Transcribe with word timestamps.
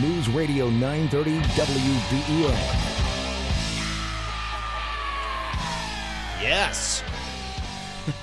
News 0.00 0.30
Radio 0.30 0.70
930 0.70 1.38
WBEN. 1.60 2.90
Yes. 6.40 7.04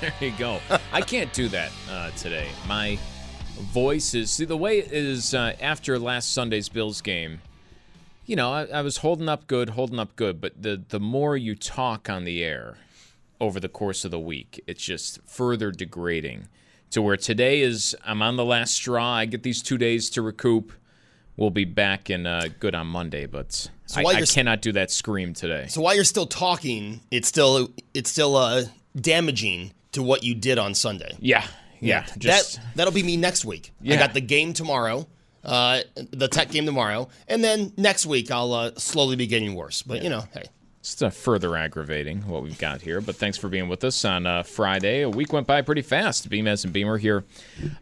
There 0.02 0.12
you 0.20 0.32
go. 0.40 0.60
I 0.92 1.02
can't 1.02 1.32
do 1.34 1.48
that 1.50 1.72
uh, 1.90 2.10
today. 2.12 2.48
My 2.68 2.98
voice 3.72 4.16
is 4.16 4.32
see 4.32 4.44
the 4.44 4.58
way 4.58 4.80
it 4.80 4.92
is 4.92 5.36
uh, 5.36 5.56
after 5.62 6.00
last 6.00 6.34
Sunday's 6.34 6.68
Bills 6.68 7.00
game. 7.00 7.42
You 8.26 8.36
know, 8.36 8.52
I, 8.52 8.66
I 8.66 8.82
was 8.82 8.98
holding 8.98 9.30
up 9.30 9.46
good, 9.46 9.70
holding 9.70 10.00
up 10.00 10.16
good, 10.16 10.42
but 10.42 10.62
the 10.62 10.82
the 10.90 11.00
more 11.00 11.38
you 11.38 11.54
talk 11.54 12.10
on 12.10 12.26
the 12.26 12.44
air 12.44 12.78
over 13.40 13.60
the 13.60 13.70
course 13.70 14.04
of 14.04 14.10
the 14.10 14.20
week, 14.20 14.62
it's 14.66 14.84
just 14.84 15.22
further 15.28 15.72
degrading. 15.72 16.48
To 16.92 17.02
where 17.04 17.18
today 17.18 17.62
is, 17.62 17.96
I'm 18.04 18.24
on 18.24 18.36
the 18.36 18.46
last 18.46 18.74
straw. 18.74 19.14
I 19.14 19.26
get 19.26 19.44
these 19.44 19.62
two 19.62 19.78
days 19.78 20.10
to 20.12 20.24
recoup. 20.24 20.74
We'll 21.38 21.52
be 21.52 21.66
back 21.66 22.10
and 22.10 22.28
uh, 22.28 22.48
good 22.60 22.74
on 22.74 22.88
Monday, 22.88 23.28
but 23.28 23.70
So 23.86 24.02
I, 24.02 24.04
I 24.04 24.22
cannot 24.22 24.62
do 24.62 24.72
that 24.74 24.90
scream 24.90 25.34
today. 25.34 25.68
So 25.68 25.82
while 25.82 25.94
you're 25.94 26.04
still 26.04 26.26
talking, 26.26 27.00
it's 27.12 27.28
still 27.28 27.70
it's 27.94 28.10
still 28.10 28.36
uh, 28.36 28.64
damaging 29.00 29.72
to 29.92 30.02
what 30.02 30.24
you 30.24 30.34
did 30.34 30.58
on 30.58 30.74
Sunday. 30.74 31.16
Yeah, 31.20 31.46
yeah. 31.80 32.06
Just 32.18 32.56
that 32.56 32.64
that'll 32.76 32.94
be 32.94 33.04
me 33.04 33.18
next 33.18 33.46
week. 33.46 33.72
I 33.88 33.96
got 33.98 34.14
the 34.14 34.22
game 34.22 34.54
tomorrow, 34.54 35.08
uh, 35.44 35.82
the 35.96 36.28
Tech 36.28 36.50
game 36.50 36.66
tomorrow, 36.66 37.08
and 37.28 37.44
then 37.44 37.72
next 37.78 38.08
week 38.08 38.32
I'll 38.32 38.54
uh, 38.54 38.72
slowly 38.78 39.16
be 39.16 39.28
getting 39.28 39.54
worse. 39.54 39.84
But 39.84 40.02
you 40.04 40.10
know, 40.10 40.24
hey, 40.34 40.46
It's 40.80 41.02
uh, 41.02 41.10
further 41.10 41.58
aggravating 41.58 42.28
what 42.28 42.44
we've 42.44 42.58
got 42.58 42.82
here, 42.82 43.02
but 43.02 43.16
thanks 43.16 43.38
for 43.38 43.50
being 43.50 43.68
with 43.68 43.84
us 43.84 44.06
on 44.06 44.26
uh, 44.26 44.44
Friday. 44.44 45.02
A 45.02 45.10
week 45.10 45.34
went 45.34 45.48
by 45.48 45.62
pretty 45.62 45.82
fast. 45.82 46.30
Beamez 46.30 46.64
and 46.64 46.72
Beamer 46.72 46.98
here 46.98 47.26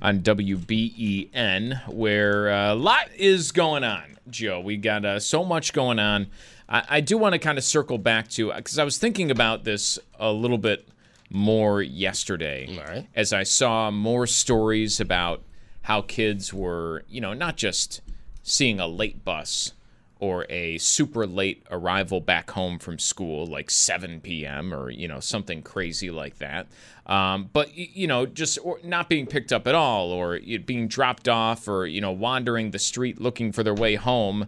on 0.01 0.21
WBEN, 0.21 1.87
where 1.87 2.49
uh, 2.49 2.73
a 2.73 2.75
lot 2.75 3.09
is 3.15 3.51
going 3.51 3.83
on, 3.83 4.17
Joe. 4.29 4.59
We 4.59 4.77
got 4.77 5.05
uh, 5.05 5.19
so 5.19 5.45
much 5.45 5.73
going 5.73 5.99
on. 5.99 6.27
I, 6.67 6.83
I 6.89 7.01
do 7.01 7.17
want 7.17 7.33
to 7.33 7.39
kind 7.39 7.57
of 7.57 7.63
circle 7.63 7.97
back 7.97 8.27
to 8.29 8.51
because 8.53 8.79
I 8.79 8.83
was 8.83 8.97
thinking 8.97 9.29
about 9.29 9.65
this 9.65 9.99
a 10.19 10.31
little 10.31 10.57
bit 10.57 10.87
more 11.29 11.81
yesterday 11.81 12.77
right. 12.87 13.07
as 13.15 13.33
I 13.33 13.43
saw 13.43 13.91
more 13.91 14.27
stories 14.27 14.99
about 14.99 15.41
how 15.83 16.01
kids 16.01 16.53
were, 16.53 17.03
you 17.07 17.21
know, 17.21 17.33
not 17.33 17.57
just 17.57 18.01
seeing 18.41 18.79
a 18.79 18.87
late 18.87 19.23
bus 19.23 19.73
or 20.19 20.45
a 20.49 20.77
super 20.77 21.27
late 21.27 21.65
arrival 21.69 22.21
back 22.21 22.51
home 22.51 22.79
from 22.79 22.97
school, 22.97 23.45
like 23.45 23.69
7 23.69 24.21
p.m. 24.21 24.73
or, 24.73 24.89
you 24.89 25.07
know, 25.07 25.19
something 25.19 25.61
crazy 25.61 26.09
like 26.09 26.37
that. 26.37 26.67
Um, 27.05 27.49
but, 27.51 27.75
you 27.75 28.07
know, 28.07 28.25
just 28.25 28.57
not 28.83 29.09
being 29.09 29.27
picked 29.27 29.51
up 29.51 29.67
at 29.67 29.75
all 29.75 30.11
or 30.11 30.39
being 30.65 30.87
dropped 30.87 31.27
off 31.27 31.67
or, 31.67 31.85
you 31.85 31.99
know, 31.99 32.13
wandering 32.13 32.71
the 32.71 32.79
street 32.79 33.19
looking 33.19 33.51
for 33.51 33.61
their 33.61 33.73
way 33.73 33.95
home 33.95 34.47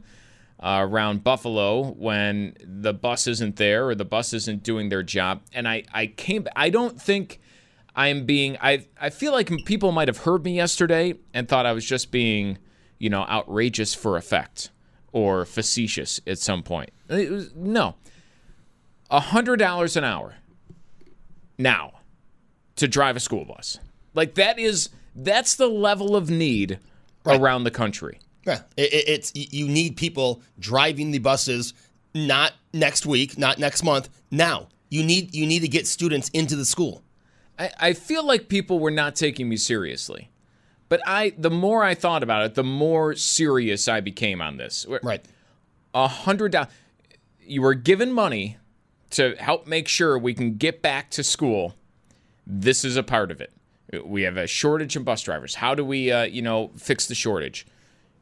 uh, 0.63 0.79
around 0.79 1.23
Buffalo 1.23 1.91
when 1.91 2.55
the 2.63 2.93
bus 2.93 3.27
isn't 3.27 3.57
there 3.57 3.89
or 3.89 3.95
the 3.95 4.05
bus 4.05 4.33
isn't 4.33 4.63
doing 4.63 4.87
their 4.87 5.03
job. 5.03 5.41
And 5.53 5.67
I, 5.67 5.83
I 5.93 6.07
came, 6.07 6.47
I 6.55 6.69
don't 6.69 6.99
think 6.99 7.41
I 7.93 8.07
am 8.07 8.25
being, 8.25 8.57
I, 8.61 8.85
I 8.99 9.09
feel 9.09 9.33
like 9.33 9.51
people 9.65 9.91
might 9.91 10.07
have 10.07 10.19
heard 10.19 10.45
me 10.45 10.55
yesterday 10.55 11.15
and 11.33 11.47
thought 11.47 11.65
I 11.65 11.73
was 11.73 11.85
just 11.85 12.09
being, 12.09 12.57
you 12.97 13.09
know, 13.09 13.23
outrageous 13.23 13.93
for 13.93 14.15
effect 14.15 14.71
or 15.17 15.45
facetious 15.45 16.21
at 16.27 16.37
some 16.37 16.61
point. 16.61 16.91
It 17.09 17.31
was, 17.31 17.55
no. 17.55 17.95
$100 19.09 19.97
an 19.97 20.03
hour 20.03 20.35
now 21.57 21.93
to 22.75 22.87
drive 22.87 23.15
a 23.15 23.19
school 23.19 23.43
bus. 23.43 23.79
Like 24.13 24.35
that 24.35 24.59
is, 24.59 24.89
that's 25.15 25.55
the 25.55 25.65
level 25.67 26.15
of 26.15 26.29
need 26.29 26.77
around 27.25 27.63
the 27.63 27.71
country. 27.71 28.19
yeah, 28.45 28.61
it, 28.77 28.93
it, 28.93 29.09
it's 29.09 29.31
you 29.33 29.67
need 29.67 29.97
people 29.97 30.43
driving 30.59 31.09
the 31.09 31.17
buses, 31.17 31.73
not 32.13 32.53
next 32.71 33.07
week, 33.07 33.39
not 33.39 33.57
next 33.57 33.83
month. 33.83 34.09
Now 34.29 34.67
you 34.89 35.03
need 35.03 35.33
you 35.33 35.47
need 35.47 35.61
to 35.61 35.67
get 35.67 35.87
students 35.87 36.29
into 36.29 36.55
the 36.55 36.63
school. 36.63 37.01
I, 37.57 37.71
I 37.79 37.93
feel 37.93 38.23
like 38.23 38.49
people 38.49 38.77
were 38.77 38.91
not 38.91 39.15
taking 39.15 39.49
me 39.49 39.57
seriously. 39.57 40.29
But 40.89 41.01
I 41.05 41.33
the 41.37 41.49
more 41.49 41.83
I 41.83 41.95
thought 41.95 42.23
about 42.23 42.45
it, 42.45 42.55
the 42.55 42.63
more 42.63 43.15
serious 43.15 43.87
I 43.87 43.99
became 43.99 44.41
on 44.41 44.57
this. 44.57 44.85
Right. 45.03 45.23
A 45.93 46.07
hundred 46.07 46.51
dollars 46.51 46.69
you 47.47 47.61
were 47.61 47.73
given 47.73 48.11
money 48.11 48.57
to 49.11 49.35
help 49.35 49.67
make 49.67 49.87
sure 49.87 50.17
we 50.17 50.33
can 50.33 50.57
get 50.57 50.81
back 50.81 51.09
to 51.11 51.23
school. 51.23 51.75
This 52.45 52.83
is 52.83 52.97
a 52.97 53.03
part 53.03 53.31
of 53.31 53.41
it. 53.41 53.53
We 54.03 54.23
have 54.23 54.37
a 54.37 54.47
shortage 54.47 54.95
in 54.95 55.03
bus 55.03 55.21
drivers. 55.21 55.55
How 55.55 55.73
do 55.73 55.85
we, 55.85 56.11
uh, 56.11 56.23
you 56.23 56.41
know, 56.41 56.71
fix 56.75 57.07
the 57.07 57.15
shortage? 57.15 57.65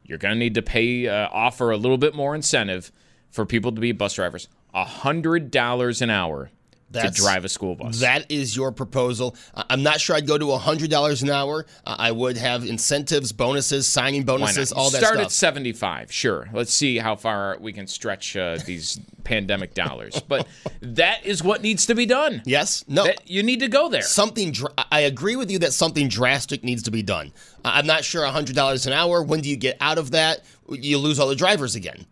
You're 0.04 0.18
going 0.18 0.32
to 0.32 0.38
need 0.38 0.54
to 0.54 0.62
pay, 0.62 1.08
uh, 1.08 1.28
offer 1.32 1.72
a 1.72 1.76
little 1.76 1.98
bit 1.98 2.14
more 2.14 2.36
incentive 2.36 2.92
for 3.30 3.44
people 3.44 3.72
to 3.72 3.80
be 3.80 3.90
bus 3.90 4.14
drivers. 4.14 4.48
A 4.72 4.84
hundred 4.84 5.50
dollars 5.50 6.00
an 6.00 6.10
hour 6.10 6.50
That's- 6.90 7.16
to 7.16 7.20
drive 7.22 7.44
a 7.44 7.48
school 7.48 7.74
bus. 7.74 8.00
That 8.00 8.30
is 8.30 8.56
your 8.56 8.70
proposal. 8.72 9.34
I'm 9.54 9.82
not 9.82 10.00
sure 10.00 10.14
I'd 10.16 10.26
go 10.26 10.38
to 10.38 10.56
hundred 10.56 10.88
dollars 10.90 11.22
an 11.22 11.30
hour. 11.30 11.66
I 11.84 12.12
would 12.12 12.36
have 12.36 12.64
incentives, 12.64 13.32
bonuses, 13.32 13.86
signing 13.86 14.22
bonuses, 14.22 14.72
all 14.72 14.90
that 14.90 14.98
Start 14.98 15.14
stuff. 15.14 15.26
at 15.26 15.32
75. 15.32 16.12
Sure. 16.12 16.48
Let's 16.52 16.72
see 16.72 16.98
how 16.98 17.16
far 17.16 17.56
we 17.60 17.72
can 17.72 17.86
stretch 17.86 18.36
uh, 18.36 18.58
these 18.64 19.00
pandemic 19.24 19.74
dollars. 19.74 20.20
But 20.28 20.46
that 20.80 21.26
is 21.26 21.42
what 21.42 21.60
needs 21.60 21.86
to 21.86 21.94
be 21.96 22.06
done. 22.06 22.42
yes. 22.44 22.84
No. 22.86 23.04
That, 23.04 23.28
you 23.28 23.42
need 23.42 23.60
to 23.60 23.68
go 23.68 23.88
there. 23.88 24.02
something 24.02 24.52
dr- 24.52 24.72
I 24.92 25.00
agree 25.00 25.34
with 25.36 25.50
you 25.50 25.58
that 25.60 25.72
something 25.72 26.08
drastic 26.08 26.62
needs 26.62 26.84
to 26.84 26.90
be 26.92 27.02
done. 27.02 27.32
I'm 27.64 27.86
not 27.86 28.04
sure 28.04 28.22
$100 28.24 28.86
an 28.86 28.92
hour. 28.92 29.22
When 29.24 29.40
do 29.40 29.48
you 29.50 29.56
get 29.56 29.76
out 29.80 29.98
of 29.98 30.12
that? 30.12 30.44
You 30.70 30.98
lose 30.98 31.18
all 31.18 31.26
the 31.28 31.34
drivers 31.36 31.74
again. 31.74 32.06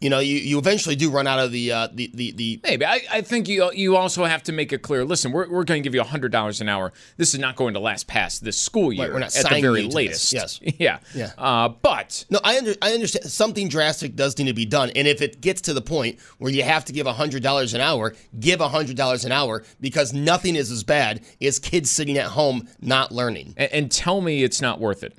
You 0.00 0.10
know, 0.10 0.20
you, 0.20 0.36
you 0.36 0.58
eventually 0.58 0.94
do 0.94 1.10
run 1.10 1.26
out 1.26 1.40
of 1.40 1.50
the 1.50 1.72
uh, 1.72 1.88
the, 1.92 2.10
the 2.14 2.30
the 2.32 2.60
Maybe. 2.62 2.84
I, 2.84 3.00
I 3.10 3.20
think 3.22 3.48
you 3.48 3.70
you 3.72 3.96
also 3.96 4.24
have 4.24 4.42
to 4.44 4.52
make 4.52 4.72
it 4.72 4.82
clear. 4.82 5.04
Listen, 5.04 5.32
we're, 5.32 5.48
we're 5.48 5.64
going 5.64 5.82
to 5.82 5.86
give 5.88 5.94
you 5.94 6.02
$100 6.02 6.60
an 6.60 6.68
hour. 6.68 6.92
This 7.16 7.34
is 7.34 7.40
not 7.40 7.56
going 7.56 7.74
to 7.74 7.80
last 7.80 8.06
past 8.06 8.44
this 8.44 8.56
school 8.56 8.92
year 8.92 9.12
we're 9.12 9.18
not 9.18 9.36
at 9.36 9.48
the 9.48 9.60
very 9.60 9.82
latest. 9.82 10.30
this. 10.32 10.60
Yeah. 10.78 11.00
Yeah. 11.14 11.32
Uh, 11.36 11.68
but 11.68 12.24
No, 12.30 12.38
I 12.44 12.58
under, 12.58 12.74
I 12.80 12.92
understand 12.92 13.24
something 13.26 13.68
drastic 13.68 14.14
does 14.14 14.38
need 14.38 14.46
to 14.46 14.54
be 14.54 14.66
done, 14.66 14.90
and 14.94 15.08
if 15.08 15.20
it 15.20 15.40
gets 15.40 15.62
to 15.62 15.74
the 15.74 15.82
point 15.82 16.20
where 16.38 16.52
you 16.52 16.62
have 16.62 16.84
to 16.86 16.92
give 16.92 17.06
hundred 17.06 17.42
dollars 17.42 17.74
an 17.74 17.80
hour, 17.80 18.14
give 18.38 18.60
hundred 18.60 18.96
dollars 18.96 19.24
an 19.24 19.32
hour 19.32 19.64
because 19.80 20.12
nothing 20.12 20.54
is 20.54 20.70
as 20.70 20.84
bad 20.84 21.20
as 21.40 21.58
kids 21.58 21.90
sitting 21.90 22.18
at 22.18 22.26
home 22.26 22.68
not 22.80 23.10
learning. 23.10 23.54
and, 23.56 23.72
and 23.72 23.90
tell 23.90 24.20
me 24.20 24.44
it's 24.44 24.60
not 24.60 24.78
worth 24.80 25.02
it. 25.02 25.16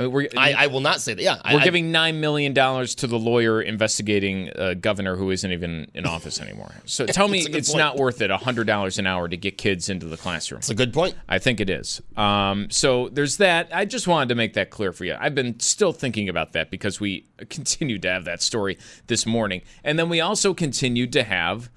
I 0.00 0.04
mean, 0.04 0.12
we're 0.12 0.28
I, 0.36 0.52
I 0.52 0.66
will 0.68 0.80
not 0.80 1.00
say 1.00 1.14
that. 1.14 1.22
Yeah, 1.22 1.36
we're 1.52 1.60
I- 1.60 1.64
giving 1.64 1.92
nine 1.92 2.20
million 2.20 2.54
dollars 2.54 2.94
to 2.96 3.06
the 3.06 3.18
lawyer 3.18 3.60
investigating 3.60 4.50
a 4.54 4.74
governor 4.74 5.16
who 5.16 5.30
isn't 5.30 5.52
even 5.52 5.90
in 5.94 6.06
office 6.06 6.40
anymore. 6.40 6.72
So 6.86 7.06
tell 7.06 7.28
me, 7.28 7.38
That's 7.38 7.46
a 7.48 7.50
good 7.50 7.58
it's 7.58 7.70
point. 7.70 7.78
not 7.78 7.96
worth 7.96 8.20
it 8.22 8.30
hundred 8.30 8.66
dollars 8.66 8.98
an 8.98 9.06
hour 9.06 9.28
to 9.28 9.36
get 9.36 9.58
kids 9.58 9.88
into 9.88 10.06
the 10.06 10.16
classroom. 10.16 10.58
It's 10.60 10.70
a 10.70 10.74
good 10.74 10.92
point. 10.94 11.14
I 11.28 11.38
think 11.38 11.60
it 11.60 11.68
is. 11.68 12.00
Um, 12.16 12.70
so 12.70 13.08
there's 13.10 13.36
that. 13.36 13.68
I 13.72 13.84
just 13.84 14.08
wanted 14.08 14.30
to 14.30 14.34
make 14.34 14.54
that 14.54 14.70
clear 14.70 14.92
for 14.92 15.04
you. 15.04 15.16
I've 15.20 15.34
been 15.34 15.60
still 15.60 15.92
thinking 15.92 16.28
about 16.28 16.52
that 16.54 16.70
because 16.70 16.98
we 17.00 17.26
continued 17.50 18.02
to 18.02 18.08
have 18.10 18.24
that 18.24 18.42
story 18.42 18.78
this 19.06 19.26
morning. 19.26 19.62
And 19.84 19.98
then 19.98 20.08
we 20.08 20.20
also 20.20 20.54
continued 20.54 21.12
to 21.12 21.22
have 21.24 21.70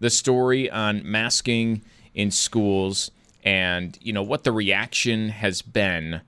the 0.00 0.10
story 0.10 0.70
on 0.70 1.02
masking 1.04 1.82
in 2.14 2.30
schools 2.30 3.10
and, 3.42 3.98
you 4.00 4.12
know, 4.12 4.22
what 4.22 4.44
the 4.44 4.52
reaction 4.52 5.28
has 5.30 5.60
been 5.62 6.20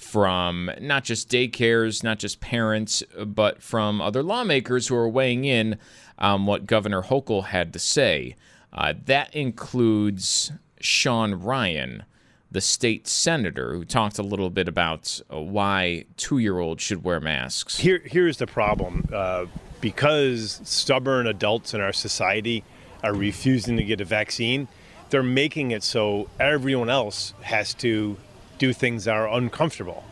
from 0.00 0.70
not 0.80 1.04
just 1.04 1.28
daycares, 1.28 2.02
not 2.02 2.18
just 2.18 2.40
parents, 2.40 3.02
but 3.24 3.62
from 3.62 4.00
other 4.00 4.22
lawmakers 4.22 4.88
who 4.88 4.96
are 4.96 5.08
weighing 5.08 5.44
in 5.44 5.78
on 6.18 6.46
what 6.46 6.66
Governor 6.66 7.02
Hochul 7.02 7.44
had 7.44 7.72
to 7.74 7.78
say. 7.78 8.34
Uh, 8.72 8.94
that 9.04 9.34
includes 9.34 10.52
Sean 10.80 11.34
Ryan, 11.34 12.04
the 12.50 12.60
state 12.60 13.06
senator, 13.06 13.74
who 13.74 13.84
talked 13.84 14.18
a 14.18 14.22
little 14.22 14.50
bit 14.50 14.68
about 14.68 15.20
uh, 15.32 15.38
why 15.38 16.06
two 16.16 16.38
year 16.38 16.58
olds 16.58 16.82
should 16.82 17.04
wear 17.04 17.20
masks. 17.20 17.78
Here, 17.78 18.02
here's 18.04 18.38
the 18.38 18.46
problem. 18.46 19.08
Uh, 19.12 19.46
because 19.80 20.60
stubborn 20.64 21.26
adults 21.26 21.74
in 21.74 21.80
our 21.80 21.92
society 21.92 22.64
are 23.02 23.14
refusing 23.14 23.76
to 23.76 23.84
get 23.84 24.00
a 24.00 24.04
vaccine, 24.04 24.66
they're 25.10 25.22
making 25.22 25.70
it 25.70 25.82
so 25.82 26.28
everyone 26.38 26.90
else 26.90 27.34
has 27.42 27.74
to 27.74 28.16
do 28.60 28.72
things 28.72 29.06
that 29.06 29.16
are 29.16 29.26
uncomfortable. 29.26 30.04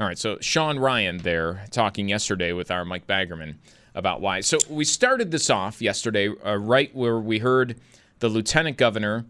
All 0.00 0.06
right, 0.06 0.18
so 0.18 0.38
Sean 0.40 0.80
Ryan 0.80 1.18
there 1.18 1.66
talking 1.70 2.08
yesterday 2.08 2.52
with 2.52 2.72
our 2.72 2.84
Mike 2.84 3.06
Baggerman 3.06 3.56
about 3.94 4.20
why. 4.20 4.40
So 4.40 4.58
we 4.68 4.84
started 4.84 5.30
this 5.30 5.50
off 5.50 5.80
yesterday, 5.80 6.28
uh, 6.44 6.56
right 6.56 6.92
where 6.96 7.20
we 7.20 7.38
heard 7.38 7.76
the 8.18 8.28
lieutenant 8.28 8.76
governor 8.76 9.24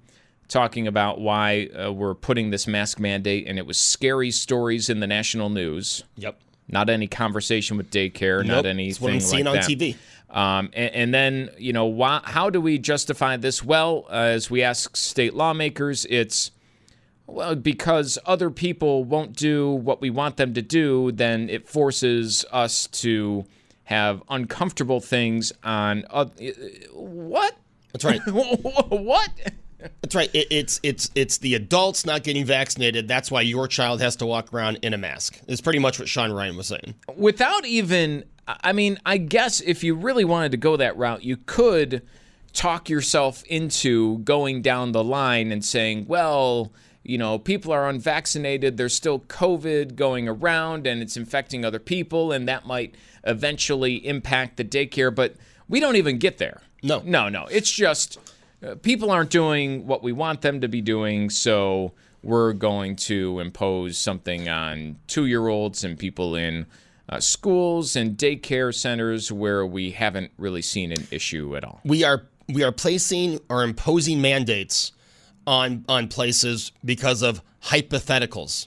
talking 0.48 0.86
about 0.86 1.20
why 1.20 1.66
uh, 1.66 1.92
we're 1.92 2.14
putting 2.14 2.50
this 2.50 2.66
mask 2.66 2.98
mandate, 2.98 3.46
and 3.46 3.58
it 3.58 3.66
was 3.66 3.76
scary 3.76 4.30
stories 4.30 4.88
in 4.88 5.00
the 5.00 5.06
national 5.06 5.50
news. 5.50 6.04
Yep. 6.16 6.40
Not 6.68 6.88
any 6.88 7.08
conversation 7.08 7.76
with 7.76 7.90
daycare, 7.90 8.38
Nope. 8.38 8.46
not 8.46 8.58
It's 8.60 8.66
anything 8.66 9.02
what 9.04 9.12
I'm 9.12 9.20
seeing 9.20 9.44
like 9.44 9.64
on 9.64 9.70
that. 9.70 9.78
TV. 9.78 9.96
Um, 10.30 10.70
and, 10.72 10.94
and 10.94 11.14
then, 11.14 11.50
you 11.58 11.72
know, 11.72 11.86
why, 11.86 12.20
how 12.24 12.48
do 12.50 12.60
we 12.60 12.78
justify 12.78 13.36
this? 13.36 13.62
Well, 13.62 14.06
uh, 14.08 14.12
as 14.14 14.50
we 14.50 14.62
ask 14.62 14.96
state 14.96 15.34
lawmakers, 15.34 16.06
it's 16.08 16.50
well 17.26 17.54
because 17.54 18.18
other 18.26 18.50
people 18.50 19.04
won't 19.04 19.34
do 19.34 19.70
what 19.70 20.00
we 20.00 20.10
want 20.10 20.36
them 20.36 20.54
to 20.54 20.62
do. 20.62 21.12
Then 21.12 21.48
it 21.48 21.68
forces 21.68 22.44
us 22.52 22.86
to 22.88 23.44
have 23.84 24.22
uncomfortable 24.28 25.00
things 25.00 25.52
on. 25.62 26.04
Uh, 26.10 26.26
what? 26.92 27.56
That's 27.92 28.04
right. 28.04 28.20
what? 28.26 29.30
That's 30.00 30.14
right. 30.14 30.30
It, 30.34 30.46
it's 30.50 30.80
it's 30.82 31.10
it's 31.14 31.38
the 31.38 31.54
adults 31.54 32.06
not 32.06 32.22
getting 32.22 32.44
vaccinated. 32.44 33.08
That's 33.08 33.30
why 33.30 33.42
your 33.42 33.68
child 33.68 34.00
has 34.00 34.16
to 34.16 34.26
walk 34.26 34.52
around 34.52 34.78
in 34.82 34.94
a 34.94 34.98
mask. 34.98 35.40
Is 35.46 35.60
pretty 35.60 35.78
much 35.78 35.98
what 35.98 36.08
Sean 36.08 36.32
Ryan 36.32 36.56
was 36.56 36.66
saying. 36.68 36.94
without 37.16 37.66
even 37.66 38.24
I 38.46 38.72
mean, 38.72 38.98
I 39.06 39.18
guess 39.18 39.60
if 39.60 39.82
you 39.84 39.94
really 39.94 40.24
wanted 40.24 40.52
to 40.52 40.58
go 40.58 40.76
that 40.76 40.96
route, 40.96 41.24
you 41.24 41.36
could 41.36 42.02
talk 42.52 42.88
yourself 42.88 43.42
into 43.44 44.18
going 44.18 44.62
down 44.62 44.92
the 44.92 45.02
line 45.02 45.50
and 45.50 45.64
saying, 45.64 46.06
well, 46.06 46.72
you 47.04 47.18
know, 47.18 47.38
people 47.38 47.70
are 47.72 47.88
unvaccinated, 47.88 48.76
there's 48.76 48.94
still 48.94 49.20
COVID 49.20 49.94
going 49.94 50.26
around 50.26 50.86
and 50.86 51.02
it's 51.02 51.16
infecting 51.16 51.64
other 51.64 51.78
people 51.78 52.32
and 52.32 52.48
that 52.48 52.66
might 52.66 52.94
eventually 53.24 54.06
impact 54.06 54.56
the 54.56 54.64
daycare, 54.64 55.14
but 55.14 55.34
we 55.68 55.80
don't 55.80 55.96
even 55.96 56.18
get 56.18 56.38
there. 56.38 56.62
No. 56.82 57.02
No, 57.04 57.28
no. 57.28 57.46
It's 57.50 57.70
just 57.70 58.18
uh, 58.66 58.74
people 58.76 59.10
aren't 59.10 59.30
doing 59.30 59.86
what 59.86 60.02
we 60.02 60.12
want 60.12 60.40
them 60.40 60.60
to 60.62 60.68
be 60.68 60.80
doing, 60.80 61.30
so 61.30 61.92
we're 62.22 62.54
going 62.54 62.96
to 62.96 63.38
impose 63.38 63.98
something 63.98 64.48
on 64.48 64.96
two 65.06 65.26
year 65.26 65.48
olds 65.48 65.84
and 65.84 65.98
people 65.98 66.34
in 66.34 66.66
uh, 67.08 67.20
schools 67.20 67.96
and 67.96 68.16
daycare 68.16 68.74
centers 68.74 69.30
where 69.30 69.66
we 69.66 69.90
haven't 69.90 70.30
really 70.38 70.62
seen 70.62 70.90
an 70.90 71.06
issue 71.10 71.54
at 71.56 71.64
all. 71.64 71.80
We 71.84 72.02
are 72.02 72.22
we 72.48 72.62
are 72.62 72.72
placing 72.72 73.40
or 73.48 73.62
imposing 73.62 74.20
mandates 74.20 74.92
on 75.46 75.84
on 75.88 76.08
places 76.08 76.72
because 76.84 77.22
of 77.22 77.42
hypotheticals. 77.64 78.66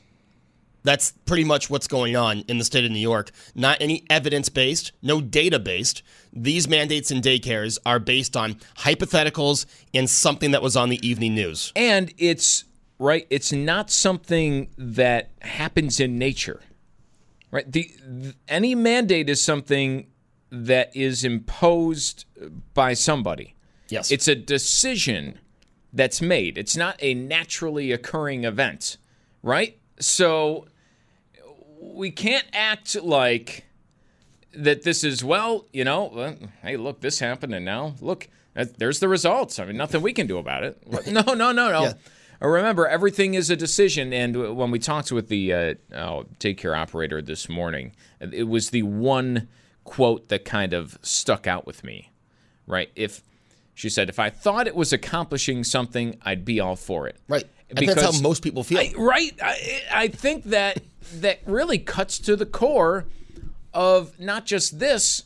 That's 0.84 1.12
pretty 1.26 1.44
much 1.44 1.70
what's 1.70 1.88
going 1.88 2.16
on 2.16 2.46
in 2.48 2.60
the 2.60 2.64
state 2.64 2.86
of 2.86 2.92
New 2.92 3.00
York. 3.00 3.32
Not 3.54 3.78
any 3.82 4.06
evidence 4.10 4.48
based, 4.48 4.94
no 5.02 5.20
data 5.20 5.60
based. 5.60 6.02
These 6.32 6.70
mandates 6.70 7.12
in 7.12 7.20
daycares 7.20 7.78
are 7.86 8.00
based 8.00 8.38
on 8.38 8.54
hypotheticals 8.78 9.66
and 9.94 10.10
something 10.10 10.52
that 10.52 10.62
was 10.62 10.78
on 10.78 10.88
the 10.88 11.06
evening 11.06 11.36
news. 11.36 11.74
And 11.76 12.14
it's 12.18 12.64
right, 13.00 13.28
it's 13.30 13.52
not 13.52 13.92
something 13.92 14.70
that 14.78 15.32
happens 15.42 16.00
in 16.00 16.18
nature. 16.18 16.62
Right? 17.52 17.70
The, 17.70 17.92
th- 18.22 18.36
any 18.48 18.74
mandate 18.74 19.30
is 19.30 19.44
something 19.44 20.08
that 20.52 20.96
is 20.96 21.24
imposed 21.24 22.26
by 22.74 22.94
somebody. 22.94 23.56
Yes. 23.90 24.12
It's 24.12 24.28
a 24.28 24.36
decision 24.36 25.40
that's 25.98 26.22
made. 26.22 26.58
It's 26.58 26.78
not 26.78 26.96
a 27.00 27.14
naturally 27.14 27.92
occurring 27.92 28.44
event, 28.44 28.98
right? 29.42 29.78
So 30.00 30.68
we 31.82 32.12
can't 32.12 32.46
act 32.54 32.96
like 32.96 33.66
that 34.54 34.84
this 34.84 35.04
is 35.04 35.24
well, 35.24 35.66
you 35.74 35.84
know, 35.84 36.36
hey, 36.62 36.78
look, 36.78 37.02
this 37.02 37.20
happened 37.20 37.54
and 37.54 37.66
now 37.66 37.96
look, 38.00 38.28
there's 38.54 39.00
the 39.00 39.08
results. 39.08 39.60
I 39.60 39.66
mean, 39.66 39.78
nothing 39.78 40.02
we 40.02 40.14
can 40.14 40.28
do 40.28 40.38
about 40.38 40.64
it. 40.64 40.78
No, 41.08 41.22
no, 41.22 41.52
no, 41.52 41.52
no. 41.52 41.82
Yeah. 41.82 41.94
Uh, 42.42 42.48
Remember, 42.48 42.88
everything 42.88 43.34
is 43.34 43.50
a 43.50 43.56
decision. 43.56 44.14
And 44.14 44.56
when 44.56 44.70
we 44.70 44.78
talked 44.80 45.12
with 45.12 45.28
the 45.28 45.54
uh, 45.54 45.74
oh, 45.94 46.26
daycare 46.40 46.78
operator 46.78 47.22
this 47.22 47.50
morning, 47.50 47.96
it 48.20 48.48
was 48.48 48.70
the 48.70 48.84
one 48.84 49.48
quote 49.84 50.28
that 50.28 50.46
kind 50.46 50.74
of 50.74 51.00
stuck 51.02 51.48
out 51.48 51.66
with 51.66 51.84
me, 51.84 52.12
right? 52.68 52.92
If 52.96 53.24
she 53.78 53.90
said, 53.90 54.10
if 54.10 54.18
I 54.18 54.32
thought 54.32 54.66
it 54.66 54.76
was 54.76 54.92
accomplishing 54.92 55.64
something, 55.64 56.18
I'd 56.24 56.44
be 56.44 56.60
all 56.60 56.76
for 56.76 57.08
it. 57.08 57.18
right. 57.28 57.46
And 57.70 57.78
that's 57.78 57.96
Because- 57.96 58.16
how 58.16 58.22
most 58.22 58.42
people 58.42 58.64
feel. 58.64 58.80
I- 58.80 58.94
right. 58.98 59.34
I, 59.44 59.82
I 59.94 60.08
think 60.08 60.46
that 60.46 60.82
that 61.16 61.42
really 61.46 61.78
cuts 61.78 62.18
to 62.20 62.36
the 62.38 62.46
core 62.46 63.06
of 63.74 64.18
not 64.20 64.46
just 64.46 64.80
this, 64.80 65.24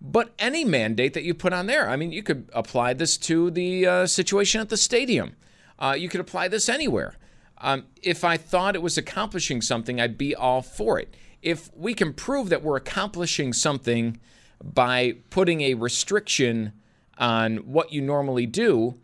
but 0.00 0.32
any 0.38 0.64
mandate 0.64 1.14
that 1.14 1.24
you 1.24 1.32
put 1.34 1.52
on 1.52 1.66
there. 1.66 1.88
I 1.88 1.96
mean, 1.96 2.12
you 2.12 2.22
could 2.22 2.48
apply 2.52 2.92
this 2.92 3.16
to 3.18 3.50
the 3.50 3.86
uh, 3.86 4.06
situation 4.06 4.60
at 4.60 4.68
the 4.68 4.76
stadium. 4.76 5.34
Uh, 5.78 5.96
you 5.98 6.08
could 6.10 6.20
apply 6.20 6.46
this 6.48 6.68
anywhere. 6.68 7.14
Um, 7.60 7.86
if 8.02 8.22
I 8.22 8.36
thought 8.36 8.76
it 8.76 8.82
was 8.82 8.96
accomplishing 8.98 9.60
something, 9.62 9.98
I'd 10.00 10.16
be 10.18 10.34
all 10.36 10.62
for 10.62 11.00
it. 11.00 11.14
If 11.42 11.70
we 11.74 11.94
can 11.94 12.12
prove 12.12 12.50
that 12.50 12.62
we're 12.62 12.76
accomplishing 12.76 13.52
something 13.54 14.20
by 14.62 15.16
putting 15.30 15.62
a 15.62 15.74
restriction 15.74 16.72
on 17.18 17.58
what 17.58 17.92
you 17.92 18.00
normally 18.00 18.46
do, 18.46 18.94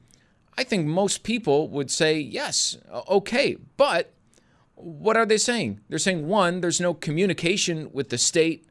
I 0.56 0.64
think 0.64 0.86
most 0.86 1.22
people 1.24 1.68
would 1.68 1.90
say 1.90 2.18
yes, 2.18 2.78
okay. 3.08 3.56
But 3.76 4.12
what 4.76 5.16
are 5.16 5.26
they 5.26 5.36
saying? 5.38 5.80
They're 5.88 5.98
saying 5.98 6.26
one, 6.28 6.60
there's 6.60 6.80
no 6.80 6.94
communication 6.94 7.90
with 7.92 8.10
the 8.10 8.18
state 8.18 8.66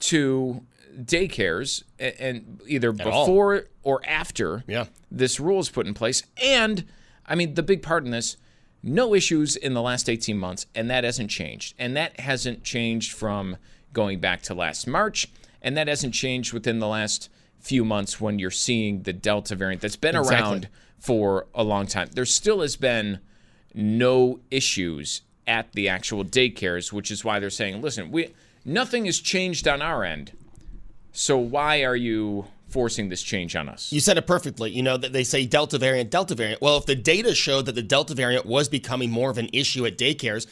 to 0.00 0.62
daycares, 0.98 1.82
and 1.98 2.60
either 2.66 2.88
all. 2.88 2.94
before 3.26 3.66
or 3.82 4.00
after 4.06 4.64
Yeah. 4.66 4.86
this 5.10 5.38
rule 5.40 5.60
is 5.60 5.68
put 5.68 5.86
in 5.86 5.94
place. 5.94 6.22
And 6.42 6.84
I 7.26 7.34
mean, 7.34 7.54
the 7.54 7.62
big 7.62 7.82
part 7.82 8.04
in 8.04 8.10
this, 8.12 8.36
no 8.82 9.14
issues 9.14 9.56
in 9.56 9.74
the 9.74 9.82
last 9.82 10.08
18 10.08 10.38
months, 10.38 10.66
and 10.74 10.88
that 10.90 11.02
hasn't 11.04 11.30
changed. 11.30 11.74
And 11.78 11.96
that 11.96 12.20
hasn't 12.20 12.62
changed 12.62 13.12
from 13.12 13.56
going 13.92 14.20
back 14.20 14.42
to 14.42 14.54
last 14.54 14.86
March, 14.86 15.28
and 15.60 15.76
that 15.76 15.88
hasn't 15.88 16.14
changed 16.14 16.52
within 16.52 16.78
the 16.78 16.86
last 16.86 17.28
few 17.66 17.84
months 17.84 18.20
when 18.20 18.38
you're 18.38 18.50
seeing 18.50 19.02
the 19.02 19.12
Delta 19.12 19.56
variant 19.56 19.82
that's 19.82 19.96
been 19.96 20.16
Exactly. 20.16 20.38
around 20.38 20.68
for 20.98 21.46
a 21.54 21.62
long 21.64 21.86
time. 21.86 22.08
There 22.14 22.24
still 22.24 22.60
has 22.60 22.76
been 22.76 23.18
no 23.74 24.40
issues 24.50 25.22
at 25.46 25.72
the 25.72 25.88
actual 25.88 26.24
daycares, 26.24 26.92
which 26.92 27.10
is 27.10 27.24
why 27.24 27.38
they're 27.40 27.50
saying, 27.50 27.82
listen, 27.82 28.10
we 28.10 28.28
nothing 28.64 29.04
has 29.06 29.18
changed 29.20 29.68
on 29.68 29.82
our 29.82 30.04
end. 30.04 30.32
So 31.12 31.36
why 31.38 31.82
are 31.84 31.96
you 31.96 32.46
forcing 32.68 33.08
this 33.08 33.22
change 33.22 33.54
on 33.56 33.68
us? 33.68 33.92
You 33.92 34.00
said 34.00 34.18
it 34.18 34.26
perfectly. 34.26 34.70
You 34.70 34.82
know 34.82 34.96
that 34.96 35.12
they 35.12 35.24
say 35.24 35.46
Delta 35.46 35.78
variant, 35.78 36.10
Delta 36.10 36.34
variant. 36.34 36.60
Well, 36.60 36.76
if 36.78 36.86
the 36.86 36.94
data 36.96 37.34
showed 37.34 37.66
that 37.66 37.74
the 37.74 37.82
Delta 37.82 38.14
variant 38.14 38.44
was 38.46 38.68
becoming 38.68 39.10
more 39.10 39.30
of 39.30 39.38
an 39.38 39.48
issue 39.52 39.86
at 39.86 39.96
daycares, 39.96 40.46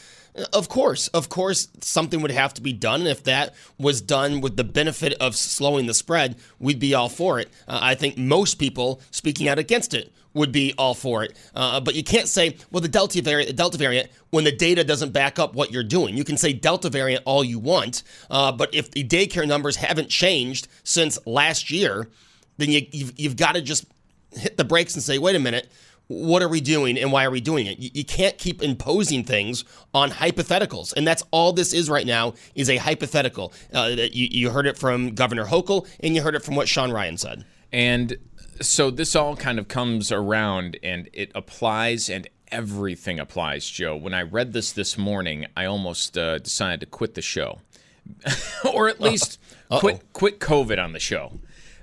Of 0.52 0.68
course, 0.68 1.06
of 1.08 1.28
course, 1.28 1.68
something 1.80 2.20
would 2.20 2.32
have 2.32 2.54
to 2.54 2.60
be 2.60 2.72
done. 2.72 3.02
And 3.02 3.08
if 3.08 3.22
that 3.24 3.54
was 3.78 4.00
done 4.00 4.40
with 4.40 4.56
the 4.56 4.64
benefit 4.64 5.12
of 5.20 5.36
slowing 5.36 5.86
the 5.86 5.94
spread, 5.94 6.36
we'd 6.58 6.80
be 6.80 6.92
all 6.92 7.08
for 7.08 7.38
it. 7.38 7.48
Uh, 7.68 7.78
I 7.80 7.94
think 7.94 8.18
most 8.18 8.56
people 8.56 9.00
speaking 9.12 9.48
out 9.48 9.60
against 9.60 9.94
it 9.94 10.12
would 10.32 10.50
be 10.50 10.74
all 10.76 10.94
for 10.94 11.22
it. 11.22 11.36
Uh, 11.54 11.78
but 11.78 11.94
you 11.94 12.02
can't 12.02 12.26
say, 12.26 12.56
well, 12.72 12.80
the 12.80 12.88
Delta 12.88 13.22
variant, 13.22 13.48
the 13.48 13.54
Delta 13.54 13.78
variant, 13.78 14.10
when 14.30 14.42
the 14.42 14.50
data 14.50 14.82
doesn't 14.82 15.12
back 15.12 15.38
up 15.38 15.54
what 15.54 15.70
you're 15.70 15.84
doing. 15.84 16.16
You 16.16 16.24
can 16.24 16.36
say 16.36 16.52
Delta 16.52 16.90
variant 16.90 17.22
all 17.24 17.44
you 17.44 17.60
want, 17.60 18.02
uh, 18.28 18.50
but 18.50 18.74
if 18.74 18.90
the 18.90 19.04
daycare 19.04 19.46
numbers 19.46 19.76
haven't 19.76 20.08
changed 20.08 20.66
since 20.82 21.16
last 21.24 21.70
year, 21.70 22.08
then 22.56 22.70
you, 22.70 22.86
you've, 22.90 23.12
you've 23.16 23.36
got 23.36 23.54
to 23.54 23.62
just 23.62 23.86
hit 24.32 24.56
the 24.56 24.64
brakes 24.64 24.94
and 24.94 25.02
say, 25.02 25.18
wait 25.18 25.36
a 25.36 25.38
minute 25.38 25.70
what 26.06 26.42
are 26.42 26.48
we 26.48 26.60
doing 26.60 26.98
and 26.98 27.12
why 27.12 27.24
are 27.24 27.30
we 27.30 27.40
doing 27.40 27.66
it? 27.66 27.78
You, 27.78 28.04
can't 28.04 28.36
keep 28.36 28.62
imposing 28.62 29.24
things 29.24 29.64
on 29.94 30.10
hypotheticals, 30.10 30.92
and 30.94 31.06
that's 31.06 31.22
all 31.30 31.52
this 31.52 31.72
is 31.72 31.88
right 31.88 32.06
now 32.06 32.34
is 32.54 32.68
a 32.68 32.76
hypothetical. 32.76 33.52
Uh, 33.72 33.90
you, 34.12 34.28
you 34.30 34.50
heard 34.50 34.66
it 34.66 34.76
from 34.76 35.14
Governor 35.14 35.46
Hochul, 35.46 35.88
and 36.00 36.14
you 36.14 36.22
heard 36.22 36.34
it 36.34 36.42
from 36.42 36.54
what 36.54 36.68
Sean 36.68 36.92
Ryan 36.92 37.16
said. 37.16 37.44
And 37.72 38.18
so 38.60 38.90
this 38.90 39.16
all 39.16 39.36
kind 39.36 39.58
of 39.58 39.68
comes 39.68 40.12
around, 40.12 40.78
and 40.82 41.08
it 41.12 41.32
applies, 41.34 42.10
and 42.10 42.28
everything 42.48 43.18
applies, 43.18 43.68
Joe. 43.68 43.96
When 43.96 44.14
I 44.14 44.22
read 44.22 44.52
this 44.52 44.72
this 44.72 44.98
morning, 44.98 45.46
I 45.56 45.64
almost 45.64 46.16
uh, 46.18 46.38
decided 46.38 46.80
to 46.80 46.86
quit 46.86 47.14
the 47.14 47.22
show, 47.22 47.60
or 48.74 48.88
at 48.88 49.00
least 49.00 49.40
uh 49.70 49.80
quit 49.80 50.12
quit 50.12 50.38
COVID 50.38 50.82
on 50.82 50.92
the 50.92 51.00
show 51.00 51.32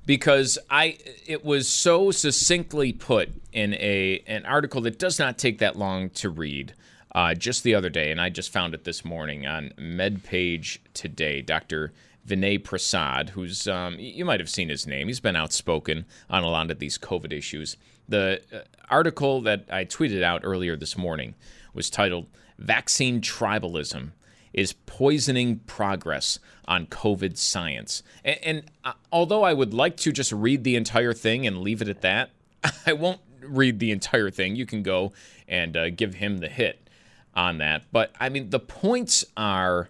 because 0.05 0.57
I 0.69 0.97
it 1.25 1.45
was 1.45 1.67
so 1.67 2.11
succinctly 2.11 2.93
put 2.93 3.29
in 3.53 3.73
a 3.75 4.23
an 4.27 4.45
article 4.45 4.81
that 4.81 4.99
does 4.99 5.19
not 5.19 5.37
take 5.37 5.59
that 5.59 5.75
long 5.77 6.09
to 6.11 6.29
read. 6.29 6.73
Uh, 7.13 7.33
just 7.33 7.63
the 7.63 7.75
other 7.75 7.89
day, 7.89 8.09
and 8.09 8.21
I 8.21 8.29
just 8.29 8.53
found 8.53 8.73
it 8.73 8.85
this 8.85 9.03
morning 9.03 9.45
on 9.45 9.73
MedPage 9.77 10.77
Today. 10.93 11.41
Dr. 11.41 11.91
Vinay 12.25 12.63
Prasad, 12.63 13.31
who's 13.31 13.67
um, 13.67 13.97
you 13.99 14.23
might 14.23 14.39
have 14.39 14.49
seen 14.49 14.69
his 14.69 14.87
name. 14.87 15.07
He's 15.07 15.19
been 15.19 15.35
outspoken 15.35 16.05
on 16.29 16.43
a 16.43 16.49
lot 16.49 16.71
of 16.71 16.79
these 16.79 16.97
COVID 16.97 17.33
issues. 17.33 17.75
The 18.07 18.41
uh, 18.53 18.59
article 18.89 19.41
that 19.41 19.65
I 19.69 19.83
tweeted 19.83 20.23
out 20.23 20.41
earlier 20.45 20.77
this 20.77 20.97
morning 20.97 21.35
was 21.73 21.89
titled 21.89 22.27
"Vaccine 22.57 23.19
Tribalism 23.19 24.11
is 24.53 24.73
poisoning 24.73 25.59
progress 25.59 26.39
on 26.65 26.85
COVID 26.87 27.37
science. 27.37 28.03
And, 28.23 28.39
and 28.43 28.63
uh, 28.83 28.93
although 29.11 29.43
I 29.43 29.53
would 29.53 29.73
like 29.73 29.97
to 29.97 30.11
just 30.11 30.31
read 30.31 30.63
the 30.63 30.75
entire 30.75 31.13
thing 31.13 31.47
and 31.47 31.59
leave 31.59 31.81
it 31.81 31.87
at 31.87 32.01
that, 32.01 32.31
I 32.85 32.93
won't 32.93 33.21
read 33.41 33.79
the 33.79 33.91
entire 33.91 34.29
thing. 34.29 34.55
You 34.55 34.65
can 34.65 34.83
go 34.83 35.13
and 35.47 35.75
uh, 35.75 35.89
give 35.89 36.15
him 36.15 36.37
the 36.39 36.49
hit 36.49 36.89
on 37.33 37.57
that. 37.59 37.83
But 37.91 38.13
I 38.19 38.29
mean, 38.29 38.49
the 38.49 38.59
points 38.59 39.25
are 39.37 39.89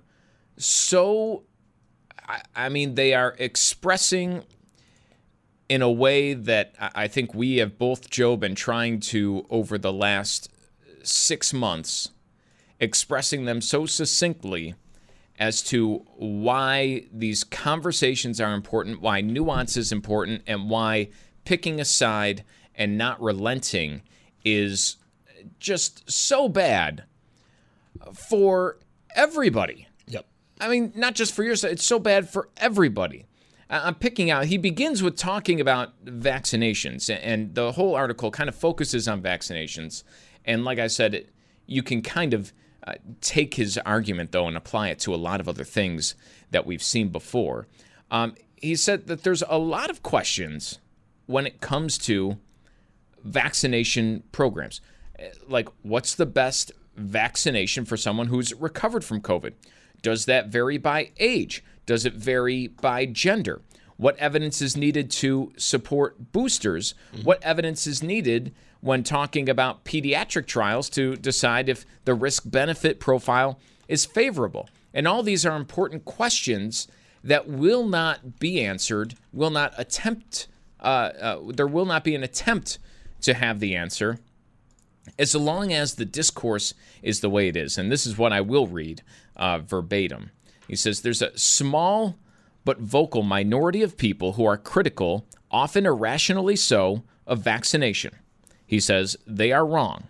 so, 0.57 1.43
I, 2.27 2.41
I 2.55 2.69
mean, 2.69 2.95
they 2.95 3.13
are 3.13 3.35
expressing 3.39 4.43
in 5.69 5.81
a 5.81 5.91
way 5.91 6.33
that 6.33 6.75
I 6.79 7.07
think 7.07 7.33
we 7.33 7.57
have 7.57 7.77
both, 7.77 8.09
Joe, 8.09 8.35
been 8.35 8.55
trying 8.55 8.99
to 8.99 9.45
over 9.49 9.77
the 9.77 9.93
last 9.93 10.51
six 11.01 11.53
months 11.53 12.09
expressing 12.81 13.45
them 13.45 13.61
so 13.61 13.85
succinctly 13.85 14.75
as 15.39 15.61
to 15.61 16.05
why 16.17 17.03
these 17.13 17.43
conversations 17.43 18.41
are 18.41 18.53
important, 18.53 19.01
why 19.01 19.21
nuance 19.21 19.77
is 19.77 19.91
important, 19.91 20.41
and 20.45 20.69
why 20.69 21.07
picking 21.45 21.79
a 21.79 21.85
side 21.85 22.43
and 22.75 22.97
not 22.97 23.21
relenting 23.21 24.01
is 24.43 24.97
just 25.59 26.09
so 26.11 26.49
bad 26.49 27.03
for 28.13 28.77
everybody. 29.15 29.87
Yep. 30.07 30.25
I 30.59 30.67
mean, 30.67 30.91
not 30.95 31.15
just 31.15 31.33
for 31.33 31.43
yourself, 31.43 31.73
it's 31.73 31.85
so 31.85 31.99
bad 31.99 32.29
for 32.29 32.49
everybody. 32.57 33.25
I'm 33.69 33.95
picking 33.95 34.29
out, 34.29 34.45
he 34.45 34.57
begins 34.57 35.01
with 35.01 35.15
talking 35.15 35.61
about 35.61 36.03
vaccinations, 36.03 37.09
and 37.23 37.55
the 37.55 37.71
whole 37.71 37.95
article 37.95 38.29
kind 38.29 38.49
of 38.49 38.55
focuses 38.55 39.07
on 39.07 39.21
vaccinations. 39.21 40.03
And 40.43 40.65
like 40.65 40.77
I 40.77 40.87
said, 40.87 41.27
you 41.67 41.81
can 41.81 42.01
kind 42.01 42.33
of 42.33 42.51
uh, 42.85 42.93
take 43.21 43.55
his 43.55 43.77
argument, 43.79 44.31
though, 44.31 44.47
and 44.47 44.57
apply 44.57 44.89
it 44.89 44.99
to 44.99 45.13
a 45.13 45.17
lot 45.17 45.39
of 45.39 45.47
other 45.47 45.63
things 45.63 46.15
that 46.51 46.65
we've 46.65 46.83
seen 46.83 47.09
before. 47.09 47.67
Um, 48.09 48.35
he 48.55 48.75
said 48.75 49.07
that 49.07 49.23
there's 49.23 49.43
a 49.47 49.57
lot 49.57 49.89
of 49.89 50.03
questions 50.03 50.79
when 51.25 51.45
it 51.45 51.61
comes 51.61 51.97
to 51.99 52.37
vaccination 53.23 54.23
programs. 54.31 54.81
Uh, 55.19 55.25
like, 55.47 55.69
what's 55.81 56.15
the 56.15 56.25
best 56.25 56.71
vaccination 56.95 57.85
for 57.85 57.97
someone 57.97 58.27
who's 58.27 58.53
recovered 58.53 59.03
from 59.03 59.21
COVID? 59.21 59.53
Does 60.01 60.25
that 60.25 60.47
vary 60.47 60.77
by 60.77 61.11
age? 61.19 61.63
Does 61.85 62.05
it 62.05 62.13
vary 62.13 62.67
by 62.67 63.05
gender? 63.05 63.61
What 63.97 64.17
evidence 64.17 64.61
is 64.61 64.75
needed 64.75 65.11
to 65.11 65.53
support 65.57 66.31
boosters? 66.31 66.95
Mm-hmm. 67.13 67.23
What 67.23 67.43
evidence 67.43 67.85
is 67.85 68.01
needed 68.01 68.53
when 68.81 69.03
talking 69.03 69.47
about 69.47 69.85
pediatric 69.85 70.45
trials 70.45 70.89
to 70.89 71.15
decide 71.15 71.69
if 71.69 71.85
the 72.05 72.13
risk 72.13 72.43
benefit 72.45 72.99
profile 72.99 73.59
is 73.87 74.05
favorable? 74.05 74.69
And 74.93 75.07
all 75.07 75.23
these 75.23 75.45
are 75.45 75.55
important 75.55 76.05
questions 76.05 76.87
that 77.23 77.47
will 77.47 77.87
not 77.87 78.39
be 78.39 78.63
answered, 78.63 79.15
will 79.31 79.51
not 79.51 79.73
attempt, 79.77 80.47
uh, 80.79 81.11
uh, 81.21 81.39
there 81.47 81.67
will 81.67 81.85
not 81.85 82.03
be 82.03 82.15
an 82.15 82.23
attempt 82.23 82.79
to 83.21 83.33
have 83.33 83.59
the 83.59 83.75
answer 83.75 84.19
as 85.17 85.35
long 85.35 85.73
as 85.73 85.95
the 85.95 86.05
discourse 86.05 86.73
is 87.01 87.19
the 87.19 87.29
way 87.29 87.47
it 87.47 87.57
is. 87.57 87.77
And 87.77 87.91
this 87.91 88.05
is 88.05 88.17
what 88.17 88.33
I 88.33 88.41
will 88.41 88.67
read 88.67 89.01
uh, 89.35 89.59
verbatim. 89.59 90.31
He 90.67 90.75
says 90.75 91.01
there's 91.01 91.21
a 91.21 91.37
small 91.37 92.17
but 92.63 92.79
vocal 92.79 93.23
minority 93.23 93.81
of 93.81 93.97
people 93.97 94.33
who 94.33 94.45
are 94.45 94.57
critical, 94.57 95.25
often 95.49 95.85
irrationally 95.85 96.55
so, 96.55 97.03
of 97.25 97.39
vaccination. 97.39 98.15
He 98.71 98.79
says 98.79 99.17
they 99.27 99.51
are 99.51 99.65
wrong. 99.65 100.05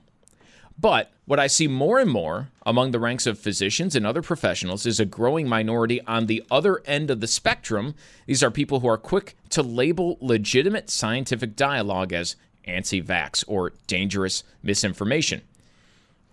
But 0.79 1.11
what 1.25 1.39
I 1.39 1.47
see 1.47 1.67
more 1.67 1.99
and 1.99 2.11
more 2.11 2.49
among 2.63 2.91
the 2.91 2.99
ranks 2.99 3.25
of 3.25 3.39
physicians 3.39 3.95
and 3.95 4.05
other 4.05 4.21
professionals 4.21 4.85
is 4.85 4.99
a 4.99 5.05
growing 5.05 5.49
minority 5.49 5.99
on 6.05 6.27
the 6.27 6.43
other 6.51 6.79
end 6.85 7.09
of 7.09 7.21
the 7.21 7.27
spectrum. 7.27 7.95
These 8.27 8.43
are 8.43 8.51
people 8.51 8.81
who 8.81 8.87
are 8.87 8.99
quick 8.99 9.35
to 9.49 9.63
label 9.63 10.19
legitimate 10.21 10.91
scientific 10.91 11.55
dialogue 11.55 12.13
as 12.13 12.35
anti 12.63 13.01
vax 13.01 13.43
or 13.47 13.73
dangerous 13.87 14.43
misinformation. 14.61 15.41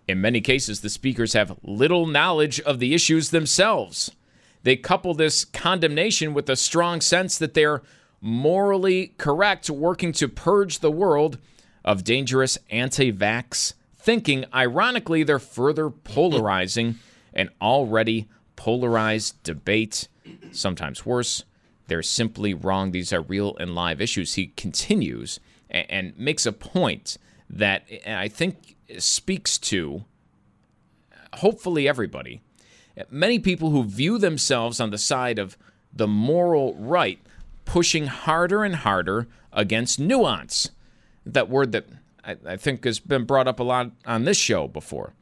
In 0.06 0.20
many 0.20 0.42
cases, 0.42 0.82
the 0.82 0.90
speakers 0.90 1.32
have 1.32 1.56
little 1.62 2.06
knowledge 2.06 2.60
of 2.60 2.78
the 2.78 2.92
issues 2.92 3.30
themselves. 3.30 4.10
They 4.64 4.76
couple 4.76 5.14
this 5.14 5.46
condemnation 5.46 6.34
with 6.34 6.50
a 6.50 6.56
strong 6.56 7.00
sense 7.00 7.38
that 7.38 7.54
they're 7.54 7.80
morally 8.20 9.14
correct, 9.16 9.70
working 9.70 10.12
to 10.12 10.28
purge 10.28 10.80
the 10.80 10.90
world 10.90 11.38
of 11.88 12.04
dangerous 12.04 12.58
anti 12.68 13.10
vax 13.10 13.72
thinking. 13.96 14.44
Ironically, 14.54 15.22
they're 15.22 15.38
further 15.38 15.88
polarizing 15.88 16.96
an 17.32 17.48
already 17.62 18.28
polarized 18.56 19.42
debate. 19.42 20.08
Sometimes 20.52 21.06
worse, 21.06 21.44
they're 21.86 22.02
simply 22.02 22.52
wrong. 22.52 22.90
These 22.90 23.10
are 23.14 23.22
real 23.22 23.56
and 23.56 23.74
live 23.74 24.02
issues. 24.02 24.34
He 24.34 24.48
continues 24.48 25.40
and, 25.70 26.12
makes 26.18 26.44
a 26.44 26.52
point 26.52 27.16
that 27.48 27.86
I 28.06 28.28
think 28.28 28.76
speaks 28.98 29.56
to 29.58 30.04
hopefully 31.34 31.88
everybody 31.88 32.42
many 33.10 33.38
people 33.38 33.70
who 33.70 33.84
view 33.84 34.18
themselves 34.18 34.80
on 34.80 34.90
the 34.90 34.98
side 34.98 35.38
of 35.38 35.56
the 35.92 36.08
moral 36.08 36.74
right 36.74 37.18
pushing 37.64 38.06
harder 38.06 38.64
and 38.64 38.76
harder 38.76 39.28
against 39.52 40.00
nuance. 40.00 40.70
That 41.32 41.48
word 41.48 41.72
that 41.72 41.86
I, 42.24 42.36
I, 42.46 42.56
think 42.56 42.84
has 42.84 42.98
been 42.98 43.24
brought 43.24 43.48
up 43.48 43.60
a 43.60 43.64
lot 43.64 43.92
on 44.06 44.24
this 44.24 44.38
show 44.38 44.68
before. 44.68 45.14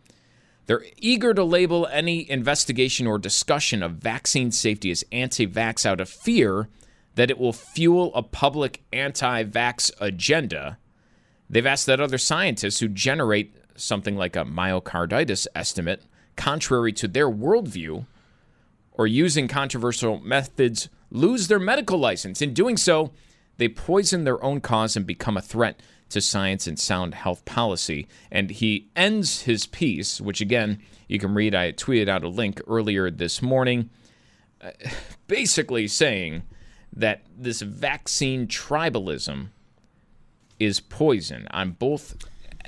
They're 0.67 0.85
eager 0.99 1.33
to 1.35 1.45
label 1.45 1.87
any 1.87 2.29
investigation 2.29 3.07
or 3.07 3.19
discussion 3.19 3.83
of 3.83 3.93
vaccine 3.93 4.51
safety 4.51 4.91
as 4.91 5.05
anti 5.13 5.47
vax 5.47 5.87
out 5.87 6.01
of 6.01 6.09
fear 6.09 6.69
that 7.15 7.31
it 7.31 7.39
will 7.39 7.53
fuel 7.53 8.13
a 8.15 8.23
public 8.23 8.83
anti 8.93 9.45
vax 9.45 9.91
agenda. 10.01 10.79
They've 11.49 11.67
asked 11.67 11.87
that 11.87 12.01
other 12.01 12.19
scientists 12.19 12.81
who 12.81 12.89
generate 12.89 13.55
something 13.77 14.17
like 14.17 14.37
a 14.37 14.45
myocarditis 14.45 15.47
estimate 15.55 16.03
contrary 16.37 16.93
to 16.95 17.09
their 17.09 17.31
worldview 17.31 18.07
or 18.93 19.07
using 19.07 19.49
controversial 19.49 20.19
methods 20.21 20.89
lose 21.11 21.49
their 21.49 21.59
medical 21.59 21.99
license. 21.99 22.43
In 22.43 22.55
doing 22.55 22.77
so, 22.77 23.13
they 23.59 23.69
poison 23.69 24.25
their 24.25 24.43
own 24.43 24.61
cause 24.61 24.97
and 24.97 25.07
become 25.07 25.37
a 25.37 25.43
threat 25.43 25.81
to 26.11 26.21
science 26.21 26.67
and 26.67 26.79
sound 26.79 27.15
health 27.15 27.45
policy. 27.45 28.07
And 28.31 28.51
he 28.51 28.89
ends 28.95 29.43
his 29.43 29.67
piece, 29.67 30.21
which 30.21 30.41
again, 30.41 30.81
you 31.09 31.19
can 31.19 31.35
read. 31.35 31.55
I 31.55 31.73
tweeted 31.73 32.09
out 32.09 32.25
a 32.25 32.29
link 32.29 32.61
earlier 32.67 33.11
this 33.11 33.43
morning, 33.43 33.91
uh, 34.61 34.71
basically 35.27 35.89
saying 35.89 36.43
that 36.95 37.23
this 37.37 37.61
vaccine 37.61 38.47
tribalism 38.47 39.49
is 40.59 40.81
poison 40.81 41.47
on 41.51 41.73
both 41.73 42.17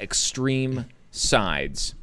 extreme 0.00 0.84
sides 1.10 1.94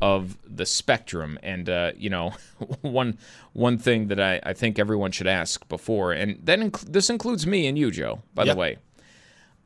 of 0.00 0.38
the 0.46 0.66
spectrum. 0.66 1.38
And 1.42 1.68
uh, 1.68 1.92
you 1.96 2.10
know, 2.10 2.34
one 2.82 3.18
one 3.52 3.78
thing 3.78 4.08
that 4.08 4.20
I, 4.20 4.40
I 4.42 4.52
think 4.52 4.78
everyone 4.78 5.10
should 5.12 5.26
ask 5.26 5.66
before, 5.68 6.12
and 6.12 6.38
then 6.42 6.70
inc- 6.70 6.92
this 6.92 7.10
includes 7.10 7.46
me 7.46 7.66
and 7.66 7.76
you, 7.78 7.90
Joe. 7.90 8.22
By 8.34 8.44
Yeah. 8.44 8.54
the 8.54 8.58
way, 8.58 8.76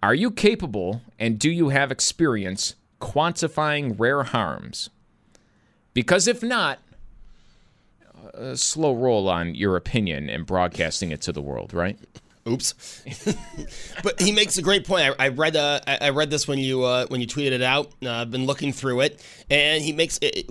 are 0.02 0.14
you 0.14 0.31
capable 0.31 1.02
and 1.19 1.38
do 1.38 1.50
you 1.50 1.71
have 1.71 1.90
experience 1.90 2.75
quantifying 3.00 3.95
rare 3.99 4.23
harms? 4.23 4.90
Because 5.95 6.28
if 6.28 6.43
not, 6.43 6.78
a 8.35 8.57
slow 8.57 8.95
roll 8.95 9.28
on 9.28 9.55
your 9.55 9.76
opinion 9.76 10.28
and 10.31 10.47
broadcasting 10.47 11.11
it 11.11 11.21
to 11.23 11.33
the 11.33 11.43
world, 11.43 11.73
right? 11.75 11.99
Oops. 12.47 13.02
but 14.02 14.21
he 14.21 14.33
makes 14.33 14.57
a 14.57 14.62
great 14.62 14.87
point. 14.87 15.14
I, 15.19 15.26
I 15.26 15.28
read 15.28 15.55
uh, 15.57 15.81
I 15.87 16.11
read 16.11 16.31
this 16.31 16.49
when 16.49 16.59
you 16.59 16.83
uh, 16.85 17.07
when 17.09 17.21
you 17.21 17.26
tweeted 17.26 17.52
it 17.52 17.62
out. 17.62 17.93
Uh, 18.02 18.11
I've 18.11 18.31
been 18.31 18.47
looking 18.47 18.73
through 18.73 19.00
it, 19.00 19.23
and 19.50 19.83
he 19.83 19.93
makes 19.93 20.19
it- 20.23 20.49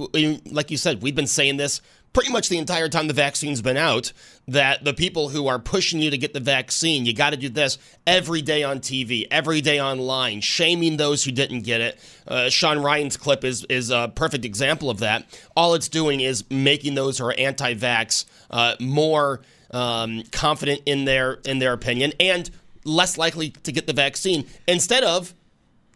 like 0.54 0.70
you 0.70 0.78
said. 0.78 1.02
We've 1.02 1.16
been 1.16 1.26
saying 1.28 1.58
this 1.58 1.82
pretty 2.14 2.32
much 2.32 2.50
the 2.50 2.58
entire 2.58 2.90
time 2.90 3.08
the 3.08 3.14
vaccine's 3.14 3.62
been 3.62 3.78
out. 3.78 4.12
That 4.48 4.84
the 4.84 4.94
people 4.94 5.30
who 5.30 5.48
are 5.48 5.60
pushing 5.60 6.00
you 6.00 6.10
to 6.10 6.18
get 6.18 6.34
the 6.34 6.40
vaccine, 6.40 7.06
you 7.06 7.14
got 7.14 7.32
to 7.32 7.38
do 7.38 7.50
this 7.50 7.78
every 8.06 8.42
day 8.42 8.64
on 8.64 8.80
TV, 8.80 9.28
every 9.30 9.62
day 9.62 9.82
online, 9.82 10.42
shaming 10.42 10.98
those 10.98 11.24
who 11.24 11.32
didn't 11.32 11.62
get 11.62 11.82
it. 11.82 12.00
Uh, 12.28 12.50
Sean 12.50 12.80
Ryan's 12.80 13.18
clip 13.18 13.44
is 13.44 13.66
is 13.66 13.92
a 13.92 14.12
perfect 14.16 14.46
example 14.46 14.90
of 14.90 15.00
that. 15.00 15.26
All 15.56 15.74
it's 15.74 15.90
doing 15.90 16.22
is 16.22 16.44
making 16.50 16.96
those 16.96 17.18
who 17.18 17.26
are 17.26 17.36
anti-vax 17.38 18.26
uh, 18.50 18.76
more 18.80 19.42
um, 19.72 20.24
confident 20.32 20.82
in 20.86 21.06
their 21.06 21.34
in 21.46 21.60
their 21.60 21.74
opinion 21.74 22.14
and 22.20 22.50
less 22.84 23.18
likely 23.18 23.50
to 23.50 23.72
get 23.72 23.86
the 23.86 23.94
vaccine 23.94 24.48
instead 24.68 25.04
of 25.04 25.34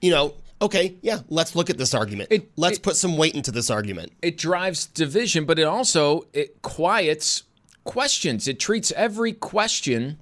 you 0.01 0.11
know 0.11 0.33
okay 0.61 0.95
yeah 1.01 1.19
let's 1.29 1.55
look 1.55 1.69
at 1.69 1.77
this 1.77 1.93
argument 1.93 2.29
It- 2.31 2.51
let's 2.55 2.77
it- 2.77 2.83
put 2.83 2.95
some 2.95 3.17
weight 3.17 3.35
into 3.35 3.51
this 3.51 3.69
argument 3.69 4.11
it 4.21 4.37
drives 4.37 4.85
division, 4.85 5.45
but 5.45 5.57
it 5.59 5.63
also 5.63 6.27
it 6.33 6.61
quiets 6.61 7.43
questions. 7.83 8.47
It 8.47 8.59
treats 8.59 8.91
every 8.91 9.33
question, 9.33 10.19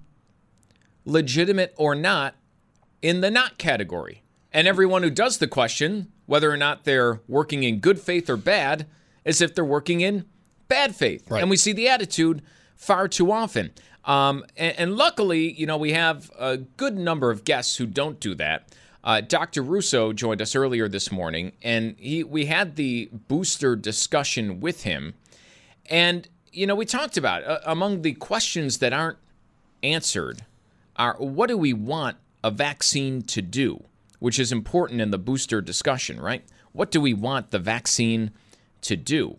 legitimate 1.05 1.73
or 1.77 1.95
not, 1.95 2.35
in 3.01 3.21
the 3.21 3.31
not 3.31 3.57
category. 3.57 4.23
And 4.51 4.67
everyone 4.67 5.03
who 5.03 5.09
does 5.09 5.37
the 5.37 5.47
question, 5.47 6.11
whether 6.25 6.51
or 6.51 6.57
not 6.57 6.83
they're 6.83 7.21
working 7.27 7.63
in 7.63 7.79
good 7.79 7.99
faith 7.99 8.29
or 8.29 8.37
bad, 8.37 8.87
as 9.25 9.41
if 9.41 9.53
they're 9.53 9.65
working 9.65 10.01
in 10.01 10.25
bad 10.67 10.95
faith. 10.95 11.29
Right. 11.29 11.41
And 11.41 11.49
we 11.49 11.57
see 11.57 11.73
the 11.73 11.87
attitude 11.87 12.41
far 12.75 13.07
too 13.07 13.31
often. 13.31 13.71
Um, 14.05 14.45
and, 14.57 14.79
and 14.79 14.95
luckily, 14.95 15.51
you 15.51 15.67
know, 15.67 15.77
we 15.77 15.91
have 15.93 16.31
a 16.39 16.57
good 16.57 16.97
number 16.97 17.29
of 17.29 17.43
guests 17.43 17.75
who 17.75 17.85
don't 17.85 18.19
do 18.19 18.33
that. 18.35 18.69
Uh, 19.03 19.21
Dr. 19.21 19.61
Russo 19.61 20.11
joined 20.13 20.41
us 20.41 20.55
earlier 20.55 20.87
this 20.87 21.11
morning, 21.11 21.53
and 21.61 21.95
he 21.97 22.23
we 22.23 22.45
had 22.45 22.75
the 22.75 23.09
booster 23.27 23.75
discussion 23.75 24.59
with 24.59 24.83
him. 24.83 25.13
And, 25.89 26.27
you 26.51 26.67
know, 26.67 26.75
we 26.75 26.85
talked 26.85 27.17
about 27.17 27.43
uh, 27.43 27.59
among 27.65 28.01
the 28.01 28.13
questions 28.13 28.79
that 28.79 28.93
aren't 28.93 29.17
answered 29.81 30.45
are 30.97 31.15
what 31.17 31.47
do 31.47 31.57
we 31.57 31.73
want 31.73 32.17
a 32.43 32.51
vaccine 32.51 33.21
to 33.21 33.41
do, 33.41 33.83
which 34.19 34.37
is 34.37 34.51
important 34.51 35.01
in 35.01 35.11
the 35.11 35.17
booster 35.17 35.61
discussion, 35.61 36.19
right? 36.19 36.43
What 36.73 36.91
do 36.91 37.01
we 37.01 37.13
want 37.13 37.51
the 37.51 37.59
vaccine 37.59 38.31
to 38.81 38.95
do? 38.95 39.37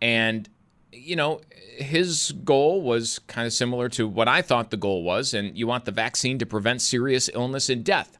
And, 0.00 0.48
you 0.92 1.16
know, 1.16 1.40
his 1.76 2.32
goal 2.44 2.82
was 2.82 3.18
kind 3.20 3.46
of 3.46 3.52
similar 3.52 3.88
to 3.90 4.06
what 4.06 4.28
I 4.28 4.42
thought 4.42 4.70
the 4.70 4.76
goal 4.76 5.02
was, 5.02 5.34
and 5.34 5.56
you 5.56 5.66
want 5.66 5.86
the 5.86 5.92
vaccine 5.92 6.38
to 6.38 6.46
prevent 6.46 6.82
serious 6.82 7.30
illness 7.32 7.68
and 7.68 7.82
death, 7.82 8.18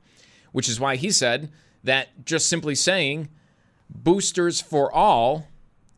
which 0.52 0.68
is 0.68 0.80
why 0.80 0.96
he 0.96 1.10
said 1.10 1.50
that 1.84 2.24
just 2.24 2.48
simply 2.48 2.74
saying 2.74 3.28
boosters 3.88 4.60
for 4.60 4.92
all 4.92 5.46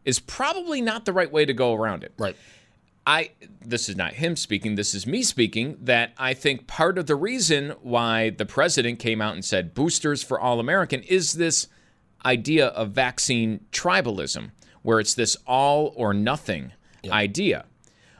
is 0.04 0.18
probably 0.18 0.80
not 0.80 1.04
the 1.04 1.12
right 1.12 1.30
way 1.30 1.44
to 1.44 1.52
go 1.52 1.74
around 1.74 2.04
it. 2.04 2.12
right 2.18 2.36
I 3.06 3.30
this 3.64 3.88
is 3.88 3.96
not 3.96 4.14
him 4.14 4.36
speaking, 4.36 4.76
this 4.76 4.94
is 4.94 5.06
me 5.06 5.22
speaking 5.22 5.76
that 5.80 6.12
I 6.18 6.34
think 6.34 6.66
part 6.66 6.98
of 6.98 7.06
the 7.06 7.16
reason 7.16 7.70
why 7.80 8.30
the 8.30 8.46
president 8.46 8.98
came 8.98 9.20
out 9.20 9.34
and 9.34 9.44
said 9.44 9.74
boosters 9.74 10.22
for 10.22 10.38
all 10.38 10.60
American 10.60 11.02
is 11.02 11.32
this 11.32 11.66
idea 12.24 12.68
of 12.68 12.90
vaccine 12.90 13.64
tribalism 13.72 14.50
where 14.82 15.00
it's 15.00 15.14
this 15.14 15.36
all 15.46 15.92
or 15.96 16.14
nothing 16.14 16.72
idea. 17.10 17.64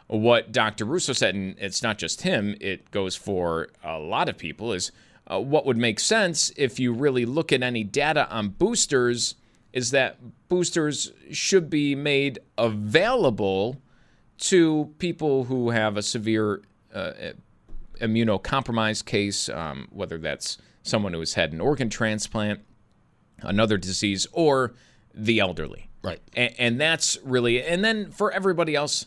What 0.08 0.52
Dr. 0.52 0.84
Russo 0.84 1.12
said 1.12 1.34
and 1.34 1.56
it's 1.58 1.82
not 1.82 1.98
just 1.98 2.22
him, 2.22 2.56
it 2.60 2.90
goes 2.90 3.14
for 3.16 3.68
a 3.84 3.98
lot 3.98 4.28
of 4.28 4.36
people 4.36 4.72
is 4.72 4.90
uh, 5.32 5.38
what 5.40 5.64
would 5.64 5.76
make 5.76 5.98
sense 5.98 6.52
if 6.56 6.78
you 6.78 6.92
really 6.92 7.24
look 7.24 7.52
at 7.52 7.62
any 7.62 7.84
data 7.84 8.28
on 8.30 8.50
boosters 8.50 9.34
is 9.72 9.90
that 9.90 10.18
boosters 10.48 11.12
should 11.30 11.70
be 11.70 11.94
made 11.94 12.38
available 12.58 13.80
to 14.38 14.92
people 14.98 15.44
who 15.44 15.70
have 15.70 15.96
a 15.96 16.02
severe 16.02 16.62
uh, 16.92 17.12
immunocompromised 18.00 19.06
case, 19.06 19.48
um, 19.48 19.88
whether 19.90 20.18
that's 20.18 20.58
someone 20.82 21.14
who 21.14 21.20
has 21.20 21.34
had 21.34 21.52
an 21.52 21.60
organ 21.60 21.88
transplant, 21.88 22.60
another 23.40 23.78
disease, 23.78 24.26
or 24.32 24.74
the 25.14 25.38
elderly. 25.38 25.88
Right. 26.02 26.20
And, 26.34 26.54
and 26.58 26.80
that's 26.80 27.16
really, 27.24 27.62
and 27.62 27.82
then 27.82 28.10
for 28.10 28.30
everybody 28.32 28.74
else, 28.74 29.06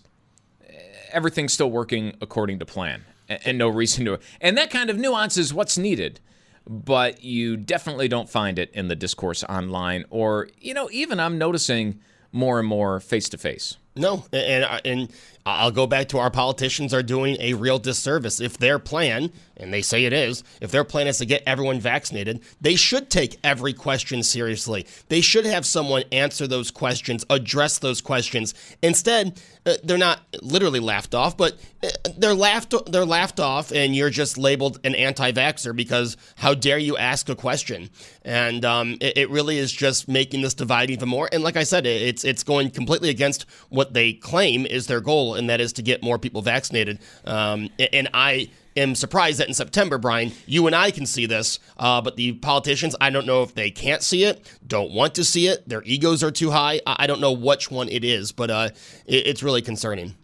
everything's 1.12 1.54
still 1.54 1.70
working 1.70 2.16
according 2.22 2.60
to 2.60 2.66
plan 2.66 3.04
and, 3.28 3.58
no 3.58 3.70
reason 3.70 4.06
to. 4.06 4.20
And 4.42 4.58
that 4.58 4.70
kind 4.70 4.90
of 4.90 4.98
nuance 4.98 5.38
is 5.38 5.54
what's 5.54 5.78
needed. 5.78 6.20
But 6.68 7.24
you 7.24 7.58
definitely 7.58 8.08
don't 8.08 8.30
find 8.30 8.58
it 8.58 8.72
in 8.74 8.88
the 8.88 8.96
discourse 8.96 9.44
online, 9.44 10.06
or, 10.10 10.50
you 10.60 10.74
know, 10.74 10.90
even 10.92 11.20
I'm 11.20 11.38
noticing 11.38 12.00
more 12.32 12.58
and 12.60 12.68
more 12.68 13.00
face 13.00 13.30
to 13.30 13.38
face. 13.38 13.78
No, 13.96 14.26
and 14.34 14.66
and 14.84 15.10
I'll 15.46 15.72
go 15.72 15.86
back 15.86 16.10
to 16.10 16.18
our 16.18 16.32
politicians 16.32 16.92
are 16.94 17.04
doing 17.04 17.38
a 17.40 17.54
real 17.54 17.78
disservice. 17.78 18.42
If 18.42 18.58
their 18.58 18.80
plan, 18.80 19.32
and 19.58 19.72
they 19.72 19.84
say 19.84 20.06
it 20.06 20.12
is, 20.12 20.44
if 20.60 20.72
their 20.72 20.84
plan 20.84 21.06
is 21.08 21.20
to 21.20 21.26
get 21.26 21.44
everyone 21.46 21.80
vaccinated, 21.80 22.42
they 22.60 22.76
should 22.76 23.12
take 23.12 23.38
every 23.44 23.72
question 23.72 24.24
seriously. 24.24 24.88
They 25.08 25.22
should 25.22 25.46
have 25.46 25.64
someone 25.66 26.04
answer 26.12 26.48
those 26.48 26.72
questions, 26.72 27.24
address 27.30 27.78
those 27.78 28.02
questions. 28.02 28.56
Instead, 28.82 29.40
uh, 29.68 29.76
they're 29.84 30.00
not 30.00 30.22
literally 30.42 30.80
laughed 30.80 31.14
off, 31.14 31.38
but 31.38 31.54
uh, 31.84 31.90
they're 32.18 32.34
laughed 32.34 32.74
they're 32.92 33.06
laughed 33.06 33.40
off, 33.40 33.72
and 33.72 33.96
you're 33.96 34.10
just 34.10 34.40
labeled 34.40 34.80
an 34.84 34.96
anti-vaxxer 34.96 35.76
because 35.76 36.18
how 36.38 36.56
dare 36.56 36.80
you 36.80 36.98
ask 36.98 37.30
a 37.30 37.36
question? 37.36 37.92
And 38.24 38.66
um, 38.66 38.98
it, 39.00 39.16
it 39.18 39.30
really 39.30 39.60
is 39.60 39.72
just 39.72 40.08
making 40.08 40.42
this 40.42 40.56
divide 40.56 40.90
even 40.90 41.08
more. 41.08 41.30
And 41.32 41.44
like 41.44 41.56
I 41.56 41.64
said, 41.64 41.86
it's 41.86 42.24
it's 42.26 42.44
going 42.44 42.72
completely 42.72 43.10
against 43.10 43.46
what 43.70 43.85
they 43.94 44.14
claim 44.14 44.66
is 44.66 44.88
their 44.88 45.02
goal, 45.02 45.36
and 45.36 45.50
that 45.50 45.62
is 45.62 45.74
to 45.74 45.82
get 45.82 46.04
more 46.04 46.18
people 46.18 46.42
vaccinated. 46.42 47.00
Um, 47.26 47.70
and 47.92 48.10
I 48.14 48.50
am 48.76 48.96
surprised 48.96 49.40
that 49.40 49.48
in 49.48 49.54
September, 49.54 49.98
Brian, 49.98 50.32
you 50.46 50.68
and 50.68 50.76
I 50.76 50.92
can 50.92 51.06
see 51.06 51.26
this, 51.26 51.60
uh, 51.78 52.02
but 52.02 52.16
the 52.16 52.34
politicians, 52.34 52.96
I 53.00 53.10
don't 53.10 53.26
know 53.26 53.44
if 53.44 53.54
they 53.54 53.72
can't 53.72 54.02
see 54.02 54.24
it, 54.24 54.46
don't 54.66 54.92
want 54.92 55.16
to 55.16 55.24
see 55.24 55.48
it, 55.48 55.68
their 55.68 55.84
egos 55.84 56.24
are 56.24 56.32
too 56.32 56.52
high. 56.52 56.82
I, 56.86 57.08
don't 57.08 57.22
know 57.22 57.32
which 57.32 57.72
one 57.72 57.88
it 57.90 58.04
is, 58.04 58.32
but 58.32 58.50
uh, 58.50 58.70
it, 59.06 59.28
it's 59.28 59.44
really 59.44 59.62
concerning. 59.62 60.16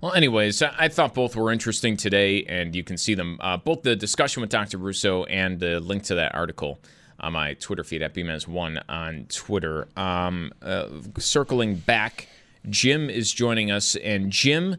Well, 0.00 0.14
anyways, 0.14 0.62
I 0.62 0.74
I 0.78 0.88
thought 0.88 1.14
both 1.14 1.36
were 1.36 1.52
interesting 1.52 1.96
today, 1.96 2.44
and 2.44 2.74
you 2.74 2.82
can 2.82 2.96
see 2.96 3.14
them 3.14 3.38
uh, 3.40 3.56
both 3.56 3.82
the 3.82 3.94
discussion 3.94 4.40
with 4.40 4.50
Dr. 4.50 4.78
Russo 4.78 5.24
and 5.24 5.60
the 5.60 5.78
link 5.78 6.02
to 6.04 6.16
that 6.16 6.34
article 6.34 6.80
on 7.20 7.34
my 7.34 7.54
Twitter 7.54 7.84
feed 7.84 8.02
at 8.02 8.14
BMS1 8.14 8.82
on 8.88 9.26
Twitter. 9.28 9.86
Um, 9.96 10.52
uh, 10.60 10.88
circling 11.18 11.76
back, 11.76 12.26
Jim 12.68 13.10
is 13.10 13.32
joining 13.32 13.70
us, 13.70 13.96
and 13.96 14.30
Jim, 14.30 14.76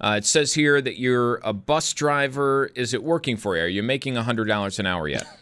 uh, 0.00 0.16
it 0.18 0.24
says 0.26 0.54
here 0.54 0.80
that 0.80 0.98
you're 0.98 1.36
a 1.44 1.52
bus 1.52 1.92
driver. 1.92 2.70
Is 2.74 2.94
it 2.94 3.02
working 3.02 3.36
for 3.36 3.56
you? 3.56 3.62
Are 3.62 3.68
you 3.68 3.82
making 3.82 4.14
$100 4.14 4.78
an 4.78 4.86
hour 4.86 5.08
yet? 5.08 5.26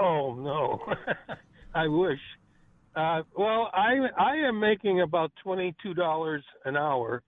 Oh 0.00 0.34
no, 0.34 0.80
I 1.74 1.88
wish. 1.88 2.20
Uh, 2.94 3.22
well, 3.36 3.68
I 3.74 3.96
I 4.16 4.36
am 4.36 4.60
making 4.60 5.00
about 5.00 5.32
twenty 5.42 5.74
two 5.82 5.92
dollars 5.92 6.44
an 6.64 6.76
hour. 6.76 7.22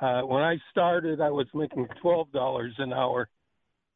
Uh, 0.00 0.20
when 0.22 0.42
I 0.42 0.56
started, 0.70 1.20
I 1.20 1.30
was 1.30 1.48
making 1.52 1.88
twelve 2.00 2.30
dollars 2.30 2.74
an 2.78 2.92
hour. 2.92 3.28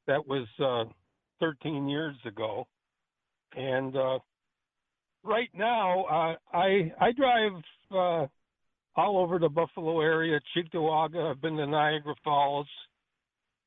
That 0.08 0.26
was 0.26 0.46
uh, 0.58 0.90
thirteen 1.38 1.88
years 1.88 2.16
ago, 2.26 2.66
and 3.56 3.96
uh, 3.96 4.18
right 5.22 5.50
now 5.54 6.04
uh, 6.04 6.34
I 6.52 6.92
I 7.00 7.12
drive 7.12 7.52
all 8.96 9.18
over 9.18 9.38
the 9.38 9.48
Buffalo 9.48 10.00
area, 10.00 10.40
Cheektowaga. 10.56 11.30
I've 11.30 11.40
been 11.40 11.56
to 11.56 11.66
Niagara 11.66 12.14
Falls. 12.22 12.68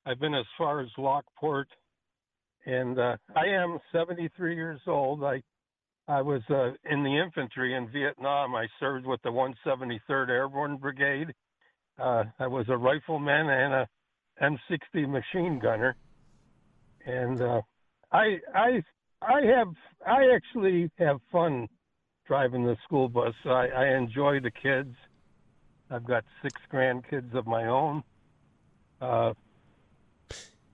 I've 0.05 0.19
been 0.19 0.33
as 0.33 0.45
far 0.57 0.79
as 0.81 0.87
Lockport 0.97 1.67
and 2.67 2.99
uh, 2.99 3.15
I 3.35 3.45
am 3.45 3.79
73 3.91 4.55
years 4.55 4.81
old. 4.85 5.23
I 5.23 5.41
I 6.09 6.21
was 6.21 6.41
uh, 6.49 6.71
in 6.89 7.03
the 7.03 7.17
infantry 7.21 7.75
in 7.75 7.89
Vietnam. 7.89 8.55
I 8.55 8.67
served 8.79 9.05
with 9.05 9.21
the 9.23 9.29
173rd 9.29 10.29
Airborne 10.29 10.77
Brigade. 10.77 11.33
Uh, 11.99 12.23
I 12.39 12.47
was 12.47 12.65
a 12.69 12.77
rifleman 12.77 13.49
and 13.49 13.73
a 13.73 13.87
M60 14.41 15.09
machine 15.09 15.59
gunner, 15.59 15.95
and 17.05 17.41
uh, 17.41 17.61
I 18.11 18.37
I 18.53 18.83
I 19.21 19.41
have 19.57 19.73
I 20.05 20.35
actually 20.35 20.91
have 20.99 21.19
fun 21.31 21.67
driving 22.27 22.65
the 22.65 22.75
school 22.83 23.07
bus. 23.07 23.33
I, 23.45 23.67
I 23.67 23.97
enjoy 23.97 24.41
the 24.41 24.51
kids. 24.51 24.93
I've 25.89 26.05
got 26.05 26.23
six 26.41 26.59
grandkids 26.71 27.33
of 27.33 27.47
my 27.47 27.65
own. 27.65 28.03
Uh, 29.01 29.33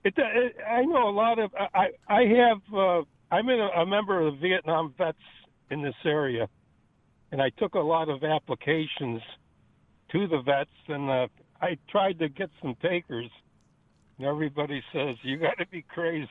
it, 0.04 0.14
it, 0.16 0.56
I 0.68 0.82
know 0.82 1.08
a 1.08 1.10
lot 1.10 1.38
of. 1.38 1.50
I 1.56 1.88
I 2.08 2.24
have. 2.24 2.60
Uh, 2.74 3.02
I'm 3.30 3.48
in 3.48 3.60
a, 3.60 3.68
a 3.80 3.86
member 3.86 4.20
of 4.20 4.34
the 4.34 4.40
Vietnam 4.40 4.94
vets 4.98 5.18
in 5.70 5.82
this 5.82 5.94
area, 6.04 6.48
and 7.32 7.40
I 7.40 7.50
took 7.50 7.74
a 7.74 7.80
lot 7.80 8.08
of 8.08 8.22
applications 8.22 9.22
to 10.12 10.26
the 10.26 10.42
vets, 10.42 10.70
and 10.88 11.10
uh, 11.10 11.26
I 11.60 11.78
tried 11.90 12.18
to 12.18 12.28
get 12.28 12.50
some 12.60 12.74
takers. 12.82 13.30
And 14.18 14.26
everybody 14.26 14.82
says 14.92 15.16
you 15.22 15.38
got 15.38 15.58
to 15.58 15.66
be 15.66 15.82
crazy. 15.82 16.28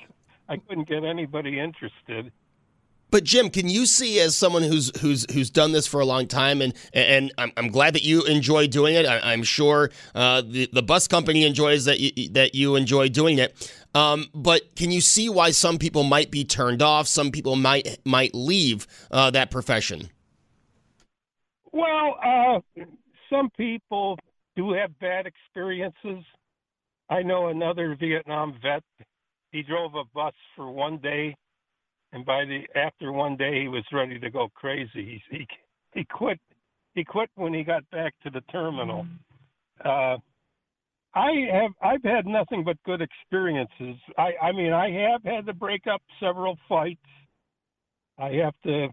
I 0.48 0.56
couldn't 0.56 0.88
get 0.88 1.04
anybody 1.04 1.60
interested. 1.60 2.32
But 3.10 3.24
Jim, 3.24 3.50
can 3.50 3.68
you 3.68 3.86
see 3.86 4.20
as 4.20 4.36
someone 4.36 4.62
who's 4.62 4.96
who's 5.00 5.26
who's 5.32 5.50
done 5.50 5.72
this 5.72 5.86
for 5.86 6.00
a 6.00 6.04
long 6.04 6.26
time, 6.26 6.62
and 6.62 6.72
and 6.92 7.32
I'm, 7.36 7.52
I'm 7.56 7.68
glad 7.68 7.94
that 7.94 8.02
you 8.02 8.24
enjoy 8.24 8.66
doing 8.68 8.94
it. 8.94 9.06
I, 9.06 9.32
am 9.32 9.42
sure 9.42 9.90
uh, 10.14 10.42
the 10.42 10.68
the 10.72 10.82
bus 10.82 11.08
company 11.08 11.44
enjoys 11.44 11.84
that 11.86 11.98
you, 11.98 12.28
that 12.30 12.54
you 12.54 12.76
enjoy 12.76 13.08
doing 13.08 13.38
it. 13.38 13.72
Um, 13.94 14.28
but 14.34 14.76
can 14.76 14.92
you 14.92 15.00
see 15.00 15.28
why 15.28 15.50
some 15.50 15.78
people 15.78 16.04
might 16.04 16.30
be 16.30 16.44
turned 16.44 16.82
off? 16.82 17.08
Some 17.08 17.32
people 17.32 17.56
might 17.56 17.98
might 18.04 18.34
leave 18.34 18.86
uh, 19.10 19.30
that 19.32 19.50
profession. 19.50 20.08
Well, 21.72 22.16
uh, 22.24 22.60
some 23.28 23.50
people 23.56 24.18
do 24.56 24.72
have 24.72 24.96
bad 24.98 25.26
experiences. 25.26 26.24
I 27.08 27.22
know 27.22 27.48
another 27.48 27.96
Vietnam 27.98 28.56
vet. 28.62 28.84
He 29.50 29.62
drove 29.62 29.94
a 29.96 30.04
bus 30.14 30.34
for 30.54 30.70
one 30.70 30.98
day 30.98 31.34
and 32.12 32.24
by 32.24 32.44
the 32.44 32.62
after 32.78 33.12
one 33.12 33.36
day 33.36 33.62
he 33.62 33.68
was 33.68 33.84
ready 33.92 34.18
to 34.18 34.30
go 34.30 34.48
crazy. 34.54 35.22
He 35.30 35.36
he, 35.38 35.46
he 35.94 36.04
quit. 36.04 36.38
He 36.94 37.04
quit 37.04 37.30
when 37.36 37.54
he 37.54 37.62
got 37.62 37.88
back 37.90 38.14
to 38.24 38.30
the 38.30 38.40
terminal. 38.52 39.06
Uh, 39.84 40.16
I 41.14 41.30
have 41.52 41.72
I've 41.82 42.02
had 42.02 42.26
nothing 42.26 42.64
but 42.64 42.76
good 42.84 43.00
experiences. 43.00 43.96
I 44.18 44.32
I 44.42 44.52
mean 44.52 44.72
I 44.72 44.90
have 44.90 45.22
had 45.24 45.46
to 45.46 45.54
break 45.54 45.86
up 45.86 46.02
several 46.20 46.56
fights. 46.68 47.00
I 48.18 48.30
have 48.32 48.54
to 48.64 48.88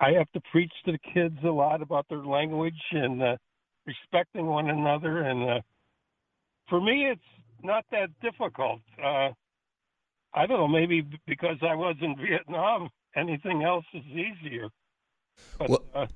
I 0.00 0.10
have 0.12 0.30
to 0.32 0.40
preach 0.52 0.72
to 0.84 0.92
the 0.92 0.98
kids 1.14 1.36
a 1.44 1.48
lot 1.50 1.82
about 1.82 2.06
their 2.08 2.24
language 2.24 2.80
and 2.92 3.22
uh, 3.22 3.36
respecting 3.86 4.46
one 4.46 4.68
another 4.68 5.22
and 5.22 5.50
uh, 5.50 5.60
for 6.68 6.80
me 6.80 7.08
it's 7.10 7.20
not 7.62 7.84
that 7.90 8.08
difficult. 8.22 8.80
Uh, 9.02 9.30
I 10.36 10.46
don't 10.46 10.58
know, 10.58 10.68
maybe 10.68 11.02
because 11.26 11.56
I 11.62 11.74
was 11.74 11.96
in 12.02 12.14
Vietnam, 12.16 12.90
anything 13.16 13.62
else 13.62 13.86
is 13.94 14.04
easier. 14.04 14.68
But, 15.58 15.70
well, 15.70 15.82
uh, 15.94 16.06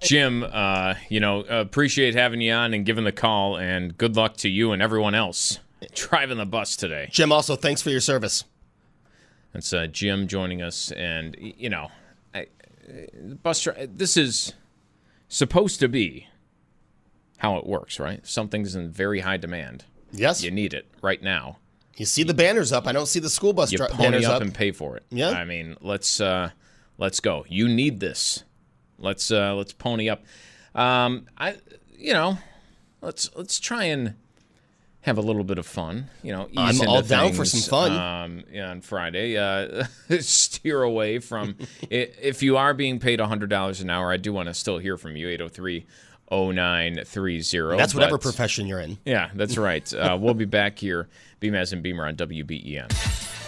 Jim, 0.00 0.44
uh, 0.44 0.94
you 1.08 1.20
know, 1.20 1.40
appreciate 1.42 2.16
having 2.16 2.40
you 2.40 2.52
on 2.52 2.74
and 2.74 2.84
giving 2.84 3.04
the 3.04 3.12
call, 3.12 3.56
and 3.56 3.96
good 3.96 4.16
luck 4.16 4.36
to 4.38 4.48
you 4.48 4.72
and 4.72 4.82
everyone 4.82 5.14
else 5.14 5.60
driving 5.94 6.38
the 6.38 6.46
bus 6.46 6.74
today. 6.74 7.08
Jim, 7.12 7.30
also 7.30 7.54
thanks 7.54 7.80
for 7.80 7.90
your 7.90 8.00
service. 8.00 8.44
It's 9.54 9.72
uh, 9.72 9.86
Jim 9.86 10.26
joining 10.26 10.60
us, 10.60 10.90
and 10.92 11.36
you 11.38 11.70
know, 11.70 11.90
I, 12.34 12.48
bus. 13.42 13.66
This 13.86 14.16
is 14.16 14.54
supposed 15.28 15.80
to 15.80 15.88
be 15.88 16.26
how 17.38 17.56
it 17.56 17.66
works, 17.66 18.00
right? 18.00 18.26
Something's 18.26 18.74
in 18.74 18.90
very 18.90 19.20
high 19.20 19.36
demand. 19.36 19.84
Yes, 20.10 20.42
you 20.42 20.50
need 20.50 20.74
it 20.74 20.86
right 21.02 21.22
now. 21.22 21.58
You 21.98 22.06
see 22.06 22.22
the 22.22 22.34
banners 22.34 22.72
up. 22.72 22.86
I 22.86 22.92
don't 22.92 23.06
see 23.06 23.20
the 23.20 23.28
school 23.28 23.52
bus 23.52 23.72
you 23.72 23.78
pony 23.78 23.96
banners 23.96 24.24
up, 24.24 24.36
up 24.36 24.42
and 24.42 24.54
pay 24.54 24.70
for 24.70 24.96
it. 24.96 25.04
Yeah. 25.10 25.30
I 25.30 25.44
mean, 25.44 25.76
let's 25.80 26.20
uh, 26.20 26.50
let's 26.96 27.20
go. 27.20 27.44
You 27.48 27.68
need 27.68 28.00
this. 28.00 28.44
Let's 28.98 29.30
uh, 29.30 29.54
let's 29.54 29.72
pony 29.72 30.08
up. 30.08 30.24
Um, 30.74 31.26
I 31.36 31.56
you 31.96 32.12
know, 32.12 32.38
let's 33.02 33.30
let's 33.34 33.58
try 33.58 33.84
and 33.84 34.14
have 35.00 35.18
a 35.18 35.22
little 35.22 35.44
bit 35.44 35.58
of 35.58 35.66
fun. 35.66 36.08
You 36.22 36.32
know, 36.32 36.48
I'm 36.56 36.80
all 36.86 37.02
down 37.02 37.26
things, 37.26 37.36
for 37.36 37.44
some 37.44 37.68
fun. 37.68 37.92
Um, 37.92 38.44
yeah, 38.52 38.70
on 38.70 38.80
Friday, 38.80 39.36
uh, 39.36 39.84
steer 40.20 40.82
away 40.82 41.18
from. 41.18 41.56
if 41.90 42.42
you 42.42 42.56
are 42.56 42.74
being 42.74 43.00
paid 43.00 43.20
hundred 43.20 43.50
dollars 43.50 43.80
an 43.80 43.90
hour, 43.90 44.12
I 44.12 44.18
do 44.18 44.32
want 44.32 44.48
to 44.48 44.54
still 44.54 44.78
hear 44.78 44.96
from 44.96 45.16
you. 45.16 45.28
803 45.28 45.86
0930. 46.30 47.76
That's 47.76 47.94
whatever 47.94 48.18
profession 48.18 48.66
you're 48.66 48.80
in. 48.80 48.98
Yeah, 49.04 49.30
that's 49.34 49.56
right. 49.56 49.92
Uh, 49.92 50.16
we'll 50.20 50.34
be 50.34 50.44
back 50.44 50.78
here, 50.78 51.08
Beamaz 51.40 51.72
and 51.72 51.82
Beamer 51.82 52.06
on 52.06 52.16
WBEN. 52.16 53.47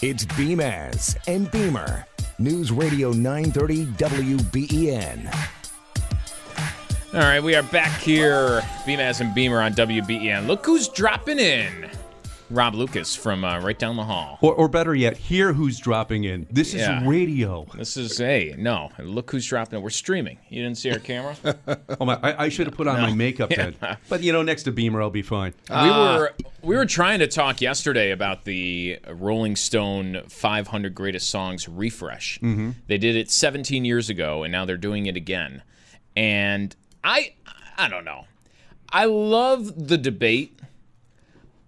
It's 0.00 0.24
Beamaz 0.24 1.16
and 1.26 1.50
Beamer. 1.50 2.06
News 2.38 2.70
Radio 2.70 3.10
930 3.10 3.86
WBEN. 3.86 5.34
All 7.14 7.20
right, 7.20 7.42
we 7.42 7.56
are 7.56 7.64
back 7.64 8.00
here, 8.00 8.60
Beamaz 8.86 9.20
and 9.20 9.34
Beamer 9.34 9.60
on 9.60 9.72
WBEN. 9.72 10.46
Look 10.46 10.64
who's 10.64 10.86
dropping 10.86 11.40
in. 11.40 11.90
Rob 12.50 12.74
Lucas 12.74 13.14
from 13.14 13.44
uh, 13.44 13.60
right 13.60 13.78
down 13.78 13.96
the 13.96 14.04
hall. 14.04 14.38
Or, 14.40 14.54
or, 14.54 14.68
better 14.68 14.94
yet, 14.94 15.16
hear 15.16 15.52
who's 15.52 15.78
dropping 15.78 16.24
in. 16.24 16.46
This 16.50 16.68
is 16.74 16.80
yeah. 16.80 17.06
radio. 17.06 17.66
This 17.74 17.96
is, 17.96 18.16
hey, 18.18 18.54
no, 18.56 18.90
look 18.98 19.30
who's 19.30 19.46
dropping 19.46 19.78
in. 19.78 19.82
We're 19.82 19.90
streaming. 19.90 20.38
You 20.48 20.62
didn't 20.62 20.78
see 20.78 20.90
our 20.90 20.98
camera? 20.98 21.36
oh, 22.00 22.04
my, 22.04 22.18
I, 22.22 22.44
I, 22.44 22.48
should 22.48 22.66
have 22.66 22.76
put 22.76 22.88
on 22.88 22.96
no. 22.96 23.02
my 23.02 23.12
makeup 23.12 23.50
then. 23.50 23.74
But, 24.08 24.22
you 24.22 24.32
know, 24.32 24.42
next 24.42 24.62
to 24.62 24.72
Beamer, 24.72 25.02
I'll 25.02 25.10
be 25.10 25.22
fine. 25.22 25.52
Uh, 25.68 25.82
we, 25.84 25.90
were, 25.90 26.34
we 26.62 26.76
were 26.76 26.86
trying 26.86 27.18
to 27.18 27.26
talk 27.26 27.60
yesterday 27.60 28.10
about 28.10 28.44
the 28.44 28.98
Rolling 29.08 29.56
Stone 29.56 30.22
500 30.28 30.94
Greatest 30.94 31.28
Songs 31.28 31.68
refresh. 31.68 32.38
Mm-hmm. 32.38 32.70
They 32.86 32.98
did 32.98 33.16
it 33.16 33.30
17 33.30 33.84
years 33.84 34.08
ago, 34.08 34.42
and 34.44 34.52
now 34.52 34.64
they're 34.64 34.76
doing 34.76 35.06
it 35.06 35.16
again. 35.16 35.62
And 36.16 36.74
I, 37.04 37.34
I 37.76 37.88
don't 37.88 38.04
know. 38.04 38.24
I 38.90 39.04
love 39.04 39.88
the 39.88 39.98
debate 39.98 40.58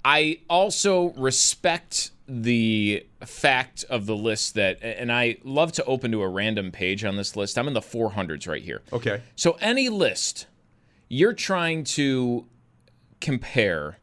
I 0.05 0.41
also 0.49 1.11
respect 1.11 2.11
the 2.27 3.07
fact 3.25 3.85
of 3.91 4.07
the 4.07 4.17
list 4.17 4.55
that, 4.55 4.79
and 4.83 5.13
I 5.13 5.39
love 5.45 5.73
to 5.73 5.85
open 5.85 6.13
to 6.13 6.23
a 6.23 6.29
random 6.29 6.71
page 6.71 7.05
on 7.05 7.17
this 7.17 7.37
list. 7.37 7.59
I'm 7.59 7.67
in 7.67 7.75
the 7.75 7.81
400s 7.81 8.49
right 8.49 8.63
here. 8.63 8.83
Okay. 8.93 9.21
So, 9.35 9.59
any 9.61 9.89
list, 9.89 10.47
you're 11.09 11.33
trying 11.33 11.85
to 11.85 12.47
compare 13.21 13.99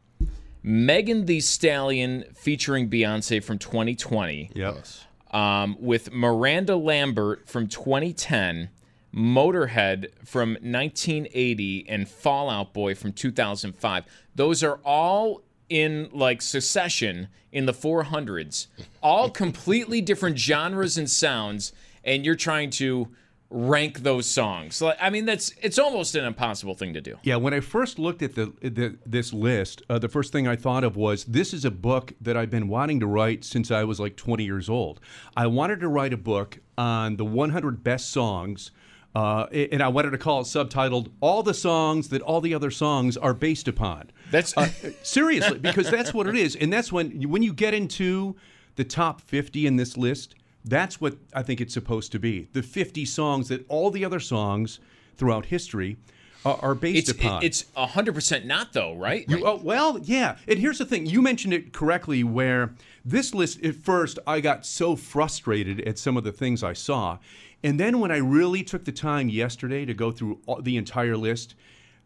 Megan 0.62 1.24
Thee 1.24 1.40
Stallion 1.40 2.24
featuring 2.34 2.90
Beyonce 2.90 3.42
from 3.42 3.58
2020 3.58 4.50
yes. 4.54 5.04
Um, 5.30 5.76
with 5.80 6.12
Miranda 6.12 6.76
Lambert 6.76 7.48
from 7.48 7.66
2010. 7.66 8.70
Motorhead 9.14 10.10
from 10.22 10.50
1980 10.50 11.86
and 11.88 12.06
Fall 12.06 12.50
Out 12.50 12.74
Boy 12.74 12.94
from 12.94 13.14
2005. 13.14 14.04
Those 14.34 14.62
are 14.62 14.78
all 14.84 15.42
in 15.68 16.08
like 16.12 16.42
succession 16.42 17.28
in 17.52 17.66
the 17.66 17.72
400s, 17.72 18.66
all 19.02 19.30
completely 19.44 20.00
different 20.00 20.38
genres 20.38 20.98
and 20.98 21.08
sounds, 21.08 21.72
and 22.04 22.24
you're 22.24 22.34
trying 22.34 22.70
to 22.70 23.08
rank 23.50 24.00
those 24.00 24.26
songs. 24.26 24.82
Like, 24.82 24.98
I 25.00 25.10
mean, 25.10 25.24
that's 25.24 25.52
it's 25.62 25.78
almost 25.78 26.14
an 26.14 26.24
impossible 26.24 26.74
thing 26.74 26.92
to 26.94 27.00
do. 27.00 27.16
Yeah, 27.22 27.36
when 27.36 27.54
I 27.54 27.60
first 27.60 27.98
looked 27.98 28.22
at 28.22 28.34
the, 28.34 28.52
the 28.60 28.98
this 29.06 29.32
list, 29.32 29.82
uh, 29.88 29.98
the 29.98 30.08
first 30.08 30.32
thing 30.32 30.46
I 30.46 30.56
thought 30.56 30.84
of 30.84 30.96
was 30.96 31.24
this 31.24 31.54
is 31.54 31.64
a 31.64 31.70
book 31.70 32.12
that 32.20 32.36
I've 32.36 32.50
been 32.50 32.68
wanting 32.68 33.00
to 33.00 33.06
write 33.06 33.44
since 33.44 33.70
I 33.70 33.84
was 33.84 33.98
like 33.98 34.16
20 34.16 34.44
years 34.44 34.68
old. 34.68 35.00
I 35.36 35.46
wanted 35.46 35.80
to 35.80 35.88
write 35.88 36.12
a 36.12 36.18
book 36.18 36.58
on 36.76 37.16
the 37.16 37.24
100 37.24 37.82
best 37.82 38.10
songs. 38.10 38.70
Uh, 39.18 39.46
and 39.50 39.82
I 39.82 39.88
wanted 39.88 40.10
to 40.10 40.18
call 40.18 40.42
it 40.42 40.44
subtitled 40.44 41.10
"All 41.20 41.42
the 41.42 41.52
Songs 41.52 42.10
That 42.10 42.22
All 42.22 42.40
the 42.40 42.54
Other 42.54 42.70
Songs 42.70 43.16
Are 43.16 43.34
Based 43.34 43.66
Upon." 43.66 44.12
That's 44.30 44.56
uh, 44.56 44.68
seriously 45.02 45.58
because 45.58 45.90
that's 45.90 46.14
what 46.14 46.28
it 46.28 46.36
is, 46.36 46.54
and 46.54 46.72
that's 46.72 46.92
when 46.92 47.28
when 47.28 47.42
you 47.42 47.52
get 47.52 47.74
into 47.74 48.36
the 48.76 48.84
top 48.84 49.20
50 49.20 49.66
in 49.66 49.74
this 49.74 49.96
list, 49.96 50.36
that's 50.64 51.00
what 51.00 51.16
I 51.34 51.42
think 51.42 51.60
it's 51.60 51.74
supposed 51.74 52.12
to 52.12 52.20
be. 52.20 52.46
The 52.52 52.62
50 52.62 53.04
songs 53.06 53.48
that 53.48 53.68
all 53.68 53.90
the 53.90 54.04
other 54.04 54.20
songs 54.20 54.78
throughout 55.16 55.46
history 55.46 55.96
are, 56.44 56.58
are 56.62 56.74
based 56.76 57.08
it's, 57.08 57.18
upon. 57.18 57.42
It's 57.42 57.64
hundred 57.74 58.14
percent 58.14 58.46
not 58.46 58.72
though, 58.72 58.94
right? 58.94 59.28
You, 59.28 59.44
oh, 59.44 59.60
well, 59.60 59.98
yeah. 59.98 60.36
And 60.46 60.60
here's 60.60 60.78
the 60.78 60.84
thing: 60.84 61.06
you 61.06 61.22
mentioned 61.22 61.52
it 61.52 61.72
correctly. 61.72 62.22
Where 62.22 62.74
this 63.04 63.34
list 63.34 63.64
at 63.64 63.74
first, 63.74 64.20
I 64.28 64.38
got 64.40 64.64
so 64.64 64.94
frustrated 64.94 65.80
at 65.80 65.98
some 65.98 66.16
of 66.16 66.22
the 66.22 66.30
things 66.30 66.62
I 66.62 66.72
saw, 66.72 67.18
and 67.62 67.78
then 67.78 67.98
when 68.00 68.10
I 68.10 68.18
really 68.18 68.62
took 68.62 68.84
the 68.84 68.92
time 68.92 69.28
yesterday 69.28 69.84
to 69.84 69.94
go 69.94 70.10
through 70.12 70.40
all, 70.46 70.62
the 70.62 70.76
entire 70.76 71.16
list. 71.16 71.54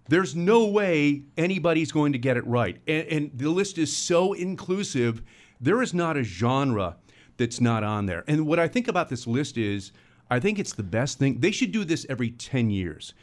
There's 0.08 0.34
no 0.34 0.66
way 0.66 1.22
anybody's 1.36 1.92
going 1.92 2.12
to 2.12 2.18
get 2.18 2.36
it 2.36 2.46
right. 2.46 2.78
And, 2.88 3.06
and 3.06 3.30
the 3.34 3.50
list 3.50 3.78
is 3.78 3.94
so 3.94 4.32
inclusive. 4.32 5.22
There 5.60 5.80
is 5.80 5.94
not 5.94 6.16
a 6.16 6.24
genre 6.24 6.96
that's 7.36 7.60
not 7.60 7.84
on 7.84 8.06
there. 8.06 8.24
And 8.26 8.46
what 8.46 8.58
I 8.58 8.66
think 8.66 8.88
about 8.88 9.08
this 9.08 9.26
list 9.26 9.56
is 9.56 9.92
I 10.30 10.40
think 10.40 10.58
it's 10.58 10.72
the 10.72 10.82
best 10.82 11.18
thing. 11.18 11.40
They 11.40 11.50
should 11.50 11.72
do 11.72 11.84
this 11.84 12.06
every 12.08 12.30
10 12.30 12.70
years 12.70 13.14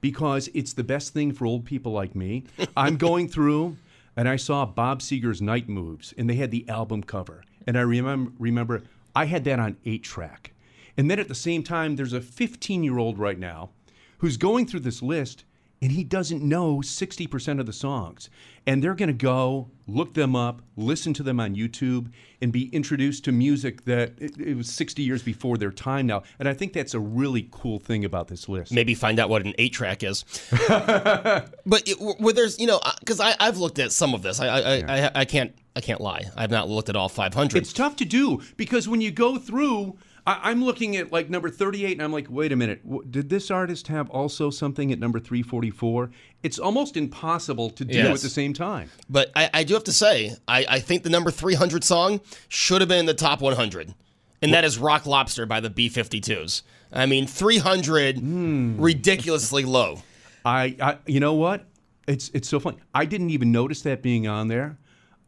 because 0.00 0.48
it's 0.54 0.74
the 0.74 0.84
best 0.84 1.12
thing 1.12 1.32
for 1.32 1.46
old 1.46 1.64
people 1.64 1.92
like 1.92 2.14
me. 2.14 2.44
I'm 2.76 2.96
going 2.96 3.28
through 3.28 3.76
and 4.16 4.28
I 4.28 4.36
saw 4.36 4.66
Bob 4.66 5.00
Seger's 5.00 5.40
Night 5.40 5.68
Moves 5.68 6.14
and 6.18 6.28
they 6.28 6.34
had 6.34 6.50
the 6.50 6.68
album 6.68 7.02
cover. 7.02 7.42
And 7.66 7.76
I 7.76 7.80
remember 7.80 8.32
remember 8.38 8.82
I 9.16 9.24
had 9.24 9.44
that 9.44 9.58
on 9.58 9.76
8 9.84 10.02
track. 10.02 10.52
And 10.98 11.10
then 11.10 11.18
at 11.18 11.28
the 11.28 11.34
same 11.34 11.62
time 11.62 11.96
there's 11.96 12.12
a 12.12 12.20
15-year-old 12.20 13.18
right 13.18 13.38
now 13.38 13.70
who's 14.18 14.36
going 14.36 14.66
through 14.66 14.80
this 14.80 15.00
list 15.00 15.44
and 15.80 15.92
he 15.92 16.02
doesn't 16.02 16.42
know 16.42 16.78
60% 16.78 17.60
of 17.60 17.66
the 17.66 17.72
songs. 17.72 18.30
And 18.66 18.82
they're 18.82 18.94
going 18.94 19.08
to 19.08 19.12
go 19.12 19.70
look 19.86 20.12
them 20.12 20.36
up, 20.36 20.60
listen 20.76 21.14
to 21.14 21.22
them 21.22 21.40
on 21.40 21.54
YouTube, 21.54 22.10
and 22.42 22.52
be 22.52 22.68
introduced 22.70 23.24
to 23.24 23.32
music 23.32 23.84
that 23.84 24.12
it, 24.18 24.38
it, 24.38 24.56
was 24.56 24.68
60 24.68 25.02
years 25.02 25.22
before 25.22 25.56
their 25.56 25.70
time 25.70 26.06
now. 26.06 26.24
And 26.38 26.48
I 26.48 26.52
think 26.52 26.72
that's 26.72 26.94
a 26.94 27.00
really 27.00 27.48
cool 27.50 27.78
thing 27.78 28.04
about 28.04 28.28
this 28.28 28.48
list. 28.48 28.72
Maybe 28.72 28.94
find 28.94 29.18
out 29.18 29.30
what 29.30 29.46
an 29.46 29.54
eight 29.56 29.72
track 29.72 30.02
is. 30.02 30.24
but 30.68 31.82
it, 31.86 31.96
where 32.00 32.34
there's, 32.34 32.58
you 32.58 32.66
know, 32.66 32.80
because 33.00 33.20
I've 33.20 33.58
looked 33.58 33.78
at 33.78 33.92
some 33.92 34.14
of 34.14 34.22
this, 34.22 34.40
I 34.40 34.46
I, 34.46 34.74
yeah. 34.76 35.10
I 35.14 35.20
I 35.20 35.24
can't 35.24 35.54
I 35.74 35.80
can't 35.80 36.00
lie. 36.00 36.24
I've 36.36 36.50
not 36.50 36.68
looked 36.68 36.88
at 36.88 36.96
all 36.96 37.08
500. 37.08 37.56
It's 37.56 37.72
tough 37.72 37.96
to 37.96 38.04
do 38.04 38.42
because 38.56 38.88
when 38.88 39.00
you 39.00 39.12
go 39.12 39.38
through 39.38 39.96
I, 40.28 40.50
am 40.50 40.62
looking 40.62 40.96
at 40.96 41.10
like 41.10 41.30
number 41.30 41.48
38, 41.48 41.92
and 41.92 42.02
I'm 42.02 42.12
like, 42.12 42.26
wait 42.28 42.52
a 42.52 42.56
minute, 42.56 43.10
did 43.10 43.30
this 43.30 43.50
artist 43.50 43.88
have 43.88 44.10
also 44.10 44.50
something 44.50 44.92
at 44.92 44.98
number 44.98 45.18
344? 45.18 46.10
It's 46.42 46.58
almost 46.58 46.98
impossible 46.98 47.70
to 47.70 47.84
do 47.84 47.96
yes. 47.96 48.16
at 48.16 48.20
the 48.20 48.28
same 48.28 48.52
time. 48.52 48.90
But 49.08 49.30
I, 49.34 49.48
I 49.54 49.64
do 49.64 49.72
have 49.72 49.84
to 49.84 49.92
say, 49.92 50.36
I, 50.46 50.66
I, 50.68 50.80
think 50.80 51.02
the 51.02 51.08
number 51.08 51.30
300 51.30 51.82
song 51.82 52.20
should 52.48 52.82
have 52.82 52.88
been 52.88 52.98
in 52.98 53.06
the 53.06 53.14
top 53.14 53.40
100, 53.40 53.94
and 54.42 54.52
that 54.52 54.64
is 54.64 54.78
Rock 54.78 55.06
Lobster 55.06 55.46
by 55.46 55.60
the 55.60 55.70
B 55.70 55.88
52s. 55.88 56.60
I 56.92 57.06
mean, 57.06 57.26
300, 57.26 58.16
mm. 58.16 58.76
ridiculously 58.78 59.64
low. 59.64 60.02
I, 60.44 60.76
I, 60.80 60.98
you 61.06 61.20
know 61.20 61.34
what? 61.34 61.64
It's 62.06 62.30
it's 62.30 62.48
so 62.48 62.60
funny. 62.60 62.78
I 62.94 63.04
didn't 63.04 63.30
even 63.30 63.52
notice 63.52 63.82
that 63.82 64.02
being 64.02 64.26
on 64.26 64.48
there. 64.48 64.78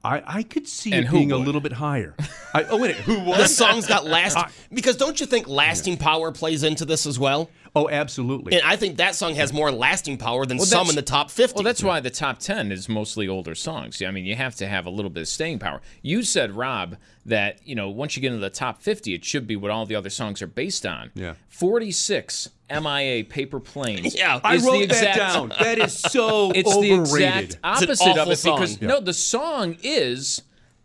I, 0.02 0.22
I 0.26 0.42
could 0.42 0.66
see 0.66 0.92
and 0.92 1.06
it 1.06 1.10
being 1.10 1.28
would? 1.28 1.36
a 1.36 1.38
little 1.38 1.60
bit 1.60 1.72
higher. 1.72 2.14
I, 2.54 2.64
oh 2.64 2.78
wait, 2.78 2.96
who 2.96 3.20
was? 3.20 3.38
The 3.38 3.48
song's 3.48 3.86
got 3.86 4.06
lasting 4.06 4.44
because 4.72 4.96
don't 4.96 5.20
you 5.20 5.26
think 5.26 5.46
lasting 5.46 5.94
yeah. 5.94 6.02
power 6.02 6.32
plays 6.32 6.62
into 6.62 6.84
this 6.84 7.06
as 7.06 7.18
well? 7.18 7.50
Oh, 7.74 7.88
absolutely. 7.88 8.54
And 8.54 8.66
I 8.66 8.76
think 8.76 8.96
that 8.96 9.14
song 9.14 9.34
has 9.36 9.52
more 9.52 9.70
lasting 9.70 10.18
power 10.18 10.44
than 10.44 10.58
well, 10.58 10.66
some 10.66 10.88
in 10.88 10.96
the 10.96 11.02
top 11.02 11.30
50. 11.30 11.54
Well, 11.54 11.64
that's 11.64 11.82
why 11.82 12.00
the 12.00 12.10
top 12.10 12.38
10 12.38 12.72
is 12.72 12.88
mostly 12.88 13.28
older 13.28 13.54
songs. 13.54 14.02
I 14.02 14.10
mean, 14.10 14.24
you 14.24 14.34
have 14.34 14.56
to 14.56 14.66
have 14.66 14.86
a 14.86 14.90
little 14.90 15.10
bit 15.10 15.20
of 15.22 15.28
staying 15.28 15.60
power. 15.60 15.80
You 16.02 16.22
said, 16.22 16.52
Rob, 16.52 16.96
that, 17.26 17.60
you 17.64 17.76
know, 17.76 17.88
once 17.88 18.16
you 18.16 18.22
get 18.22 18.28
into 18.28 18.40
the 18.40 18.50
top 18.50 18.82
50, 18.82 19.14
it 19.14 19.24
should 19.24 19.46
be 19.46 19.54
what 19.54 19.70
all 19.70 19.86
the 19.86 19.94
other 19.94 20.10
songs 20.10 20.42
are 20.42 20.48
based 20.48 20.84
on. 20.84 21.12
Yeah. 21.14 21.34
46 21.48 22.50
MIA 22.70 23.24
Paper 23.24 23.60
Planes. 23.60 24.14
yeah, 24.18 24.40
I 24.42 24.56
wrote 24.56 24.82
exact, 24.82 25.18
that 25.18 25.32
down. 25.32 25.52
That 25.60 25.78
is 25.78 25.96
so 25.96 26.50
It's 26.50 26.74
overrated. 26.74 27.08
the 27.08 27.44
exact 27.44 27.58
opposite 27.62 28.18
of 28.18 28.28
it 28.28 28.36
song. 28.36 28.56
because, 28.56 28.82
yeah. 28.82 28.88
no, 28.88 29.00
the 29.00 29.14
song 29.14 29.76
is. 29.82 30.42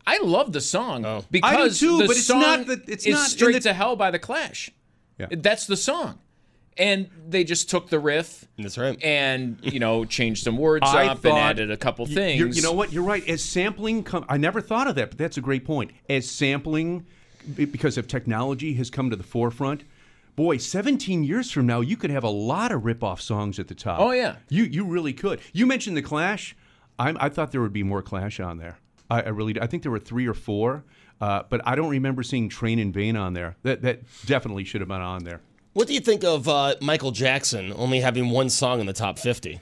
I 0.07 0.19
love 0.19 0.53
the 0.53 0.61
song 0.61 1.03
oh. 1.03 1.25
because 1.31 1.79
too, 1.79 1.97
the 1.97 2.05
but 2.05 2.15
it's 2.15 2.27
song 2.27 2.39
not 2.39 2.67
the, 2.67 2.83
it's 2.87 3.07
is 3.07 3.15
not 3.15 3.27
"Straight 3.27 3.53
the... 3.53 3.59
to 3.61 3.73
Hell" 3.73 3.95
by 3.95 4.11
the 4.11 4.19
Clash. 4.19 4.69
Yeah. 5.17 5.27
That's 5.31 5.65
the 5.65 5.77
song 5.77 6.19
and 6.77 7.09
they 7.27 7.43
just 7.43 7.69
took 7.69 7.89
the 7.89 7.99
riff. 7.99 8.45
That's 8.57 8.77
right. 8.77 9.01
And 9.03 9.57
you 9.61 9.79
know, 9.79 10.05
changed 10.05 10.43
some 10.43 10.57
words 10.57 10.85
up 10.87 11.23
and 11.23 11.37
added 11.37 11.71
a 11.71 11.77
couple 11.77 12.05
things. 12.05 12.55
You 12.55 12.61
know 12.63 12.73
what? 12.73 12.91
You're 12.91 13.03
right. 13.03 13.27
As 13.27 13.43
sampling, 13.43 14.03
come, 14.03 14.25
I 14.27 14.37
never 14.37 14.61
thought 14.61 14.87
of 14.87 14.95
that, 14.95 15.09
but 15.09 15.17
that's 15.17 15.37
a 15.37 15.41
great 15.41 15.65
point. 15.65 15.91
As 16.09 16.29
sampling, 16.29 17.05
because 17.55 17.97
of 17.97 18.07
technology, 18.07 18.73
has 18.73 18.89
come 18.89 19.09
to 19.09 19.15
the 19.15 19.23
forefront. 19.23 19.83
Boy, 20.35 20.57
17 20.57 21.23
years 21.23 21.49
from 21.49 21.65
now, 21.65 21.79
you 21.79 21.95
could 21.95 22.09
have 22.09 22.25
a 22.25 22.29
lot 22.29 22.73
of 22.73 22.83
rip-off 22.83 23.21
songs 23.21 23.57
at 23.57 23.69
the 23.69 23.75
top. 23.75 23.99
Oh 24.01 24.11
yeah, 24.11 24.35
you 24.49 24.63
you 24.63 24.85
really 24.85 25.13
could. 25.13 25.39
You 25.53 25.65
mentioned 25.65 25.95
the 25.95 26.01
Clash. 26.01 26.55
I, 26.99 27.13
I 27.19 27.29
thought 27.29 27.51
there 27.51 27.61
would 27.61 27.73
be 27.73 27.83
more 27.83 28.01
Clash 28.01 28.39
on 28.39 28.57
there. 28.57 28.77
I, 29.09 29.21
I 29.21 29.29
really, 29.29 29.59
I 29.61 29.67
think 29.67 29.83
there 29.83 29.91
were 29.91 29.99
three 29.99 30.27
or 30.27 30.33
four, 30.33 30.83
uh, 31.21 31.43
but 31.49 31.61
I 31.65 31.75
don't 31.75 31.89
remember 31.89 32.23
seeing 32.23 32.49
Train 32.49 32.79
in 32.79 32.91
Vain 32.91 33.15
on 33.15 33.33
there. 33.33 33.55
That 33.63 33.81
that 33.83 34.01
definitely 34.25 34.65
should 34.65 34.81
have 34.81 34.89
been 34.89 35.01
on 35.01 35.23
there. 35.23 35.39
What 35.75 35.89
do 35.89 35.93
you 35.93 35.99
think 35.99 36.23
of 36.23 36.47
uh, 36.47 36.75
Michael 36.79 37.11
Jackson 37.11 37.73
only 37.75 37.99
having 37.99 38.29
one 38.29 38.49
song 38.49 38.79
in 38.79 38.85
the 38.85 38.93
top 38.93 39.19
50? 39.19 39.59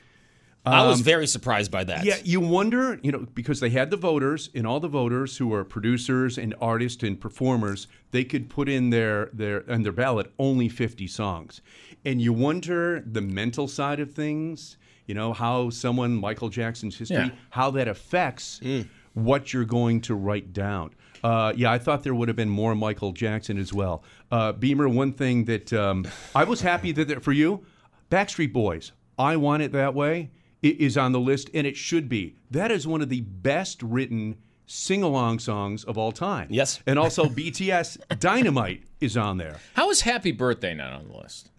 I 0.63 0.85
was 0.85 0.99
um, 0.99 1.03
very 1.03 1.25
surprised 1.25 1.71
by 1.71 1.83
that. 1.85 2.05
Yeah, 2.05 2.17
you 2.23 2.39
wonder, 2.39 2.99
you 3.01 3.11
know, 3.11 3.25
because 3.33 3.59
they 3.59 3.71
had 3.71 3.89
the 3.89 3.97
voters 3.97 4.51
and 4.53 4.67
all 4.67 4.79
the 4.79 4.87
voters 4.87 5.35
who 5.37 5.51
are 5.55 5.63
producers 5.63 6.37
and 6.37 6.53
artists 6.61 7.01
and 7.01 7.19
performers, 7.19 7.87
they 8.11 8.23
could 8.23 8.47
put 8.47 8.69
in 8.69 8.91
their 8.91 9.31
their 9.33 9.63
on 9.67 9.81
their 9.81 9.91
ballot 9.91 10.31
only 10.37 10.69
50 10.69 11.07
songs. 11.07 11.61
And 12.05 12.21
you 12.21 12.31
wonder 12.31 12.99
the 12.99 13.21
mental 13.21 13.67
side 13.67 13.99
of 13.99 14.13
things, 14.13 14.77
you 15.07 15.15
know, 15.15 15.33
how 15.33 15.71
someone 15.71 16.13
Michael 16.13 16.49
Jackson's 16.49 16.95
history, 16.95 17.17
yeah. 17.17 17.29
how 17.49 17.71
that 17.71 17.87
affects 17.87 18.59
mm. 18.63 18.87
what 19.15 19.51
you're 19.51 19.65
going 19.65 19.99
to 20.01 20.13
write 20.13 20.53
down. 20.53 20.93
Uh, 21.23 21.53
yeah, 21.55 21.71
I 21.71 21.77
thought 21.77 22.03
there 22.03 22.13
would 22.13 22.27
have 22.27 22.35
been 22.35 22.49
more 22.49 22.75
Michael 22.75 23.13
Jackson 23.13 23.57
as 23.57 23.73
well. 23.73 24.03
Uh, 24.31 24.51
Beamer, 24.51 24.89
one 24.89 25.13
thing 25.13 25.45
that 25.45 25.71
um, 25.71 26.05
I 26.35 26.43
was 26.43 26.61
happy 26.61 26.91
that 26.91 27.23
for 27.23 27.31
you, 27.31 27.65
Backstreet 28.11 28.51
Boys, 28.51 28.91
I 29.17 29.37
Want 29.37 29.63
It 29.63 29.71
That 29.71 29.93
Way, 29.93 30.31
is 30.61 30.97
on 30.97 31.11
the 31.11 31.19
list, 31.19 31.49
and 31.53 31.67
it 31.67 31.75
should 31.75 32.07
be. 32.07 32.35
That 32.51 32.71
is 32.71 32.87
one 32.87 33.01
of 33.01 33.09
the 33.09 33.21
best 33.21 33.81
written 33.81 34.37
sing 34.65 35.03
along 35.03 35.39
songs 35.39 35.83
of 35.83 35.97
all 35.97 36.11
time. 36.11 36.47
Yes. 36.49 36.81
And 36.85 36.97
also 36.97 37.25
BTS 37.25 38.19
Dynamite 38.19 38.83
is 38.99 39.17
on 39.17 39.37
there. 39.37 39.57
How 39.73 39.89
is 39.89 40.01
Happy 40.01 40.31
Birthday 40.31 40.73
not 40.73 40.93
on 40.93 41.07
the 41.07 41.17
list? 41.17 41.49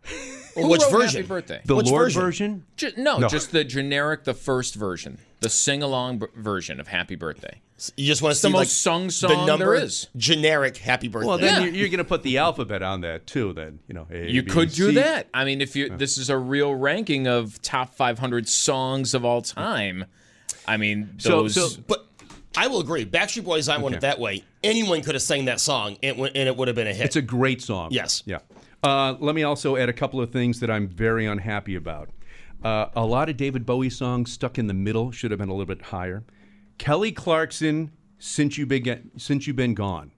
Well, 0.57 0.69
which 0.69 0.83
version? 0.91 1.23
Happy 1.23 1.29
Birthday. 1.29 1.61
The 1.65 1.77
which 1.77 1.87
Lord 1.87 2.05
version? 2.13 2.23
version? 2.23 2.67
Ju- 2.77 2.93
no, 2.97 3.19
no, 3.19 3.29
just 3.29 3.51
the 3.53 3.65
generic, 3.65 4.25
the 4.25 4.35
first 4.35 4.75
version, 4.75 5.19
the 5.41 5.49
sing 5.49 5.83
along 5.83 6.19
b- 6.19 6.27
version 6.37 6.81
of 6.81 6.89
Happy 6.89 7.15
Birthday. 7.17 7.61
You 7.97 8.07
just 8.07 8.23
want 8.23 8.31
to 8.31 8.33
it's 8.33 8.41
see 8.41 8.49
the 8.49 8.53
most 8.53 8.61
like, 8.61 8.69
sung 8.69 9.11
song 9.11 9.31
the 9.31 9.47
number 9.47 9.75
there 9.75 9.85
is. 9.85 10.09
Generic 10.17 10.77
Happy 10.77 11.09
Birthday. 11.09 11.27
Well, 11.29 11.39
then 11.39 11.55
Yeah. 11.63 11.67
you're, 11.67 11.75
you're 11.75 11.89
going 11.89 11.99
to 11.99 12.05
put 12.05 12.23
the 12.23 12.39
alphabet 12.39 12.83
on 12.83 13.01
that 13.03 13.27
too. 13.27 13.53
Then 13.53 13.81
you 13.89 13.95
know, 13.95 14.07
A, 14.11 14.31
You 14.31 14.43
B, 14.43 14.51
could 14.51 14.71
do 14.71 14.91
C. 14.91 14.95
that. 14.95 15.27
I 15.35 15.45
mean, 15.45 15.61
if 15.61 15.75
you 15.75 15.89
this 15.91 16.17
is 16.19 16.31
a 16.31 16.39
real 16.39 16.75
ranking 16.75 17.27
of 17.27 17.61
top 17.63 17.95
500 17.95 18.49
songs 18.49 19.13
of 19.15 19.25
all 19.25 19.43
time. 19.43 20.05
I 20.67 20.77
mean, 20.77 21.17
So- 21.19 21.43
those. 21.43 21.55
so- 21.55 21.81
But 21.87 22.07
I 22.57 22.69
will 22.69 22.79
agree. 22.81 23.05
Backstreet 23.05 23.45
Boys, 23.45 23.69
I 23.69 23.79
Want 23.79 23.97
It 23.97 24.01
That 24.03 24.21
Way. 24.21 24.45
Anyone 24.63 25.03
could 25.03 25.17
have 25.17 25.23
sang 25.23 25.47
that 25.47 25.61
song, 25.61 25.99
and, 26.03 26.17
and 26.21 26.37
it 26.49 26.57
would 26.57 26.69
have 26.69 26.77
been 26.77 26.87
a 26.87 26.95
hit. 26.95 27.07
It's 27.07 27.17
a 27.17 27.21
great 27.23 27.61
song. 27.61 27.89
Yes. 27.91 28.23
Yeah. 28.25 28.39
Uh, 28.85 29.17
let 29.19 29.35
me 29.35 29.43
also 29.43 29.77
add 29.77 29.89
a 29.89 29.93
couple 29.95 30.21
of 30.21 30.31
things 30.31 30.61
that 30.61 30.71
I'm 30.71 30.87
very 30.87 31.25
unhappy 31.25 31.75
about. 31.75 32.11
Uh, 32.63 32.87
a 32.95 33.05
lot 33.05 33.31
of 33.31 33.37
David 33.39 33.65
Bowie 33.65 33.89
songs 33.89 34.31
stuck 34.31 34.59
in 34.59 34.67
the 34.67 34.75
middle 34.75 35.11
should 35.11 35.31
have 35.31 35.41
been 35.41 35.49
a 35.49 35.55
little 35.55 35.75
bit 35.75 35.87
higher. 35.87 36.23
Kelly 36.77 37.11
Clarkson, 37.11 37.93
since 38.19 38.59
you've 38.59 38.69
been 38.69 39.11
since 39.17 39.47
you've 39.47 39.57
been 39.57 39.75
gone, 39.75 40.11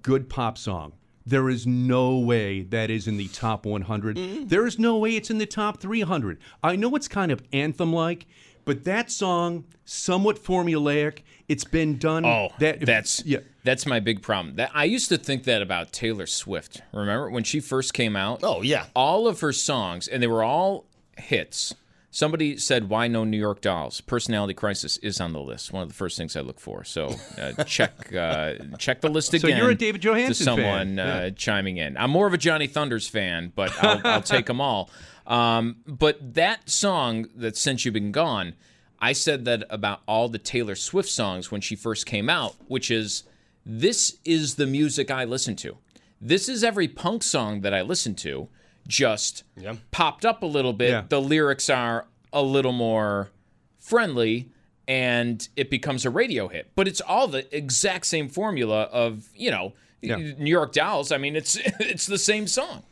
good 0.00 0.30
pop 0.30 0.56
song. 0.56 0.94
There 1.26 1.50
is 1.50 1.66
no 1.66 2.16
way 2.18 2.62
that 2.62 2.88
is 2.88 3.06
in 3.06 3.18
the 3.18 3.28
top 3.28 3.66
100. 3.66 4.48
There 4.48 4.66
is 4.66 4.78
no 4.78 4.96
way 4.96 5.14
it's 5.14 5.28
in 5.28 5.36
the 5.36 5.44
top 5.44 5.78
300. 5.78 6.38
I 6.62 6.74
know 6.76 6.96
it's 6.96 7.08
kind 7.08 7.30
of 7.30 7.42
anthem 7.52 7.92
like, 7.92 8.26
But 8.64 8.84
that 8.84 9.10
song, 9.10 9.64
somewhat 9.84 10.42
formulaic. 10.42 11.20
It's 11.46 11.64
been 11.64 11.98
done. 11.98 12.24
Oh, 12.24 12.48
that 12.60 12.80
that's 12.80 13.22
yeah. 13.26 13.40
That's 13.68 13.84
my 13.84 14.00
big 14.00 14.22
problem. 14.22 14.56
That 14.56 14.70
I 14.72 14.84
used 14.84 15.10
to 15.10 15.18
think 15.18 15.44
that 15.44 15.60
about 15.60 15.92
Taylor 15.92 16.24
Swift. 16.26 16.80
Remember 16.94 17.28
when 17.28 17.44
she 17.44 17.60
first 17.60 17.92
came 17.92 18.16
out? 18.16 18.40
Oh 18.42 18.62
yeah. 18.62 18.86
All 18.96 19.28
of 19.28 19.40
her 19.40 19.52
songs, 19.52 20.08
and 20.08 20.22
they 20.22 20.26
were 20.26 20.42
all 20.42 20.86
hits. 21.18 21.74
Somebody 22.10 22.56
said, 22.56 22.88
"Why 22.88 23.08
no 23.08 23.24
New 23.24 23.36
York 23.36 23.60
Dolls?" 23.60 24.00
Personality 24.00 24.54
Crisis 24.54 24.96
is 24.96 25.20
on 25.20 25.34
the 25.34 25.40
list. 25.40 25.70
One 25.70 25.82
of 25.82 25.88
the 25.88 25.94
first 25.94 26.16
things 26.16 26.34
I 26.34 26.40
look 26.40 26.58
for. 26.58 26.82
So 26.82 27.14
uh, 27.38 27.62
check 27.64 28.10
uh, 28.14 28.54
check 28.78 29.02
the 29.02 29.10
list 29.10 29.34
again. 29.34 29.50
So 29.50 29.56
you're 29.58 29.70
a 29.70 29.74
David 29.74 30.00
Johansen 30.00 30.28
to 30.28 30.34
someone 30.34 30.96
fan. 30.96 30.98
Uh, 30.98 31.20
Yeah. 31.24 31.30
chiming 31.36 31.76
in. 31.76 31.98
I'm 31.98 32.10
more 32.10 32.26
of 32.26 32.32
a 32.32 32.38
Johnny 32.38 32.68
Thunders 32.68 33.06
fan, 33.06 33.52
but 33.54 33.70
I'll, 33.84 34.00
I'll 34.04 34.22
take 34.22 34.46
them 34.46 34.62
all. 34.62 34.88
Um, 35.26 35.76
but 35.86 36.32
that 36.34 36.70
song 36.70 37.26
that 37.36 37.58
"Since 37.58 37.84
You've 37.84 37.92
Been 37.92 38.12
Gone," 38.12 38.54
I 38.98 39.12
said 39.12 39.44
that 39.44 39.64
about 39.68 40.00
all 40.08 40.30
the 40.30 40.38
Taylor 40.38 40.74
Swift 40.74 41.10
songs 41.10 41.52
when 41.52 41.60
she 41.60 41.76
first 41.76 42.06
came 42.06 42.30
out, 42.30 42.54
which 42.68 42.90
is 42.90 43.24
this 43.68 44.16
is 44.24 44.54
the 44.54 44.66
music 44.66 45.10
I 45.10 45.24
listen 45.24 45.54
to. 45.56 45.76
This 46.20 46.48
is 46.48 46.64
every 46.64 46.88
punk 46.88 47.22
song 47.22 47.60
that 47.60 47.74
I 47.74 47.82
listen 47.82 48.14
to, 48.16 48.48
just 48.86 49.44
popped 49.90 50.24
up 50.24 50.42
a 50.42 50.46
little 50.46 50.72
bit. 50.72 50.90
Yeah. 50.90 51.04
The 51.06 51.20
lyrics 51.20 51.68
are 51.68 52.06
a 52.32 52.42
little 52.42 52.72
more 52.72 53.30
friendly 53.78 54.50
and 54.88 55.46
it 55.54 55.68
becomes 55.68 56.06
a 56.06 56.10
radio 56.10 56.48
hit. 56.48 56.70
But 56.74 56.88
it's 56.88 57.02
all 57.02 57.28
the 57.28 57.54
exact 57.54 58.06
same 58.06 58.30
formula 58.30 58.84
of, 58.84 59.28
you 59.34 59.50
know, 59.50 59.74
New 60.02 60.50
York 60.50 60.72
Dolls. 60.72 61.12
I 61.12 61.18
mean, 61.18 61.36
it's 61.36 61.56
it's 61.78 62.06
the 62.06 62.18
same 62.18 62.46
song. 62.46 62.84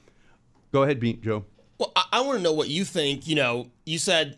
Go 0.72 0.82
ahead, 0.82 1.00
Beat 1.00 1.22
Joe. 1.22 1.46
Well, 1.78 1.92
I, 1.96 2.04
I 2.12 2.20
want 2.20 2.38
to 2.38 2.42
know 2.42 2.52
what 2.52 2.68
you 2.68 2.84
think. 2.84 3.26
You 3.26 3.36
know, 3.36 3.70
you 3.86 3.98
said 3.98 4.36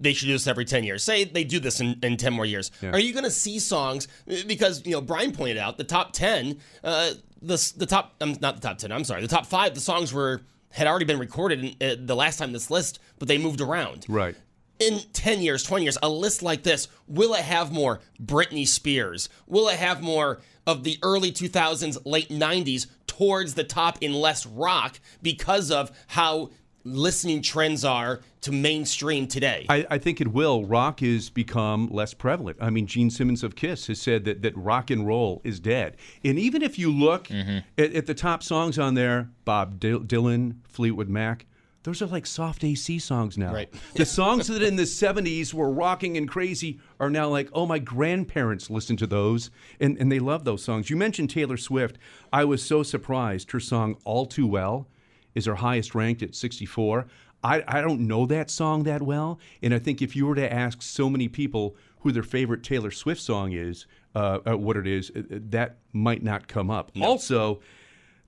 they 0.00 0.12
should 0.12 0.26
do 0.26 0.32
this 0.32 0.46
every 0.46 0.64
10 0.64 0.84
years. 0.84 1.02
Say 1.02 1.24
they 1.24 1.44
do 1.44 1.60
this 1.60 1.80
in, 1.80 1.98
in 2.02 2.16
10 2.16 2.32
more 2.32 2.44
years. 2.44 2.70
Are 2.82 2.98
you 2.98 3.12
going 3.12 3.24
to 3.24 3.30
see 3.30 3.58
songs? 3.58 4.08
Because, 4.46 4.84
you 4.84 4.92
know, 4.92 5.00
Brian 5.00 5.32
pointed 5.32 5.58
out 5.58 5.78
the 5.78 5.84
top 5.84 6.12
10, 6.12 6.58
uh, 6.84 7.12
the, 7.40 7.72
the 7.76 7.86
top, 7.86 8.14
um, 8.20 8.36
not 8.40 8.56
the 8.56 8.60
top 8.60 8.78
10, 8.78 8.92
I'm 8.92 9.04
sorry, 9.04 9.22
the 9.22 9.28
top 9.28 9.46
five, 9.46 9.74
the 9.74 9.80
songs 9.80 10.12
were 10.12 10.42
had 10.70 10.86
already 10.86 11.04
been 11.04 11.18
recorded 11.18 11.64
in, 11.64 11.88
uh, 11.88 11.96
the 11.98 12.14
last 12.14 12.38
time 12.38 12.52
this 12.52 12.70
list, 12.70 12.98
but 13.18 13.28
they 13.28 13.38
moved 13.38 13.60
around. 13.60 14.04
Right. 14.08 14.36
In 14.78 15.00
10 15.12 15.40
years, 15.40 15.62
20 15.64 15.84
years, 15.84 15.98
a 16.02 16.08
list 16.08 16.42
like 16.42 16.62
this, 16.62 16.88
will 17.08 17.34
it 17.34 17.42
have 17.42 17.72
more 17.72 18.00
Britney 18.22 18.66
Spears? 18.66 19.28
Will 19.46 19.68
it 19.68 19.76
have 19.76 20.02
more 20.02 20.40
of 20.66 20.84
the 20.84 20.98
early 21.02 21.32
2000s, 21.32 21.98
late 22.04 22.28
90s 22.28 22.86
towards 23.06 23.54
the 23.54 23.64
top 23.64 23.98
in 24.02 24.12
less 24.12 24.46
rock 24.46 25.00
because 25.22 25.70
of 25.70 25.90
how 26.08 26.50
listening 26.94 27.42
trends 27.42 27.84
are 27.84 28.20
to 28.42 28.52
mainstream 28.52 29.26
today? 29.26 29.66
I, 29.68 29.86
I 29.90 29.98
think 29.98 30.20
it 30.20 30.28
will. 30.28 30.64
Rock 30.64 31.00
has 31.00 31.30
become 31.30 31.88
less 31.88 32.14
prevalent. 32.14 32.58
I 32.60 32.70
mean, 32.70 32.86
Gene 32.86 33.10
Simmons 33.10 33.42
of 33.42 33.56
Kiss 33.56 33.86
has 33.88 34.00
said 34.00 34.24
that, 34.24 34.42
that 34.42 34.56
rock 34.56 34.90
and 34.90 35.06
roll 35.06 35.40
is 35.44 35.60
dead. 35.60 35.96
And 36.24 36.38
even 36.38 36.62
if 36.62 36.78
you 36.78 36.92
look 36.92 37.28
mm-hmm. 37.28 37.58
at, 37.76 37.92
at 37.94 38.06
the 38.06 38.14
top 38.14 38.42
songs 38.42 38.78
on 38.78 38.94
there, 38.94 39.30
Bob 39.44 39.80
Dil- 39.80 40.00
Dylan, 40.00 40.56
Fleetwood 40.64 41.08
Mac, 41.08 41.46
those 41.84 42.02
are 42.02 42.06
like 42.06 42.26
soft 42.26 42.64
AC 42.64 42.98
songs 42.98 43.38
now. 43.38 43.52
Right. 43.52 43.72
The 43.94 44.04
songs 44.04 44.48
that 44.48 44.62
in 44.62 44.76
the 44.76 44.82
70s 44.82 45.54
were 45.54 45.70
rocking 45.70 46.16
and 46.16 46.28
crazy 46.28 46.80
are 47.00 47.10
now 47.10 47.28
like, 47.28 47.48
oh, 47.52 47.66
my 47.66 47.78
grandparents 47.78 48.68
listened 48.68 48.98
to 49.00 49.06
those 49.06 49.50
and, 49.80 49.96
and 49.98 50.12
they 50.12 50.18
love 50.18 50.44
those 50.44 50.62
songs. 50.62 50.90
You 50.90 50.96
mentioned 50.96 51.30
Taylor 51.30 51.56
Swift. 51.56 51.98
I 52.32 52.44
was 52.44 52.62
so 52.62 52.82
surprised. 52.82 53.52
Her 53.52 53.60
song 53.60 53.96
All 54.04 54.26
Too 54.26 54.46
Well 54.46 54.86
is 55.34 55.46
her 55.46 55.54
highest 55.56 55.94
ranked 55.94 56.22
at 56.22 56.34
64. 56.34 57.06
I, 57.42 57.62
I 57.68 57.80
don't 57.80 58.06
know 58.06 58.26
that 58.26 58.50
song 58.50 58.82
that 58.84 59.02
well. 59.02 59.38
And 59.62 59.72
I 59.72 59.78
think 59.78 60.02
if 60.02 60.16
you 60.16 60.26
were 60.26 60.34
to 60.34 60.52
ask 60.52 60.82
so 60.82 61.08
many 61.08 61.28
people 61.28 61.76
who 62.00 62.12
their 62.12 62.22
favorite 62.22 62.62
Taylor 62.62 62.90
Swift 62.90 63.20
song 63.20 63.52
is, 63.52 63.86
uh, 64.14 64.38
uh, 64.46 64.56
what 64.56 64.76
it 64.76 64.86
is, 64.86 65.10
uh, 65.14 65.20
uh, 65.20 65.38
that 65.50 65.78
might 65.92 66.22
not 66.22 66.48
come 66.48 66.70
up. 66.70 66.90
Also, 67.00 67.60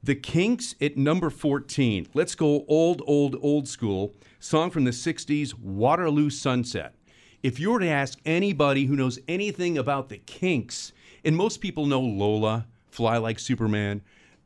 the 0.02 0.14
Kinks 0.14 0.74
at 0.80 0.96
number 0.96 1.30
14. 1.30 2.08
Let's 2.14 2.34
go 2.34 2.64
old, 2.68 3.02
old, 3.06 3.36
old 3.42 3.68
school. 3.68 4.14
Song 4.38 4.70
from 4.70 4.84
the 4.84 4.90
60s, 4.90 5.58
Waterloo 5.58 6.30
Sunset. 6.30 6.94
If 7.42 7.58
you 7.58 7.70
were 7.72 7.80
to 7.80 7.88
ask 7.88 8.18
anybody 8.24 8.84
who 8.84 8.96
knows 8.96 9.18
anything 9.28 9.78
about 9.78 10.08
the 10.08 10.18
Kinks, 10.18 10.92
and 11.24 11.36
most 11.36 11.60
people 11.60 11.86
know 11.86 12.00
Lola, 12.00 12.66
Fly 12.90 13.16
Like 13.18 13.38
Superman, 13.38 14.02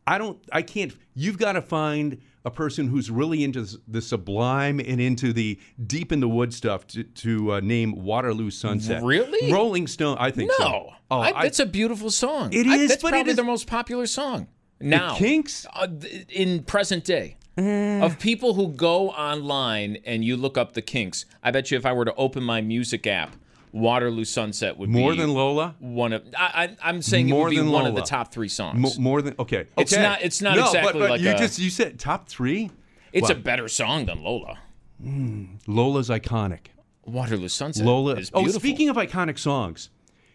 I 0.07 0.19
don't, 0.19 0.39
I 0.53 0.63
can't, 0.63 0.93
you've 1.15 1.39
got 1.39 1.53
to 1.53 1.63
find 1.63 2.21
a 2.45 2.51
person 2.51 2.89
who's 2.89 3.11
really 3.11 3.43
into 3.43 3.67
the 3.89 4.03
sublime 4.03 4.79
and 4.81 5.01
into 5.01 5.33
the 5.33 5.59
deep 5.87 6.13
in 6.13 6.21
the 6.21 6.29
wood 6.29 6.53
stuff 6.53 6.87
to, 6.89 7.03
to 7.05 7.55
uh, 7.55 7.61
name 7.61 7.95
Waterloo 8.05 8.51
Sunset. 8.51 9.03
Really? 9.03 9.51
Rolling 9.53 9.87
Stone, 9.87 10.19
I 10.21 10.31
think 10.31 10.53
so. 10.53 10.65
No, 10.65 10.91
Oh, 11.11 11.21
I, 11.21 11.33
I- 11.39 11.43
that's 11.45 11.61
a 11.61 11.67
beautiful 11.67 12.11
song. 12.11 12.53
It 12.53 12.67
is, 12.67 12.73
I- 12.73 12.87
that's 12.87 13.03
but 13.03 13.11
probably 13.11 13.31
is- 13.31 13.37
their 13.37 13.45
most 13.45 13.67
popular 13.67 14.07
song 14.07 14.49
now. 14.81 15.15
Kinks? 15.17 15.67
uh, 15.75 15.87
in 16.29 16.63
present 16.65 17.05
day. 17.05 17.37
Eh. 17.57 18.01
Of 18.05 18.19
people 18.19 18.55
who 18.55 18.69
go 18.69 19.11
online 19.11 19.99
and 20.05 20.25
you 20.25 20.37
look 20.37 20.59
up 20.59 20.73
the 20.75 20.83
Kinks, 20.83 21.25
I 21.43 21.51
bet 21.53 21.71
you 21.71 21.79
if 21.79 21.87
I 21.87 21.93
were 21.93 22.05
to 22.05 22.15
open 22.17 22.43
my 22.43 22.61
music 22.61 23.07
app, 23.07 23.37
Waterloo 23.75 24.25
Sunset 24.25 24.79
would 24.79 24.89
More 24.89 25.11
be 25.13 25.19
than 25.19 25.35
Lola? 25.35 25.75
One 25.81 26.13
of 26.13 26.23
I, 26.39 26.77
I, 26.83 26.89
I'm 26.91 27.03
saying 27.03 27.29
it 27.29 27.33
More 27.33 27.45
would 27.47 27.51
be 27.51 27.57
than 27.59 27.73
one 27.73 27.87
of 27.87 27.97
the 27.97 28.03
top 28.03 28.33
three 28.33 28.49
songs. 28.49 28.79
Mo- 28.79 29.03
more 29.03 29.21
than 29.21 29.35
okay. 29.39 29.67
It's 29.77 29.93
not- 29.93 30.23
it's 30.23 30.41
not 30.41 30.55
no, 30.57 30.67
exactly 30.67 30.93
but, 30.93 30.99
but 31.01 31.11
like 31.11 31.21
you 31.21 31.31
a- 31.33 31.37
just 31.37 31.59
you 31.59 31.71
said 31.71 31.99
top 31.99 32.29
three. 32.29 32.71
it's 33.13 33.31
a 33.31 33.35
better 33.35 33.67
song 33.69 34.07
than 34.07 34.23
Lola. 34.23 34.59
Hmm, 35.03 35.57
Lola's 35.67 36.09
iconic. 36.09 36.67
Waterloo 37.05 37.49
Sunset. 37.49 37.85
Lola. 37.85 38.15
is 38.15 38.31
oh, 38.33 38.41
beautiful. 38.43 38.57
Oh, 38.57 38.61
speaking 38.61 38.89
of 38.89 38.97
iconic 38.97 39.39
songs, 39.39 39.91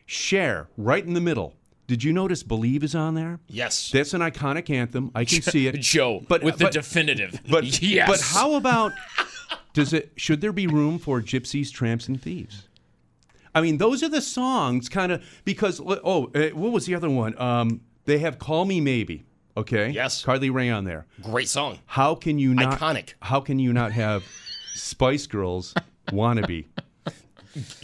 Cher 0.06 0.67
right 0.78 1.04
in 1.06 1.13
the 1.13 1.21
middle. 1.21 1.56
Did 1.88 2.04
you 2.04 2.12
notice 2.13 2.43
"Believe" 2.43 2.84
is 2.84 2.93
on 2.93 3.15
there? 3.15 3.39
yes. 3.47 3.89
That's 3.89 4.13
an 4.13 4.19
iconic 4.21 4.69
anthem. 4.69 5.12
I 5.15 5.23
can 5.23 5.41
see 5.41 5.65
it. 5.67 5.80
Joe, 5.80 6.23
But- 6.28 6.43
with 6.43 6.58
the 6.58 6.65
but- 6.65 6.73
definitive. 6.73 7.39
But 7.49 7.82
yes. 7.82 8.08
But 8.10 8.19
how 8.21 8.56
about? 8.56 8.91
Does 9.73 9.93
it? 9.93 10.12
Should 10.17 10.41
there 10.41 10.52
be 10.52 10.67
room 10.67 10.99
for 10.99 11.21
gypsies, 11.21 11.71
tramps, 11.71 12.08
and 12.10 12.21
thieves? 12.21 12.67
I 13.60 13.62
mean, 13.62 13.78
those 13.78 14.02
are 14.04 14.08
the 14.10 14.22
songs, 14.22 14.88
kind 14.88 15.12
of 15.12 15.22
because. 15.43 15.82
Oh, 15.84 16.32
uh, 16.34 16.48
what 16.52 16.72
was 16.72 16.86
the 16.86 16.95
other 16.95 17.10
one? 17.10 17.38
Um, 17.38 17.82
they 18.06 18.19
have 18.19 18.39
"Call 18.39 18.63
Me 18.63 18.80
Maybe." 18.80 19.26
Okay. 19.58 19.89
Yes. 19.89 20.24
Carly 20.24 20.50
Rae 20.50 20.69
on 20.69 20.86
there. 20.86 21.08
Great 21.22 21.50
song. 21.50 21.80
How 21.86 22.15
can 22.15 22.39
you 22.39 22.54
not? 22.54 22.80
Iconic. 22.80 23.15
How 23.22 23.41
can 23.41 23.60
you 23.60 23.74
not 23.74 23.91
have 23.91 24.24
Spice 24.76 25.28
Girls 25.28 25.74
"Wannabe"? 26.08 26.67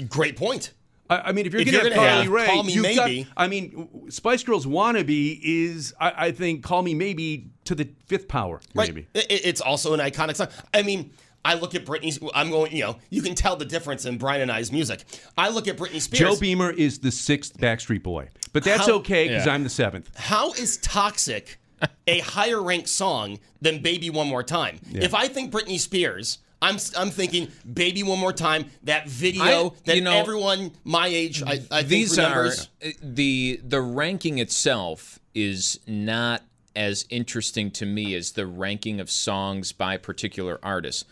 Great 0.08 0.38
point. 0.38 0.72
I, 1.08 1.34
mean, 1.34 1.46
if 1.46 1.54
you're 1.54 1.64
going 1.64 1.74
to 1.74 1.94
have 1.94 1.94
Carly 1.94 2.28
Rae, 2.30 2.46
Call 2.46 2.64
Me 2.64 2.74
you've 2.74 2.82
Maybe- 2.82 3.24
got. 3.26 3.34
I 3.36 3.48
mean, 3.48 4.10
Spice 4.10 4.44
Girls 4.44 4.66
"Wannabe" 4.66 5.40
is, 5.44 5.94
I, 6.00 6.28
I 6.28 6.32
think, 6.32 6.64
"Call 6.64 6.84
Me 6.84 6.96
Maybe" 6.96 7.50
to 7.66 7.76
the 7.76 7.90
fifth 8.06 8.30
power. 8.30 8.62
Right. 8.74 8.88
Maybe. 8.94 9.08
It's 9.14 9.60
also 9.60 9.94
an 9.94 10.00
iconic 10.00 10.38
song. 10.38 10.48
I 10.74 10.84
mean, 10.84 11.12
I 11.46 11.54
look 11.54 11.76
at 11.76 11.86
Britney's. 11.86 12.20
I'm 12.34 12.50
going. 12.50 12.76
You 12.76 12.84
know, 12.84 12.98
you 13.10 13.22
can 13.22 13.36
tell 13.36 13.56
the 13.56 13.64
difference 13.66 14.06
in 14.06 14.18
Brian 14.18 14.42
and 14.42 14.52
I's 14.52 14.72
music. 14.72 15.04
I 15.38 15.50
look 15.50 15.68
at 15.68 15.78
Britney 15.78 16.02
Spears. 16.02 16.20
Joe 16.20 16.36
Beamer 16.40 16.72
is 16.72 17.00
the 17.00 17.12
sixth 17.12 17.58
Backstreet 17.58 18.04
Boy, 18.04 18.30
but 18.52 18.64
that's 18.64 18.88
How- 18.88 18.96
okay 18.96 19.28
because 19.30 19.46
Yeah. 19.46 19.54
I'm 19.54 19.64
the 19.64 19.70
seventh. 19.70 20.10
How 20.18 20.52
is 20.54 20.78
Toxic 20.78 21.60
a 22.08 22.20
higher 22.34 22.62
ranked 22.62 22.90
song 22.90 23.40
than 23.62 23.82
Baby 23.82 24.10
One 24.10 24.28
More 24.28 24.44
Time? 24.44 24.80
If 24.92 25.14
I 25.14 25.28
think 25.28 25.52
Britney 25.52 25.80
Spears, 25.80 26.40
I'm 26.64 26.78
I'm 26.98 27.12
thinking 27.12 27.50
Baby 27.72 28.02
One 28.02 28.18
More 28.20 28.34
Time. 28.34 28.66
That 28.84 29.08
video 29.08 29.44
I- 29.44 29.72
that 29.86 29.96
you 29.98 30.02
know, 30.02 30.14
everyone 30.14 30.72
my 30.84 31.08
age, 31.08 31.44
I, 31.44 31.54
I 31.54 31.58
think 31.84 31.88
these 31.90 32.18
are 32.18 32.24
remembers. 32.24 32.70
Uh, 32.84 32.90
the 33.04 33.60
the 33.64 33.82
ranking 33.82 34.40
itself 34.40 35.20
is 35.36 35.80
not 35.86 36.42
as 36.76 37.06
interesting 37.10 37.72
to 37.72 37.86
me 37.86 38.14
as 38.16 38.32
the 38.34 38.46
ranking 38.48 39.00
of 39.00 39.10
songs 39.12 39.72
by 39.72 39.96
particular 39.96 40.60
artists 40.64 41.06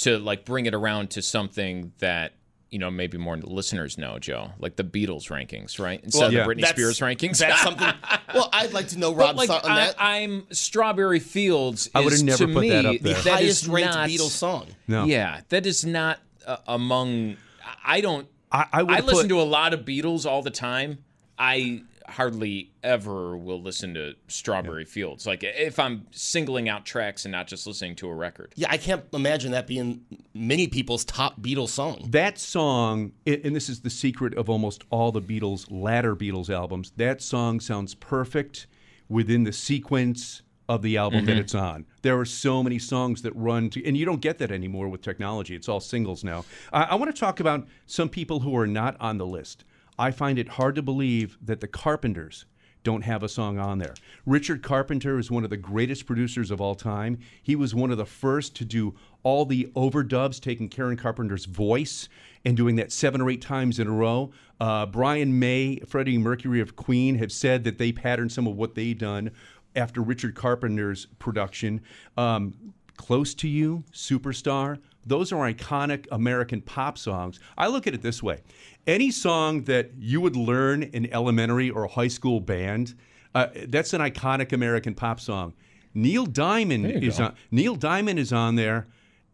to 0.00 0.18
like 0.18 0.44
bring 0.44 0.66
it 0.66 0.74
around 0.74 1.10
to 1.10 1.22
something 1.22 1.92
that 1.98 2.32
you 2.70 2.78
know 2.78 2.90
maybe 2.90 3.18
more 3.18 3.36
listeners 3.36 3.98
know 3.98 4.18
joe 4.18 4.50
like 4.60 4.76
the 4.76 4.84
beatles 4.84 5.28
rankings 5.28 5.80
right 5.80 6.00
instead 6.04 6.26
of 6.28 6.32
yeah. 6.32 6.44
the 6.44 6.48
britney 6.54 6.60
That's- 6.60 6.76
spears 6.76 7.00
rankings 7.00 7.38
That's 7.38 7.60
something. 7.62 7.92
Well, 8.32 8.48
I'd 8.52 8.72
like 8.72 8.88
to 8.88 8.98
know 8.98 9.12
but 9.12 9.20
Rob's 9.20 9.38
like 9.38 9.48
thought 9.48 9.64
on 9.64 9.72
I, 9.72 9.86
that. 9.86 9.96
i'm 9.98 10.46
strawberry 10.52 11.18
fields 11.18 11.90
I 11.94 12.00
would've 12.04 12.22
never 12.22 12.46
to 12.46 12.52
put 12.52 12.60
me, 12.60 12.70
that 12.70 12.86
up 12.86 12.96
there. 13.00 13.14
the 13.14 13.22
that 13.22 13.32
highest 13.34 13.66
ranked 13.66 13.94
not- 13.94 14.08
Beatles 14.08 14.30
song. 14.30 14.68
No. 14.86 15.04
yeah 15.04 15.40
that 15.48 15.66
is 15.66 15.84
not 15.84 16.20
uh, 16.46 16.58
among 16.68 17.36
i 17.84 18.00
don't 18.00 18.28
I, 18.52 18.66
I 18.72 18.80
I 18.80 19.00
listen 19.00 19.22
put, 19.22 19.28
to 19.28 19.40
a 19.40 19.42
lot 19.42 19.74
of 19.74 19.80
Beatles 19.84 20.26
all 20.26 20.42
the 20.42 20.50
time. 20.50 20.98
I 21.38 21.82
hardly 22.10 22.72
ever 22.82 23.36
will 23.36 23.60
listen 23.62 23.94
to 23.94 24.14
Strawberry 24.28 24.84
Fields. 24.84 25.26
Like 25.26 25.42
if 25.44 25.78
I'm 25.78 26.06
singling 26.10 26.68
out 26.68 26.84
tracks 26.84 27.24
and 27.24 27.32
not 27.32 27.46
just 27.46 27.66
listening 27.66 27.96
to 27.96 28.08
a 28.08 28.14
record. 28.14 28.52
Yeah, 28.56 28.68
I 28.70 28.76
can't 28.76 29.04
imagine 29.12 29.52
that 29.52 29.66
being 29.66 30.02
many 30.34 30.66
people's 30.68 31.04
top 31.04 31.40
Beatles 31.40 31.68
song. 31.70 32.06
that 32.10 32.38
song, 32.38 33.12
and 33.26 33.54
this 33.56 33.68
is 33.68 33.80
the 33.80 33.90
secret 33.90 34.34
of 34.34 34.48
almost 34.50 34.84
all 34.90 35.12
the 35.12 35.22
Beatles, 35.22 35.66
latter 35.70 36.14
Beatles 36.16 36.50
albums. 36.50 36.92
That 36.96 37.22
song 37.22 37.60
sounds 37.60 37.94
perfect 37.94 38.66
within 39.08 39.44
the 39.44 39.52
sequence 39.52 40.42
of 40.68 40.82
the 40.82 40.96
album 40.96 41.24
that 41.24 41.36
Mhm. 41.36 41.40
it's 41.40 41.54
on. 41.54 41.84
There 42.02 42.16
are 42.20 42.24
so 42.24 42.62
many 42.62 42.78
songs 42.78 43.22
that 43.22 43.34
run, 43.34 43.70
to, 43.70 43.84
and 43.84 43.96
you 43.96 44.04
don't 44.04 44.20
get 44.20 44.38
that 44.38 44.52
anymore 44.52 44.88
with 44.88 45.02
technology. 45.02 45.56
It's 45.56 45.68
all 45.68 45.80
singles 45.80 46.22
now. 46.22 46.44
I, 46.72 46.82
I 46.84 46.94
want 46.94 47.12
to 47.12 47.18
talk 47.18 47.40
about 47.40 47.66
some 47.86 48.08
people 48.08 48.38
who 48.40 48.54
are 48.56 48.68
not 48.68 48.96
on 49.00 49.18
the 49.18 49.26
list. 49.26 49.64
I 50.00 50.12
find 50.12 50.38
it 50.38 50.48
hard 50.48 50.76
to 50.76 50.82
believe 50.82 51.36
that 51.42 51.60
the 51.60 51.68
Carpenters 51.68 52.46
don't 52.82 53.02
have 53.02 53.22
a 53.22 53.28
song 53.28 53.58
on 53.58 53.76
there. 53.76 53.92
Richard 54.24 54.62
Carpenter 54.62 55.18
is 55.18 55.30
one 55.30 55.44
of 55.44 55.50
the 55.50 55.58
greatest 55.58 56.06
producers 56.06 56.50
of 56.50 56.58
all 56.58 56.74
time. 56.74 57.18
He 57.42 57.54
was 57.54 57.74
one 57.74 57.90
of 57.90 57.98
the 57.98 58.06
first 58.06 58.56
to 58.56 58.64
do 58.64 58.94
all 59.22 59.44
the 59.44 59.70
overdubs, 59.76 60.40
taking 60.40 60.70
Karen 60.70 60.96
Carpenter's 60.96 61.44
voice 61.44 62.08
and 62.46 62.56
doing 62.56 62.76
that 62.76 62.92
seven 62.92 63.20
or 63.20 63.28
eight 63.28 63.42
times 63.42 63.78
in 63.78 63.88
a 63.88 63.92
row. 63.92 64.32
Uh, 64.58 64.86
Brian 64.86 65.38
May, 65.38 65.80
Freddie 65.86 66.16
Mercury 66.16 66.62
of 66.62 66.76
Queen 66.76 67.16
have 67.16 67.30
said 67.30 67.64
that 67.64 67.76
they 67.76 67.92
patterned 67.92 68.32
some 68.32 68.46
of 68.46 68.56
what 68.56 68.74
they 68.74 68.94
done 68.94 69.30
after 69.76 70.00
Richard 70.00 70.34
Carpenter's 70.34 71.08
production. 71.18 71.82
Um, 72.16 72.72
Close 72.96 73.32
to 73.36 73.48
You, 73.48 73.82
Superstar, 73.94 74.78
those 75.04 75.32
are 75.32 75.52
iconic 75.52 76.06
American 76.12 76.60
pop 76.60 76.98
songs. 76.98 77.40
I 77.56 77.68
look 77.68 77.86
at 77.86 77.94
it 77.94 78.02
this 78.02 78.22
way 78.22 78.40
any 78.86 79.10
song 79.10 79.64
that 79.64 79.90
you 79.98 80.20
would 80.20 80.36
learn 80.36 80.82
in 80.82 81.12
elementary 81.12 81.70
or 81.70 81.86
high 81.86 82.08
school 82.08 82.40
band, 82.40 82.94
uh, 83.34 83.48
that's 83.68 83.92
an 83.92 84.00
iconic 84.00 84.52
American 84.52 84.94
pop 84.94 85.20
song. 85.20 85.54
Neil 85.94 86.26
Diamond 86.26 86.86
is 86.86 87.18
go. 87.18 87.26
on. 87.26 87.34
Neil 87.50 87.74
Diamond 87.74 88.18
is 88.18 88.32
on 88.32 88.56
there 88.56 88.86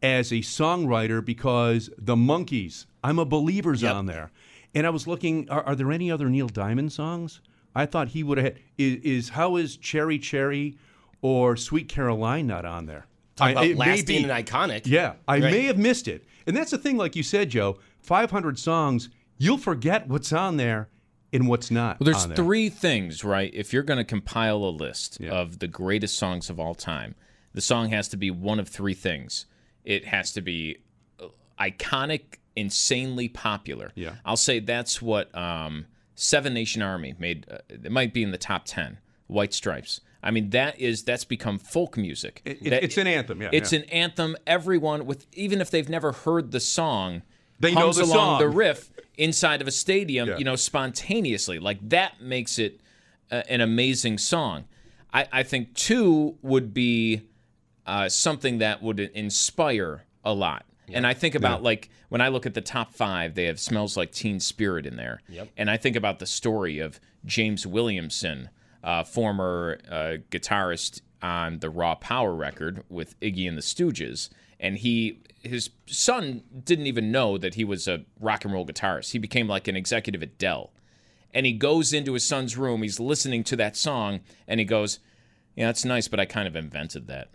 as 0.02 0.32
a 0.32 0.36
songwriter 0.36 1.24
because 1.24 1.90
the 1.98 2.16
Monkees, 2.16 2.86
I'm 3.02 3.18
a 3.18 3.24
Believer's 3.24 3.84
on 3.84 4.06
there. 4.06 4.30
And 4.74 4.86
I 4.86 4.90
was 4.90 5.06
looking, 5.06 5.48
are, 5.48 5.62
are 5.62 5.74
there 5.74 5.90
any 5.90 6.10
other 6.10 6.28
Neil 6.28 6.48
Diamond 6.48 6.92
songs? 6.92 7.40
I 7.74 7.86
thought 7.86 8.08
he 8.08 8.22
would 8.22 8.38
have. 8.38 8.56
Is, 8.78 8.96
is 9.02 9.28
how 9.30 9.56
is 9.56 9.76
Cherry 9.76 10.18
Cherry 10.18 10.76
or 11.22 11.56
Sweet 11.56 11.88
Caroline 11.88 12.46
not 12.46 12.64
on 12.64 12.86
there? 12.86 13.06
Talk 13.36 13.48
I- 13.48 13.50
about 13.52 13.64
it 13.66 13.78
may 13.78 13.90
lasting 13.90 14.22
be- 14.22 14.28
and 14.30 14.46
iconic. 14.46 14.86
Yeah, 14.86 15.14
I 15.28 15.34
Right. 15.34 15.42
may 15.52 15.62
have 15.64 15.78
missed 15.78 16.08
it. 16.08 16.24
And 16.46 16.56
that's 16.56 16.70
the 16.70 16.78
thing, 16.78 16.96
like 16.96 17.14
you 17.16 17.22
said, 17.22 17.50
Joe, 17.50 17.78
500 18.00 18.58
songs, 18.58 19.08
you'll 19.38 19.58
forget 19.58 20.08
what's 20.08 20.32
on 20.32 20.56
there 20.56 20.88
and 21.32 21.46
what's 21.48 21.70
not. 21.70 22.00
Well, 22.00 22.04
there's 22.06 22.22
on 22.22 22.30
there. 22.30 22.36
three 22.36 22.68
things, 22.70 23.24
right? 23.24 23.50
If 23.52 23.72
you're 23.72 23.82
going 23.82 23.98
to 23.98 24.04
compile 24.04 24.56
a 24.64 24.70
list 24.70 25.20
of 25.20 25.58
the 25.58 25.66
greatest 25.68 26.16
songs 26.16 26.48
of 26.48 26.58
all 26.60 26.74
time, 26.74 27.14
the 27.52 27.60
song 27.60 27.90
has 27.90 28.08
to 28.08 28.16
be 28.16 28.30
one 28.30 28.58
of 28.60 28.68
three 28.68 28.94
things. 28.94 29.46
It 29.84 30.06
has 30.06 30.32
to 30.32 30.40
be 30.40 30.78
uh, 31.20 31.26
iconic, 31.60 32.36
insanely 32.54 33.28
popular. 33.28 33.92
Yeah. 33.94 34.14
I'll 34.24 34.36
say 34.36 34.60
that's 34.60 35.02
what 35.02 35.34
um, 35.36 35.86
Seven 36.14 36.54
Nation 36.54 36.80
Army 36.82 37.14
made. 37.18 37.46
Uh, 37.50 37.58
it 37.68 37.90
might 37.92 38.14
be 38.14 38.22
in 38.22 38.30
the 38.30 38.38
top 38.38 38.62
ten. 38.66 38.98
White 39.26 39.52
Stripes. 39.52 40.00
I 40.26 40.30
mean, 40.32 40.50
that 40.50 40.78
is 40.80 41.02
that's 41.04 41.24
become 41.24 41.58
folk 41.58 41.96
music. 41.96 42.42
It- 42.44 42.58
it- 42.62 42.70
That- 42.70 42.82
it's 42.84 42.96
an 42.98 43.06
anthem, 43.06 43.40
yeah, 43.42 43.50
It's 43.52 43.72
yeah. 43.72 43.80
an 43.80 43.84
anthem. 43.86 44.36
Everyone 44.46 45.06
with 45.06 45.26
even 45.32 45.60
if 45.60 45.70
they've 45.70 45.88
never 45.88 46.12
heard 46.12 46.50
the 46.50 46.60
song, 46.60 47.22
They 47.60 47.72
know 47.74 47.92
the 47.92 48.02
along 48.02 48.16
song. 48.16 48.38
the 48.40 48.48
riff 48.48 48.90
inside 49.16 49.60
of 49.62 49.68
a 49.68 49.70
stadium. 49.72 50.28
Yeah. 50.28 50.38
You 50.38 50.44
know, 50.44 50.56
spontaneously. 50.56 51.58
Like 51.58 51.78
that 51.88 52.20
makes 52.20 52.58
it 52.58 52.80
uh, 53.30 53.42
an 53.48 53.60
amazing 53.60 54.18
song. 54.18 54.64
I, 55.12 55.26
I 55.32 55.42
think 55.42 55.74
two 55.74 56.36
would 56.42 56.74
be 56.74 57.22
uh, 57.86 58.08
something 58.08 58.58
that 58.58 58.82
would 58.82 58.98
inspire 59.00 60.04
a 60.24 60.32
lot. 60.34 60.64
And 60.92 61.06
I 61.06 61.14
think 61.14 61.34
about 61.34 61.62
like 61.64 61.88
when 62.10 62.20
I 62.20 62.28
look 62.28 62.46
at 62.46 62.54
the 62.54 62.60
top 62.60 62.94
five, 62.94 63.34
they 63.34 63.44
have 63.46 63.58
"Smells 63.58 63.96
Like 63.96 64.12
Teen 64.12 64.38
Spirit" 64.38 64.86
in 64.86 64.94
there. 64.96 65.20
Yep. 65.28 65.48
And 65.56 65.68
I 65.70 65.76
think 65.76 65.96
about 65.96 66.20
the 66.20 66.26
story 66.26 66.78
of 66.78 67.00
James 67.24 67.66
Williamson, 67.66 68.50
uh, 68.86 69.02
former 69.02 69.78
uh, 69.90 70.16
guitarist 70.30 71.02
on 71.20 71.58
the 71.58 71.68
Raw 71.68 71.96
Power 71.96 72.34
record 72.34 72.84
with 72.88 73.18
Iggy 73.20 73.48
and 73.48 73.58
the 73.58 73.62
Stooges, 73.62 74.30
and 74.60 74.78
he 74.78 75.18
his 75.42 75.70
son 75.86 76.42
didn't 76.64 76.86
even 76.86 77.12
know 77.12 77.36
that 77.36 77.54
he 77.54 77.64
was 77.64 77.86
a 77.86 78.04
rock 78.20 78.44
and 78.44 78.54
roll 78.54 78.66
guitarist. 78.66 79.12
He 79.12 79.18
became 79.18 79.46
like 79.48 79.68
an 79.68 79.76
executive 79.76 80.22
at 80.22 80.38
Dell, 80.38 80.72
and 81.34 81.44
he 81.44 81.52
goes 81.52 81.92
into 81.92 82.14
his 82.14 82.24
son's 82.24 82.56
room. 82.56 82.82
He's 82.82 83.00
listening 83.00 83.42
to 83.44 83.56
that 83.56 83.76
song, 83.76 84.20
and 84.46 84.60
he 84.60 84.64
goes, 84.64 85.00
"Yeah, 85.56 85.66
that's 85.66 85.84
nice, 85.84 86.06
but 86.06 86.20
I 86.20 86.24
kind 86.24 86.46
of 86.46 86.54
invented 86.54 87.08
that 87.08 87.30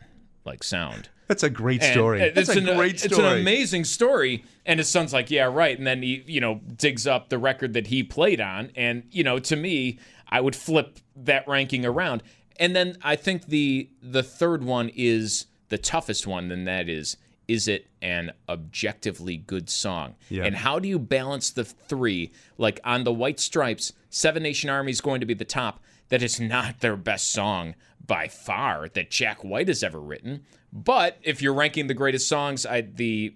like 0.45 0.63
sound." 0.63 1.09
That's 1.31 1.43
a 1.43 1.49
great 1.49 1.81
story. 1.81 2.21
and 2.21 2.35
That's 2.35 2.49
it's 2.49 2.57
a 2.57 2.69
an, 2.69 2.75
great 2.77 3.05
It's 3.05 3.17
an 3.17 3.23
amazing 3.23 3.85
story. 3.85 4.43
And 4.65 4.81
his 4.81 4.89
son's 4.89 5.13
like, 5.13 5.31
yeah, 5.31 5.45
right. 5.45 5.77
And 5.77 5.87
then 5.87 6.03
he, 6.03 6.25
you 6.27 6.41
know, 6.41 6.59
digs 6.75 7.07
up 7.07 7.29
the 7.29 7.37
record 7.37 7.71
that 7.71 7.87
he 7.87 8.03
played 8.03 8.41
on. 8.41 8.69
And, 8.75 9.03
you 9.11 9.23
know, 9.23 9.39
to 9.39 9.55
me, 9.55 9.97
I 10.32 10.41
would 10.41 10.55
flip 10.55 10.99
that 11.15 11.47
ranking 11.47 11.86
around. 11.86 12.23
And 12.59 12.75
then 12.75 12.97
I 13.01 13.15
think 13.15 13.47
the 13.47 13.89
the 14.01 14.23
third 14.23 14.63
one 14.63 14.89
is 14.95 15.47
the 15.69 15.77
toughest 15.77 16.27
one, 16.27 16.51
and 16.51 16.67
that 16.67 16.89
is 16.89 17.17
is 17.47 17.67
it 17.67 17.88
an 18.01 18.32
objectively 18.47 19.36
good 19.36 19.69
song? 19.69 20.15
Yeah. 20.29 20.45
And 20.45 20.55
how 20.55 20.79
do 20.79 20.88
you 20.88 20.97
balance 20.97 21.49
the 21.49 21.65
three? 21.65 22.32
Like 22.57 22.79
on 22.86 23.03
the 23.03 23.11
White 23.11 23.41
Stripes, 23.41 23.91
Seven 24.09 24.43
Nation 24.43 24.69
Army 24.69 24.91
is 24.91 25.01
going 25.01 25.19
to 25.19 25.25
be 25.25 25.34
the 25.34 25.43
top. 25.43 25.82
That 26.09 26.23
is 26.23 26.39
not 26.39 26.79
their 26.79 26.95
best 26.95 27.32
song 27.32 27.75
by 28.05 28.27
far 28.27 28.88
that 28.89 29.09
Jack 29.11 29.43
White 29.43 29.67
has 29.67 29.84
ever 29.84 29.99
written. 29.99 30.43
But 30.71 31.17
if 31.23 31.41
you're 31.41 31.53
ranking 31.53 31.88
the 31.88 31.93
greatest 31.93 32.27
songs, 32.29 32.65
I, 32.65 32.82
the 32.82 33.36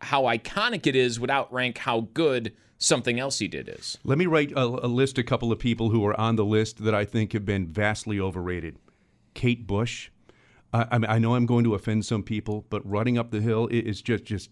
how 0.00 0.22
iconic 0.24 0.86
it 0.86 0.96
is 0.96 1.20
would 1.20 1.30
outrank 1.30 1.78
how 1.78 2.08
good 2.14 2.52
something 2.78 3.20
else 3.20 3.38
he 3.38 3.48
did 3.48 3.68
is. 3.68 3.98
Let 4.04 4.18
me 4.18 4.26
write 4.26 4.52
a, 4.52 4.64
a 4.64 4.88
list 4.88 5.18
a 5.18 5.22
couple 5.22 5.52
of 5.52 5.58
people 5.58 5.90
who 5.90 6.04
are 6.04 6.18
on 6.18 6.36
the 6.36 6.44
list 6.44 6.84
that 6.84 6.94
I 6.94 7.04
think 7.04 7.32
have 7.32 7.44
been 7.44 7.66
vastly 7.68 8.18
overrated. 8.18 8.76
Kate 9.34 9.66
Bush. 9.66 10.10
I, 10.72 10.86
I, 10.90 10.98
mean, 10.98 11.10
I 11.10 11.18
know 11.18 11.34
I'm 11.34 11.46
going 11.46 11.64
to 11.64 11.74
offend 11.74 12.04
some 12.04 12.22
people, 12.22 12.66
but 12.70 12.88
running 12.88 13.18
up 13.18 13.30
the 13.30 13.40
hill 13.40 13.68
is 13.68 14.02
just 14.02 14.24
just 14.24 14.50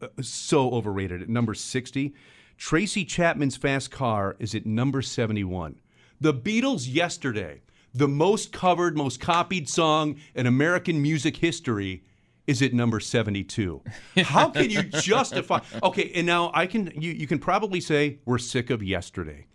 uh, 0.00 0.08
so 0.20 0.70
overrated. 0.70 1.22
At 1.22 1.28
number 1.28 1.54
60, 1.54 2.14
Tracy 2.56 3.04
Chapman's 3.04 3.56
Fast 3.56 3.90
Car 3.90 4.36
is 4.38 4.54
at 4.54 4.66
number 4.66 5.02
71. 5.02 5.76
The 6.20 6.34
Beatles 6.34 6.92
yesterday, 6.92 7.62
the 7.92 8.08
most 8.08 8.52
covered, 8.52 8.96
most 8.96 9.20
copied 9.20 9.68
song 9.68 10.16
in 10.34 10.46
American 10.46 11.02
music 11.02 11.36
history 11.36 12.02
is 12.46 12.62
at 12.62 12.72
number 12.72 13.00
72. 13.00 13.82
How 14.24 14.48
can 14.50 14.70
you 14.70 14.82
justify 14.82 15.60
Okay, 15.82 16.12
and 16.14 16.26
now 16.26 16.50
I 16.54 16.66
can 16.66 16.90
you, 16.94 17.12
you 17.12 17.26
can 17.26 17.38
probably 17.38 17.80
say 17.80 18.18
we're 18.24 18.38
sick 18.38 18.70
of 18.70 18.82
yesterday. 18.82 19.46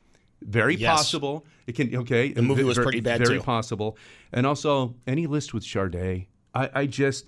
Very 0.42 0.76
Yes. 0.76 0.98
possible. 0.98 1.46
It 1.68 1.76
can 1.76 1.96
okay. 1.96 2.34
The 2.34 2.42
movie 2.42 2.64
was 2.64 2.76
very- 2.78 2.86
pretty 2.86 3.00
bad, 3.02 3.20
Very 3.20 3.38
too. 3.38 3.44
possible. 3.44 3.98
And 4.34 4.46
also 4.46 4.96
any 5.08 5.28
list 5.28 5.54
with 5.54 5.64
Sade. 5.64 6.28
I, 6.54 6.70
I 6.74 6.86
just 6.86 7.28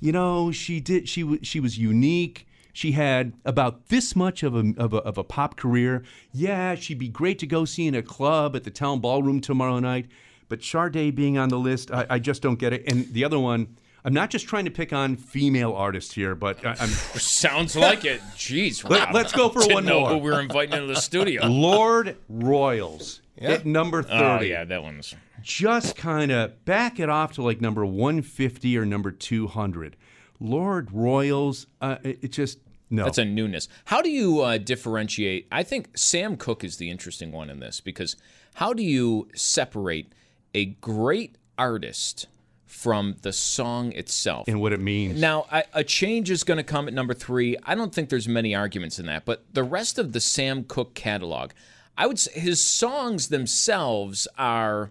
you 0.00 0.12
know, 0.12 0.50
she 0.50 0.80
did 0.80 1.08
she 1.08 1.22
w- 1.22 1.40
she 1.42 1.60
was 1.60 1.78
unique. 1.78 2.46
She 2.72 2.92
had 2.92 3.34
about 3.44 3.86
this 3.86 4.16
much 4.16 4.42
of 4.42 4.56
a, 4.56 4.74
of 4.76 4.92
a 4.92 4.96
of 4.98 5.16
a 5.18 5.22
pop 5.24 5.56
career. 5.56 6.02
Yeah, 6.32 6.74
she'd 6.74 6.98
be 6.98 7.08
great 7.08 7.38
to 7.38 7.46
go 7.46 7.64
see 7.64 7.86
in 7.86 7.94
a 7.94 8.02
club 8.02 8.56
at 8.56 8.64
the 8.64 8.70
town 8.70 8.98
ballroom 9.00 9.40
tomorrow 9.40 9.78
night. 9.78 10.06
But 10.48 10.62
Sade 10.64 11.14
being 11.14 11.38
on 11.38 11.50
the 11.50 11.58
list, 11.58 11.90
I, 11.92 12.06
I 12.10 12.18
just 12.18 12.42
don't 12.42 12.58
get 12.58 12.72
it. 12.72 12.82
And 12.90 13.06
the 13.12 13.24
other 13.24 13.38
one, 13.38 13.76
I'm 14.04 14.12
not 14.12 14.30
just 14.30 14.46
trying 14.46 14.66
to 14.66 14.70
pick 14.70 14.92
on 14.92 15.16
female 15.16 15.72
artists 15.72 16.12
here, 16.14 16.34
but 16.34 16.64
I, 16.64 16.76
I'm 16.78 16.88
Sounds 16.88 17.74
like 17.74 18.04
it. 18.04 18.20
Jeez, 18.36 18.88
Let- 18.88 19.06
Rob. 19.06 19.14
let's 19.14 19.32
go 19.32 19.48
for 19.48 19.60
Didn't 19.60 19.74
one 19.74 19.84
know 19.86 20.00
more. 20.00 20.10
Who 20.10 20.18
we 20.18 20.30
were 20.30 20.40
inviting 20.40 20.74
into 20.74 20.86
the 20.88 21.00
studio? 21.00 21.46
Lorde 21.48 22.16
Royals 22.28 23.22
at 23.40 23.64
number 23.64 24.02
30. 24.02 24.14
Oh 24.24 24.40
yeah, 24.40 24.64
that 24.64 24.82
one's. 24.82 25.14
just 25.42 25.96
kind 25.96 26.30
of 26.30 26.64
back 26.64 27.00
it 27.00 27.08
off 27.08 27.32
to 27.32 27.42
like 27.42 27.60
number 27.60 27.84
150 27.86 28.76
or 28.78 28.84
number 28.84 29.10
200. 29.10 29.96
Lorde 30.40 30.92
Royals, 30.92 31.66
uh, 31.80 31.96
it, 32.02 32.18
it 32.22 32.32
just 32.32 32.58
no. 32.90 33.04
That's 33.04 33.18
a 33.18 33.24
newness. 33.24 33.68
How 33.86 34.02
do 34.02 34.10
you 34.10 34.42
uh, 34.42 34.58
differentiate? 34.58 35.48
I 35.50 35.62
think 35.62 35.96
Sam 35.96 36.36
Cooke 36.36 36.62
is 36.62 36.76
the 36.76 36.90
interesting 36.90 37.32
one 37.32 37.48
in 37.48 37.58
this 37.60 37.80
because 37.80 38.16
how 38.56 38.74
do 38.74 38.82
you 38.82 39.28
separate 39.34 40.12
a 40.54 40.66
great 40.66 41.36
artist 41.58 42.26
from 42.74 43.16
the 43.22 43.32
song 43.32 43.92
itself? 43.92 44.48
and 44.48 44.60
what 44.60 44.72
it 44.72 44.80
means. 44.80 45.20
Now, 45.20 45.46
I, 45.50 45.64
a 45.72 45.84
change 45.84 46.28
is 46.30 46.42
going 46.44 46.58
to 46.58 46.64
come 46.64 46.88
at 46.88 46.92
number 46.94 47.14
three. 47.14 47.56
I 47.64 47.74
don't 47.74 47.94
think 47.94 48.08
there's 48.08 48.28
many 48.28 48.54
arguments 48.54 48.98
in 48.98 49.06
that, 49.06 49.24
but 49.24 49.44
the 49.54 49.62
rest 49.62 49.98
of 49.98 50.12
the 50.12 50.20
Sam 50.20 50.64
Cooke 50.64 50.94
catalog, 50.94 51.52
I 51.96 52.06
would 52.06 52.18
say 52.18 52.38
his 52.38 52.62
songs 52.62 53.28
themselves 53.28 54.26
are, 54.36 54.90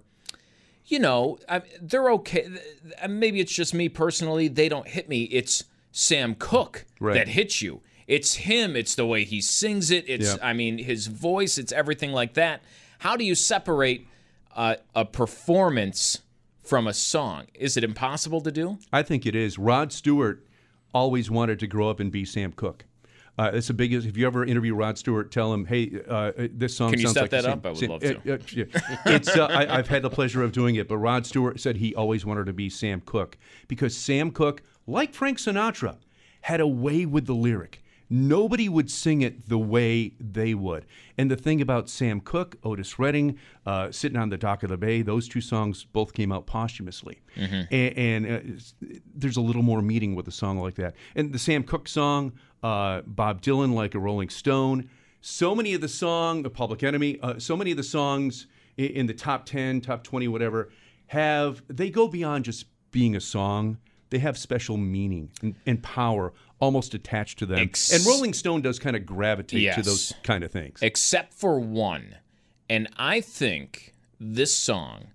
you 0.86 0.97
know, 0.99 1.38
I, 1.49 1.61
they're 1.81 2.09
okay. 2.11 2.47
Maybe 3.07 3.39
it's 3.41 3.53
just 3.53 3.73
me 3.73 3.89
personally; 3.89 4.47
they 4.47 4.69
don't 4.69 4.88
hit 4.88 5.09
me. 5.09 5.23
It's 5.23 5.65
Sam 5.91 6.36
Cooke 6.36 6.86
Right. 6.99 7.13
that 7.15 7.27
hits 7.29 7.61
you. 7.61 7.81
It's 8.07 8.36
him. 8.36 8.75
It's 8.75 8.95
the 8.95 9.05
way 9.05 9.23
he 9.23 9.39
sings 9.41 9.91
it. 9.91 10.05
It's, 10.07 10.36
Yeah. 10.36 10.38
I 10.41 10.53
mean, 10.53 10.77
his 10.77 11.07
voice. 11.07 11.57
It's 11.57 11.71
everything 11.71 12.11
like 12.11 12.34
that. 12.36 12.61
How 12.99 13.15
do 13.17 13.23
you 13.25 13.36
separate 13.36 14.07
uh, 14.55 14.75
a 14.95 15.03
performance 15.05 16.19
from 16.64 16.88
a 16.88 16.93
song? 16.93 17.45
Is 17.53 17.78
it 17.78 17.84
impossible 17.84 18.41
to 18.41 18.51
do? 18.51 18.78
I 18.91 19.03
think 19.03 19.26
it 19.26 19.36
is. 19.36 19.57
Rod 19.57 19.91
Stewart 19.91 20.45
always 20.93 21.30
wanted 21.30 21.59
to 21.59 21.68
grow 21.68 21.89
up 21.89 21.99
and 21.99 22.11
be 22.11 22.26
Sam 22.26 22.51
Cooke. 22.53 22.86
Uh, 23.36 23.49
it's 23.51 23.68
the 23.68 23.74
biggest. 23.74 24.05
If 24.07 24.16
you 24.16 24.28
ever 24.28 24.45
interview 24.45 24.76
Rod 24.76 24.95
Stewart, 24.97 25.32
tell 25.32 25.51
him, 25.51 25.66
"Hey, 25.66 25.99
uh, 26.07 26.32
this 26.53 26.78
song 26.78 26.91
Can 26.91 26.99
you 26.99 27.07
sounds 27.07 27.16
set 27.16 27.22
like 27.24 27.32
that 27.32 27.43
same- 27.45 27.53
up? 27.53 27.66
I 27.66 27.70
would 27.70 27.78
same- 27.80 27.89
love 27.89 28.01
to. 28.01 28.16
uh, 28.16 28.36
uh, 28.36 28.38
yeah. 28.53 28.66
it's. 29.07 29.36
Uh, 29.36 29.45
I, 29.45 29.78
I've 29.80 29.88
had 29.88 30.03
the 30.03 30.09
pleasure 30.11 30.43
of 30.43 30.51
doing 30.51 30.76
it, 30.76 30.88
but 30.88 30.97
Rod 30.97 31.26
Stewart 31.26 31.59
said 31.59 31.78
he 31.78 31.95
always 31.95 32.26
wanted 32.28 32.45
to 32.45 32.53
be 32.53 32.70
Sam 32.70 33.01
Cooke 33.03 33.38
because 33.68 33.97
Sam 33.97 34.30
Cooke, 34.30 34.61
like 34.86 35.16
Frank 35.16 35.39
Sinatra, 35.39 35.97
had 36.41 36.61
a 36.61 36.68
way 36.68 37.07
with 37.07 37.26
the 37.26 37.34
lyric. 37.34 37.82
Nobody 38.16 38.70
would 38.70 38.91
sing 38.91 39.24
it 39.24 39.49
the 39.49 39.57
way 39.57 40.14
they 40.20 40.53
would. 40.53 40.86
And 41.18 41.32
the 41.32 41.36
thing 41.36 41.61
about 41.61 41.89
Sam 41.89 42.20
Cooke, 42.22 42.57
Otis 42.64 42.99
Redding, 42.99 43.39
uh, 43.66 43.91
Sitting 43.91 44.20
on 44.20 44.30
the 44.30 44.38
Dock 44.38 44.61
of 44.61 44.70
the 44.70 44.78
Bay, 44.78 45.01
those 45.01 45.28
two 45.28 45.41
songs 45.41 45.84
both 45.84 46.14
came 46.14 46.32
out 46.32 46.45
posthumously. 46.45 47.22
Mm-hmm. 47.36 47.61
A- 47.74 47.93
And, 47.93 48.26
uh, 48.28 48.88
there's 49.16 49.36
a 49.38 49.41
little 49.41 49.64
more 49.64 49.82
meaning 49.82 50.14
with 50.14 50.28
a 50.28 50.32
song 50.32 50.59
like 50.59 50.76
that. 50.76 50.93
And 51.16 51.34
the 51.34 51.39
Sam 51.39 51.64
Cooke 51.64 51.88
song, 51.88 52.34
uh, 52.61 53.01
Bob 53.07 53.41
Dylan, 53.41 53.74
like 53.74 53.95
a 53.95 53.99
Rolling 53.99 54.30
Stone, 54.30 54.89
so 55.22 55.55
many 55.55 55.74
of 55.74 55.82
the 55.82 55.88
song, 55.88 56.43
the 56.43 56.51
Public 56.51 56.84
Enemy, 56.84 57.20
uh, 57.24 57.39
so 57.39 57.57
many 57.57 57.72
of 57.72 57.78
the 57.78 57.84
songs 57.84 58.45
in, 58.78 58.89
in 58.91 59.05
the 59.07 59.14
top 59.16 59.47
10, 59.47 59.82
top 59.82 60.03
20, 60.03 60.28
whatever, 60.28 60.70
have, 61.07 61.64
they 61.68 61.89
go 61.89 62.07
beyond 62.07 62.45
just 62.45 62.66
being 62.91 63.16
a 63.16 63.20
song. 63.22 63.80
They 64.11 64.20
have 64.20 64.38
special 64.38 64.78
meaning 64.78 65.32
and, 65.41 65.55
and 65.66 65.82
power 65.82 66.34
almost 66.59 66.93
attached 66.93 67.39
to 67.39 67.45
them. 67.45 67.59
Ex- 67.59 67.91
and 67.91 68.05
Rolling 68.05 68.33
Stone 68.33 68.61
does 68.61 68.79
kind 68.79 68.95
of 68.95 69.05
gravitate 69.05 69.73
to 69.75 69.81
those 69.81 70.13
kind 70.23 70.43
of 70.43 70.51
things. 70.51 70.79
except 70.81 71.33
for 71.33 71.59
one. 71.59 72.15
And 72.69 72.87
I 72.97 73.21
think 73.21 73.93
this 74.19 74.55
song, 74.55 75.07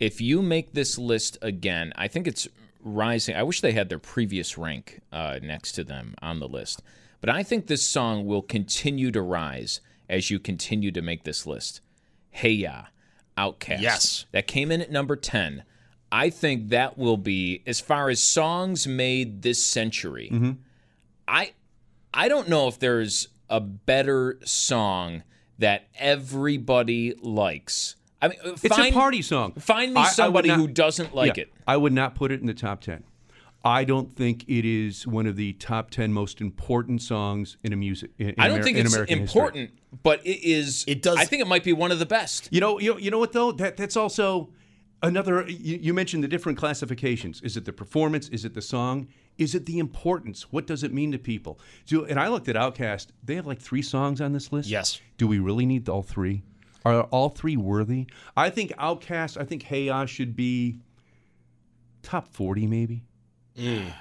if 0.00 0.20
you 0.20 0.42
make 0.42 0.72
this 0.72 0.98
list 0.98 1.38
again, 1.40 1.92
I 1.96 2.08
think 2.08 2.26
it's 2.26 2.48
rising. 2.82 3.36
I 3.36 3.42
wish 3.42 3.60
they 3.60 3.72
had 3.72 3.88
their 3.88 3.98
previous 3.98 4.58
rank 4.58 5.00
uh, 5.12 5.38
next 5.42 5.72
to 5.72 5.84
them 5.84 6.14
on 6.20 6.40
the 6.40 6.48
list. 6.48 6.82
But 7.20 7.30
I 7.30 7.42
think 7.42 7.66
this 7.66 7.88
song 7.88 8.26
will 8.26 8.42
continue 8.42 9.10
to 9.12 9.22
rise 9.22 9.80
as 10.08 10.30
you 10.30 10.38
continue 10.38 10.90
to 10.92 11.02
make 11.02 11.24
this 11.24 11.46
list. 11.46 11.80
Hey 12.30 12.50
Ya, 12.52 12.84
OutKast. 13.38 13.80
Yes. 13.80 14.26
That 14.32 14.46
came 14.46 14.70
in 14.70 14.80
at 14.82 14.90
number 14.90 15.16
10. 15.16 15.62
I 16.12 16.30
think 16.30 16.68
that 16.68 16.96
will 16.98 17.16
be, 17.16 17.62
as 17.66 17.80
far 17.80 18.08
as 18.10 18.20
songs 18.22 18.86
made 18.86 19.42
this 19.42 19.64
century, 19.64 20.30
I 21.28 21.52
I 22.14 22.28
don't 22.28 22.48
know 22.48 22.68
if 22.68 22.78
there's 22.78 23.28
a 23.48 23.60
better 23.60 24.38
song 24.44 25.22
that 25.58 25.88
everybody 25.98 27.14
likes. 27.20 27.96
I 28.20 28.28
mean, 28.28 28.38
uh, 28.44 28.50
It's 28.52 28.66
find, 28.66 28.88
a 28.88 28.92
party 28.92 29.22
song. 29.22 29.52
Find 29.54 29.92
me 29.94 30.00
I- 30.00 30.04
I 30.04 30.08
somebody 30.08 30.48
not- 30.48 30.58
who 30.58 30.68
doesn't 30.68 31.14
like 31.14 31.36
Yeah, 31.36 31.42
it. 31.44 31.52
I 31.66 31.76
would 31.76 31.92
not 31.92 32.14
put 32.14 32.32
it 32.32 32.40
in 32.40 32.46
the 32.46 32.54
top 32.54 32.80
10. 32.80 33.04
I 33.64 33.84
don't 33.84 34.14
think 34.14 34.44
it 34.48 34.64
is 34.64 35.06
one 35.06 35.26
of 35.26 35.36
the 35.36 35.52
top 35.54 35.90
10 35.90 36.12
most 36.12 36.40
important 36.40 37.02
songs 37.02 37.56
in 37.64 37.72
a 37.72 37.76
music 37.76 38.10
in, 38.18 38.28
in 38.30 38.34
I 38.38 38.46
don't 38.48 38.56
Amer- 38.58 38.64
think 38.64 38.78
it's 38.78 38.92
American 38.94 39.18
history. 39.20 39.40
important, 39.40 39.70
but 40.02 40.24
it 40.24 40.40
is. 40.42 40.84
It 40.86 41.02
does- 41.02 41.16
I 41.18 41.24
think 41.24 41.42
it 41.42 41.48
might 41.48 41.64
be 41.64 41.72
one 41.72 41.90
of 41.90 41.98
the 41.98 42.06
best. 42.06 42.48
You 42.52 42.60
know, 42.60 42.78
you 42.78 42.92
know, 42.92 42.98
you 42.98 43.10
know 43.10 43.18
what 43.18 43.32
though? 43.32 43.50
That 43.52 43.76
that's 43.76 43.96
also 43.96 44.50
another. 45.02 45.44
You, 45.48 45.78
you 45.82 45.94
mentioned 45.94 46.22
the 46.22 46.28
different 46.28 46.58
classifications. 46.58 47.40
Is 47.42 47.56
it 47.56 47.64
the 47.64 47.72
performance? 47.72 48.28
Is 48.28 48.44
it 48.44 48.54
the 48.54 48.62
song? 48.62 49.08
Is 49.38 49.54
it 49.54 49.66
the 49.66 49.78
importance? 49.78 50.52
What 50.52 50.66
does 50.66 50.82
it 50.82 50.92
mean 50.92 51.12
to 51.12 51.18
people? 51.18 51.58
Do, 51.86 52.04
and 52.04 52.18
I 52.18 52.28
looked 52.28 52.48
at 52.48 52.56
OutKast. 52.56 53.08
They 53.22 53.34
have 53.34 53.46
like 53.46 53.60
three 53.60 53.82
songs 53.82 54.20
on 54.20 54.32
this 54.32 54.52
list. 54.52 54.68
Yes. 54.68 55.00
Do 55.18 55.26
we 55.26 55.38
really 55.38 55.66
need 55.66 55.88
all 55.88 56.02
three? 56.02 56.42
Are 56.84 57.02
all 57.04 57.30
three 57.30 57.56
worthy? 57.56 58.06
I 58.36 58.48
think 58.48 58.72
OutKast. 58.72 59.40
I 59.40 59.44
think 59.44 59.64
Hey 59.64 59.84
Ya 59.84 60.06
should 60.06 60.36
be 60.36 60.78
top 62.02 62.28
forty, 62.28 62.66
maybe. 62.66 63.02
Mm. 63.56 63.92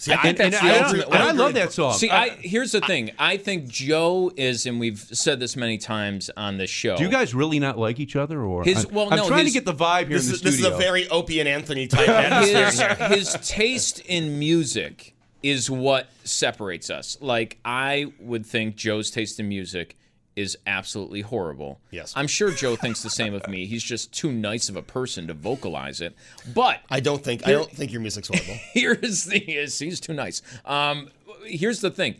See, 0.00 0.12
I 0.12 0.22
think 0.22 0.38
and, 0.38 0.52
that's 0.52 0.62
and 0.62 0.70
the 0.70 0.74
I, 0.74 0.78
ultimate 0.84 1.06
and 1.08 1.22
I 1.22 1.30
love 1.32 1.54
that 1.54 1.72
song. 1.72 1.92
See, 1.94 2.08
I- 2.08 2.22
I 2.26 2.28
here's 2.40 2.70
the 2.70 2.80
thing. 2.80 3.10
I 3.18 3.36
think 3.36 3.66
Joe 3.68 4.30
is, 4.36 4.64
and 4.64 4.78
we've 4.78 4.98
said 4.98 5.40
this 5.40 5.56
many 5.56 5.76
times 5.76 6.30
on 6.36 6.56
this 6.56 6.70
show. 6.70 6.96
do 6.96 7.02
you 7.02 7.08
guys 7.10 7.34
really 7.34 7.58
not 7.58 7.76
like 7.78 7.98
each 7.98 8.14
other, 8.14 8.40
or 8.40 8.62
His- 8.62 8.84
I'm, 8.84 8.94
well, 8.94 9.08
I'm 9.12 9.16
no, 9.18 9.26
trying 9.26 9.44
his- 9.46 9.54
to 9.54 9.60
get 9.60 9.64
the 9.64 9.74
vibe 9.74 10.06
here 10.06 10.18
this 10.18 10.26
in 10.26 10.30
the 10.30 10.34
is, 10.36 10.40
this 10.42 10.58
is 10.60 10.64
a 10.64 10.76
very 10.76 11.08
Opie 11.08 11.40
and 11.40 11.48
Anthony 11.48 11.88
type 11.88 12.08
atmosphere. 12.08 12.94
his, 13.08 13.34
his 13.34 13.48
taste 13.48 13.98
in 14.06 14.38
music 14.38 15.16
is 15.42 15.68
what 15.68 16.06
separates 16.22 16.90
us. 16.90 17.18
Like 17.20 17.58
I 17.64 18.12
would 18.20 18.46
think 18.46 18.76
Joe's 18.76 19.10
taste 19.10 19.40
in 19.40 19.48
music 19.48 19.96
is 20.38 20.56
absolutely 20.66 21.22
horrible. 21.22 21.80
Yes. 21.90 22.12
I'm 22.16 22.28
sure 22.28 22.50
Joe 22.50 22.76
thinks 22.76 23.02
the 23.02 23.10
same 23.10 23.34
of 23.34 23.46
me. 23.48 23.66
He's 23.66 23.82
just 23.82 24.12
too 24.12 24.30
nice 24.30 24.68
of 24.68 24.76
a 24.76 24.82
person 24.82 25.26
to 25.26 25.34
vocalize 25.34 26.00
it. 26.00 26.14
But 26.54 26.80
I 26.90 27.00
don't 27.00 27.22
think 27.22 27.46
I 27.46 27.50
don't 27.50 27.70
think 27.70 27.92
your 27.92 28.00
music's 28.00 28.28
horrible. 28.28 28.54
here's 28.72 29.24
the 29.24 29.38
is 29.38 29.78
he's 29.78 30.00
too 30.00 30.14
nice. 30.14 30.42
Um, 30.64 31.10
here's 31.44 31.80
the 31.80 31.90
thing, 31.90 32.16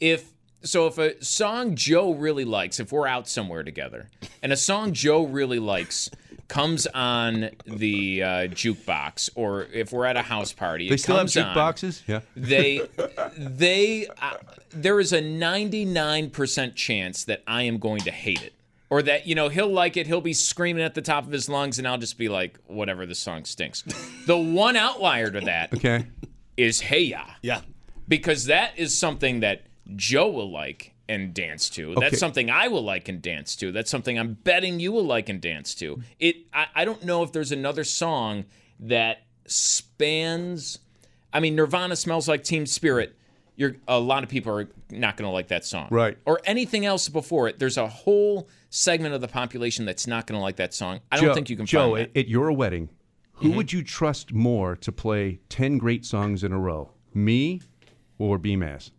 if 0.00 0.30
so, 0.62 0.86
if 0.86 0.98
a 0.98 1.22
song 1.22 1.76
Joe 1.76 2.12
really 2.12 2.44
likes, 2.44 2.80
if 2.80 2.92
we're 2.92 3.06
out 3.06 3.28
somewhere 3.28 3.62
together, 3.62 4.08
and 4.42 4.52
a 4.52 4.56
song 4.56 4.92
Joe 4.92 5.24
really 5.24 5.58
likes 5.58 6.10
comes 6.48 6.86
on 6.88 7.50
the 7.66 8.22
uh, 8.22 8.28
jukebox, 8.48 9.30
or 9.34 9.64
if 9.72 9.92
we're 9.92 10.04
at 10.06 10.16
a 10.16 10.22
house 10.22 10.52
party, 10.52 10.88
they 10.88 10.94
it 10.94 10.98
still 11.00 11.16
have 11.16 11.22
comes 11.32 11.36
on, 11.36 11.54
jukeboxes. 11.54 12.02
Yeah. 12.06 12.20
They, 12.36 12.80
they, 13.36 14.06
uh, 14.20 14.36
there 14.70 15.00
is 15.00 15.12
a 15.12 15.20
99% 15.20 16.74
chance 16.74 17.24
that 17.24 17.42
I 17.46 17.62
am 17.62 17.78
going 17.78 18.00
to 18.02 18.10
hate 18.10 18.42
it. 18.42 18.52
Or 18.88 19.02
that, 19.02 19.26
you 19.26 19.34
know, 19.34 19.48
he'll 19.48 19.66
like 19.72 19.96
it, 19.96 20.06
he'll 20.06 20.20
be 20.20 20.32
screaming 20.32 20.84
at 20.84 20.94
the 20.94 21.02
top 21.02 21.26
of 21.26 21.32
his 21.32 21.48
lungs, 21.48 21.78
and 21.80 21.88
I'll 21.88 21.98
just 21.98 22.16
be 22.18 22.28
like, 22.28 22.56
whatever, 22.68 23.04
The 23.04 23.16
song 23.16 23.44
stinks. 23.44 23.82
the 24.26 24.38
one 24.38 24.76
outlier 24.76 25.28
to 25.30 25.40
that 25.40 25.74
Okay. 25.74 26.06
is 26.56 26.80
Hey 26.80 27.00
Ya, 27.02 27.24
yeah. 27.42 27.62
because 28.06 28.44
that 28.44 28.78
is 28.78 28.96
something 28.96 29.40
that 29.40 29.62
Joe 29.96 30.28
will 30.30 30.52
like 30.52 30.92
and 31.08 31.32
dance 31.34 31.70
to. 31.70 31.92
Okay. 31.92 32.00
That's 32.00 32.18
something 32.18 32.50
I 32.50 32.68
will 32.68 32.82
like 32.82 33.08
and 33.08 33.22
dance 33.22 33.54
to. 33.56 33.70
That's 33.72 33.90
something 33.90 34.18
I'm 34.18 34.34
betting 34.34 34.80
you 34.80 34.92
will 34.92 35.04
like 35.04 35.28
and 35.28 35.40
dance 35.40 35.74
to. 35.76 36.02
It. 36.18 36.36
I, 36.52 36.66
I 36.74 36.84
don't 36.84 37.04
know 37.04 37.22
if 37.22 37.32
there's 37.32 37.52
another 37.52 37.84
song 37.84 38.44
that 38.80 39.22
spans. 39.46 40.78
I 41.32 41.40
mean, 41.40 41.54
Nirvana 41.56 41.96
smells 41.96 42.28
like 42.28 42.44
Teen 42.44 42.66
Spirit. 42.66 43.16
You're 43.58 43.76
a 43.88 43.98
lot 43.98 44.22
of 44.22 44.28
people 44.28 44.52
are 44.58 44.68
not 44.90 45.16
going 45.16 45.26
to 45.28 45.32
like 45.32 45.48
that 45.48 45.64
song, 45.64 45.88
Right. 45.90 46.18
Or 46.26 46.40
anything 46.44 46.84
else 46.84 47.08
before 47.08 47.48
it. 47.48 47.58
There's 47.58 47.78
a 47.78 47.86
whole 47.88 48.48
segment 48.68 49.14
of 49.14 49.22
the 49.22 49.28
population 49.28 49.86
that's 49.86 50.06
not 50.06 50.26
going 50.26 50.38
to 50.38 50.42
like 50.42 50.56
that 50.56 50.74
song. 50.74 51.00
I 51.10 51.16
don't 51.16 51.26
Joe, 51.26 51.34
think 51.34 51.48
you 51.50 51.56
can 51.56 51.64
Joe, 51.64 51.96
at, 51.96 52.14
at 52.16 52.28
your 52.28 52.52
wedding, 52.52 52.90
who 53.32 53.48
Mm-hmm. 53.48 53.56
would 53.56 53.72
you 53.72 53.82
trust 53.82 54.32
more 54.32 54.76
to 54.76 54.92
play 54.92 55.40
10 55.48 55.78
great 55.78 56.04
songs 56.04 56.44
in 56.44 56.52
a 56.52 56.58
row? 56.58 56.90
Me 57.14 57.62
or 58.18 58.38
BMAS? 58.38 58.90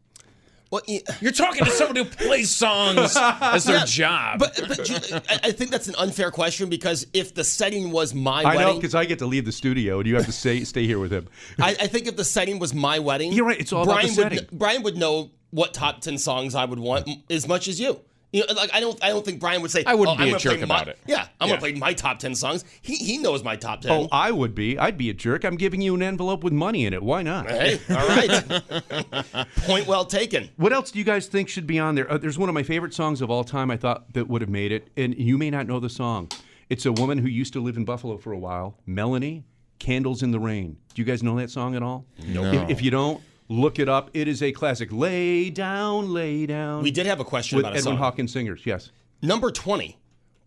Well, 0.72 0.82
y- 0.88 1.02
You're 1.22 1.32
talking 1.32 1.64
to 1.66 1.72
someone 1.72 1.96
who 1.96 2.06
plays 2.06 2.54
songs 2.54 3.16
as 3.16 3.64
their 3.66 3.78
Yeah, 3.78 3.86
job. 3.86 4.40
But, 4.40 4.60
but 4.68 4.90
you- 4.90 5.16
I, 5.30 5.40
I 5.46 5.52
think 5.52 5.72
that's 5.72 5.88
an 5.88 5.96
unfair 5.98 6.32
question 6.32 6.70
because 6.70 7.08
if 7.14 7.34
the 7.34 7.44
setting 7.44 7.92
was 7.92 8.14
my 8.14 8.44
I 8.44 8.54
know 8.54 8.58
wedding, 8.66 8.76
because 8.82 8.96
I 8.96 9.06
get 9.06 9.20
to 9.20 9.26
leave 9.26 9.46
the 9.46 9.52
studio 9.52 10.00
and 10.00 10.08
you 10.08 10.16
have 10.16 10.26
to 10.26 10.32
stay 10.32 10.64
stay 10.64 10.86
here 10.86 11.00
with 11.00 11.12
him. 11.12 11.28
I, 11.60 11.70
I 11.72 11.88
think 11.88 12.08
if 12.08 12.16
the 12.18 12.26
setting 12.26 12.60
was 12.60 12.74
my 12.74 13.00
wedding, 13.00 13.32
You're 13.34 13.46
right, 13.46 13.60
it's 13.60 13.72
all 13.74 13.84
about 13.84 13.94
Brian 13.94 14.14
the 14.16 14.24
would, 14.24 14.34
setting. 14.34 14.50
Brian 14.52 14.84
would 14.84 14.98
know 14.98 15.32
what 15.52 15.74
top 15.74 16.02
ten 16.02 16.18
songs 16.18 16.56
I 16.56 16.66
would 16.66 16.80
want 16.80 17.08
as 17.30 17.48
much 17.48 17.68
as 17.68 17.80
you. 17.80 18.02
You 18.34 18.46
know, 18.46 18.54
like 18.56 18.74
I 18.74 18.82
don't, 18.82 19.02
I 19.04 19.10
don't 19.10 19.24
think 19.24 19.40
Brian 19.40 19.62
would 19.62 19.72
say. 19.72 19.84
I 19.86 19.96
wouldn't 19.96 20.20
oh, 20.20 20.24
be 20.24 20.30
I'm 20.30 20.36
a 20.36 20.40
jerk 20.40 20.62
about 20.62 20.88
my, 20.88 20.92
it. 20.92 21.00
Yeah, 21.08 21.28
I'm 21.40 21.48
Yeah. 21.48 21.56
gonna 21.56 21.60
play 21.62 21.74
my 21.74 21.94
top 21.94 22.20
ten 22.20 22.36
songs. 22.36 22.66
He 22.82 22.96
he 22.96 23.18
knows 23.18 23.42
my 23.42 23.56
top 23.56 23.82
ten. 23.82 23.92
Oh, 23.92 24.08
I 24.12 24.32
would 24.32 24.54
be. 24.54 24.78
I'd 24.78 24.98
be 24.98 25.10
a 25.10 25.14
jerk. 25.14 25.46
I'm 25.46 25.56
giving 25.56 25.82
you 25.82 25.96
an 25.96 26.04
envelope 26.04 26.44
with 26.44 26.52
money 26.52 26.86
in 26.86 26.94
it. 26.94 27.02
Why 27.02 27.22
not? 27.24 27.50
hey, 27.50 27.80
all 27.90 28.08
right. 28.08 29.48
Point 29.60 29.88
well 29.88 30.04
taken. 30.04 30.50
What 30.58 30.74
else 30.74 30.92
do 30.92 31.00
you 31.00 31.06
guys 31.06 31.28
think 31.28 31.48
should 31.48 31.68
be 31.68 31.80
on 31.80 31.96
there? 31.96 32.12
Uh, 32.12 32.18
there's 32.18 32.38
one 32.38 32.50
of 32.50 32.56
my 32.56 32.64
favorite 32.64 32.94
songs 32.94 33.22
of 33.22 33.32
all 33.32 33.46
time. 33.46 33.72
I 33.72 33.78
thought 33.78 34.14
that 34.14 34.28
would 34.28 34.42
have 34.42 34.50
made 34.50 34.74
it, 34.74 34.90
and 34.98 35.18
you 35.18 35.38
may 35.38 35.50
not 35.50 35.66
know 35.66 35.80
the 35.80 35.90
song. 35.90 36.30
It's 36.70 36.86
a 36.86 36.92
woman 36.92 37.18
who 37.18 37.30
used 37.30 37.54
to 37.54 37.62
live 37.62 37.78
in 37.78 37.86
Buffalo 37.86 38.18
for 38.18 38.34
a 38.34 38.38
while, 38.38 38.78
Melanie. 38.86 39.46
Candles 39.80 40.24
in 40.24 40.32
the 40.32 40.40
Rain. 40.40 40.76
Do 40.94 41.02
you 41.02 41.06
guys 41.06 41.24
know 41.24 41.36
that 41.38 41.50
song 41.50 41.76
at 41.76 41.84
all? 41.84 42.06
No. 42.26 42.44
If, 42.44 42.70
if 42.72 42.82
you 42.82 42.92
don't, 42.92 43.22
look 43.50 43.80
it 43.80 43.88
up. 43.90 44.10
It 44.14 44.28
is 44.28 44.42
a 44.44 44.52
classic. 44.52 44.92
Lay 44.92 45.50
down, 45.50 46.14
lay 46.14 46.46
down. 46.46 46.84
We 46.84 46.92
did 46.92 47.06
have 47.06 47.20
a 47.20 47.26
question 47.26 47.56
with 47.58 47.66
about 47.66 47.76
a 47.76 47.80
Edwin 47.80 47.94
song. 47.94 47.98
Hawkins 47.98 48.32
singers. 48.34 48.62
Yes. 48.66 48.92
Number 49.22 49.52
twenty, 49.52 49.98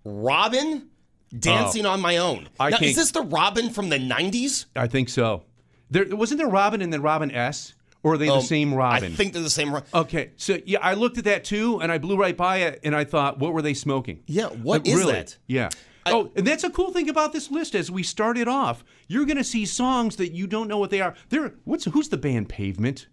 Robyn, 0.05 0.88
dancing 1.36 1.86
on 1.86 2.01
my 2.01 2.16
own. 2.18 2.48
Oh. 2.59 2.64
I 2.66 2.70
now, 2.70 2.78
is 2.80 2.96
this 2.96 3.11
the 3.11 3.22
Robyn 3.22 3.70
from 3.70 3.88
the 3.88 3.98
'90s? 3.98 4.66
I 4.76 4.86
think 4.86 5.09
so. 5.09 5.42
There 5.90 6.05
wasn't 6.14 6.38
there 6.38 6.48
Robyn 6.48 6.82
and 6.82 6.92
then 6.92 7.03
Robin 7.03 7.30
S. 7.30 7.74
Or 8.03 8.14
are 8.14 8.16
they 8.18 8.28
the 8.28 8.32
Um, 8.36 8.40
same 8.40 8.72
Robin? 8.72 9.12
I 9.12 9.14
think 9.14 9.34
they're 9.34 9.42
the 9.42 9.51
same. 9.51 9.74
Ro- 9.74 9.82
Okay, 9.92 10.30
so 10.36 10.57
yeah, 10.64 10.78
I 10.80 10.94
looked 10.94 11.18
at 11.18 11.24
that 11.24 11.44
too, 11.44 11.80
and 11.82 11.92
I 11.92 11.98
blew 11.98 12.16
right 12.16 12.34
by 12.34 12.59
it, 12.59 12.80
and 12.82 12.96
I 12.96 13.05
thought, 13.05 13.38
what 13.38 13.53
were 13.53 13.61
they 13.61 13.74
smoking? 13.74 14.20
Yeah, 14.26 14.46
what 14.46 14.62
What 14.62 14.86
is 14.86 15.01
is 15.01 15.07
that? 15.07 15.36
Yeah. 15.46 15.68
Oh, 16.07 16.30
and 16.34 16.46
that's 16.46 16.64
a 16.64 16.70
cool 16.70 16.92
thing 16.92 17.09
about 17.09 17.32
this 17.32 17.51
list. 17.51 17.74
As 17.74 17.90
we 17.90 18.03
started 18.03 18.48
off, 18.48 18.84
you're 19.09 19.26
going 19.26 19.36
to 19.36 19.44
see 19.44 19.66
songs 19.66 20.16
that 20.16 20.32
you 20.32 20.46
don't 20.46 20.68
know 20.68 20.78
what 20.78 20.90
they 20.90 21.01
are. 21.01 21.14
There, 21.28 21.55
what's 21.64 21.84
who's 21.84 22.09
the 22.09 22.16
band 22.16 22.48
Pavement? 22.48 23.07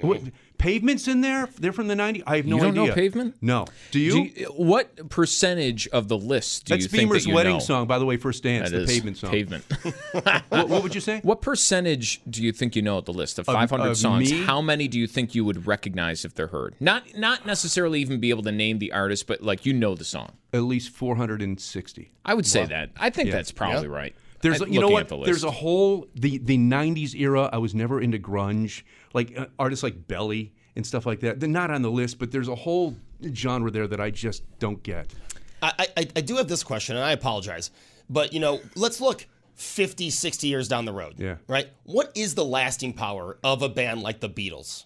What, 0.00 0.20
Pavement's 0.64 1.08
in 1.08 1.20
there. 1.20 1.46
They're 1.58 1.72
from 1.74 1.88
the 1.88 1.94
'90s. 1.94 2.22
I 2.26 2.36
have 2.36 2.46
no 2.46 2.56
idea. 2.56 2.68
You 2.68 2.74
don't 2.74 2.86
know. 2.88 2.94
Pavement? 2.94 3.36
No. 3.42 3.66
Do 3.90 3.98
you? 4.00 4.12
Do 4.12 4.40
you- 4.40 4.46
what 4.56 5.10
percentage 5.10 5.86
of 5.88 6.08
the 6.08 6.16
list 6.16 6.64
do 6.64 6.72
That's 6.74 6.84
you 6.84 6.88
think 6.88 7.02
Beamer's 7.10 7.24
that 7.24 7.28
you 7.28 7.34
wedding 7.34 7.52
know? 7.54 7.58
song, 7.58 7.86
by 7.86 7.98
the 7.98 8.06
way. 8.06 8.16
First 8.16 8.42
dance, 8.42 8.70
That 8.70 8.76
the 8.78 8.82
is 8.84 8.90
Pavement 8.90 9.16
song. 9.18 9.30
Pavement. 9.30 9.64
what, 10.48 10.68
what 10.70 10.82
would 10.82 10.94
you 10.94 11.00
say? 11.02 11.20
What 11.22 11.42
percentage 11.42 12.22
do 12.30 12.42
you 12.42 12.50
think 12.52 12.76
you 12.76 12.82
know 12.82 12.96
of 12.98 13.04
the 13.04 13.12
list 13.12 13.38
of 13.38 13.46
Of- 13.48 13.54
500 13.54 13.90
of 13.90 13.96
songs? 13.98 14.32
me? 14.32 14.42
How 14.42 14.62
many 14.62 14.88
do 14.88 14.98
you 14.98 15.06
think 15.06 15.34
you 15.34 15.44
would 15.44 15.66
recognize 15.66 16.24
if 16.24 16.34
they're 16.34 16.46
heard? 16.46 16.74
Not 16.80 17.16
not 17.18 17.44
necessarily 17.44 18.00
even 18.00 18.20
be 18.20 18.30
able 18.30 18.42
to 18.44 18.52
name 18.52 18.78
the 18.78 18.92
artist, 18.92 19.26
but 19.26 19.42
like 19.42 19.66
you 19.66 19.72
know 19.74 19.94
the 19.94 20.04
song. 20.04 20.32
At 20.54 20.62
least 20.62 20.90
460. 20.90 22.10
I 22.24 22.34
would 22.34 22.46
say 22.46 22.62
Wow. 22.62 22.66
that. 22.68 22.90
I 22.96 23.10
think 23.10 23.28
Yeah. 23.28 23.34
that's 23.34 23.52
probably 23.52 23.88
right. 23.88 24.14
There's, 24.40 24.60
I- 24.60 24.66
you 24.66 24.74
know 24.74 24.88
looking 24.88 24.92
what? 24.94 25.08
the 25.08 25.16
list. 25.16 25.26
There's 25.26 25.44
a 25.44 25.50
whole 25.50 26.06
the 26.14 26.36
the 26.38 26.58
'90s 26.58 27.14
era. 27.14 27.48
I 27.52 27.56
was 27.58 27.74
never 27.74 27.98
into 28.00 28.18
grunge, 28.18 28.82
like 29.14 29.38
uh, 29.38 29.46
artists 29.58 29.82
like 29.82 30.06
Belly 30.06 30.52
and 30.76 30.86
stuff 30.86 31.06
like 31.06 31.20
that. 31.20 31.40
They're 31.40 31.48
not 31.48 31.70
on 31.70 31.82
the 31.82 31.90
list, 31.90 32.18
but 32.18 32.30
there's 32.30 32.48
a 32.48 32.54
whole 32.54 32.96
genre 33.32 33.70
there 33.70 33.86
that 33.86 34.00
I 34.00 34.10
just 34.10 34.42
don't 34.58 34.82
get. 34.82 35.14
I, 35.62 35.86
I, 35.96 36.08
I 36.16 36.20
do 36.20 36.36
have 36.36 36.48
this 36.48 36.62
question, 36.62 36.96
and 36.96 37.04
I 37.04 37.12
apologize. 37.12 37.70
But, 38.10 38.32
you 38.32 38.40
know, 38.40 38.60
let's 38.74 39.00
look 39.00 39.26
50, 39.54 40.10
60 40.10 40.46
years 40.46 40.68
down 40.68 40.84
the 40.84 40.92
road. 40.92 41.14
Yeah. 41.16 41.36
Right? 41.48 41.68
What 41.84 42.12
is 42.14 42.34
the 42.34 42.44
lasting 42.44 42.92
power 42.92 43.38
of 43.42 43.62
a 43.62 43.68
band 43.68 44.02
like 44.02 44.20
the 44.20 44.28
Beatles? 44.28 44.84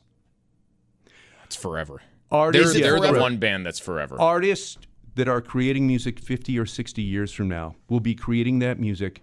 It's 1.44 1.56
forever. 1.56 2.02
Artists, 2.30 2.74
they're 2.74 3.00
they're 3.00 3.12
the 3.12 3.18
one 3.18 3.38
band 3.38 3.64
that's 3.64 3.78
forever. 3.78 4.20
Artists 4.20 4.76
that 5.14 5.28
are 5.28 5.40
creating 5.40 5.86
music 5.86 6.20
50 6.20 6.58
or 6.58 6.66
60 6.66 7.00
years 7.00 7.32
from 7.32 7.48
now 7.48 7.74
will 7.88 8.00
be 8.00 8.14
creating 8.14 8.58
that 8.58 8.78
music 8.78 9.22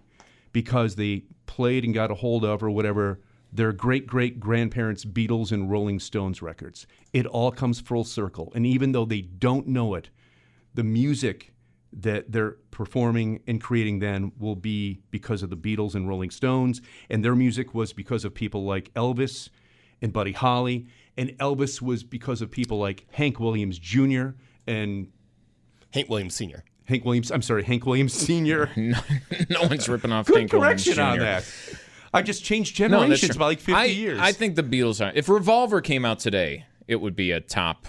because 0.52 0.96
they 0.96 1.22
played 1.46 1.84
and 1.84 1.94
got 1.94 2.10
a 2.10 2.14
hold 2.14 2.44
of 2.44 2.64
or 2.64 2.70
whatever 2.70 3.20
their 3.52 3.72
great 3.72 4.06
great 4.06 4.40
grandparents 4.40 5.04
Beatles 5.04 5.52
and 5.52 5.70
Rolling 5.70 6.00
Stones 6.00 6.42
records. 6.42 6.86
It 7.12 7.26
all 7.26 7.50
comes 7.50 7.80
full 7.80 8.04
circle. 8.04 8.52
And 8.54 8.66
even 8.66 8.92
though 8.92 9.04
they 9.04 9.22
don't 9.22 9.66
know 9.66 9.94
it, 9.94 10.10
the 10.74 10.84
music 10.84 11.52
that 11.92 12.30
they're 12.30 12.56
performing 12.70 13.40
and 13.46 13.60
creating 13.60 14.00
then 14.00 14.32
will 14.38 14.56
be 14.56 15.00
because 15.10 15.42
of 15.42 15.50
the 15.50 15.56
Beatles 15.56 15.94
and 15.94 16.08
Rolling 16.08 16.30
Stones 16.30 16.82
and 17.08 17.24
their 17.24 17.34
music 17.34 17.74
was 17.74 17.92
because 17.92 18.24
of 18.24 18.34
people 18.34 18.64
like 18.64 18.92
Elvis 18.94 19.48
and 20.02 20.12
Buddy 20.12 20.32
Holly 20.32 20.86
and 21.16 21.30
Elvis 21.38 21.80
was 21.80 22.04
because 22.04 22.42
of 22.42 22.50
people 22.50 22.78
like 22.78 23.06
Hank 23.12 23.40
Williams 23.40 23.78
Jr. 23.78 24.30
and 24.66 25.08
Hank 25.92 26.10
Williams 26.10 26.34
Sr. 26.34 26.64
Hank 26.84 27.04
Williams. 27.04 27.30
I'm 27.32 27.42
sorry, 27.42 27.64
Hank 27.64 27.86
Williams 27.86 28.12
Sr. 28.12 28.70
no, 28.76 28.98
no 29.48 29.62
one's 29.62 29.88
ripping 29.88 30.12
off 30.12 30.26
Good 30.26 30.36
Hank 30.36 30.52
Williams 30.52 30.84
correction 30.84 31.02
on 31.02 31.16
Jr.. 31.16 31.22
that. 31.22 31.44
I 32.16 32.22
just 32.22 32.44
changed 32.44 32.78
No, 32.80 32.88
generations 32.88 33.32
true. 33.32 33.38
by 33.38 33.46
like 33.46 33.60
50 33.60 33.72
I, 33.74 33.84
years. 33.84 34.18
I 34.20 34.32
think 34.32 34.56
the 34.56 34.62
Beatles 34.62 35.04
are. 35.04 35.12
If 35.14 35.28
Revolver 35.28 35.80
came 35.80 36.04
out 36.04 36.18
today, 36.18 36.64
it 36.88 36.96
would 36.96 37.14
be 37.16 37.30
a 37.32 37.40
top 37.40 37.86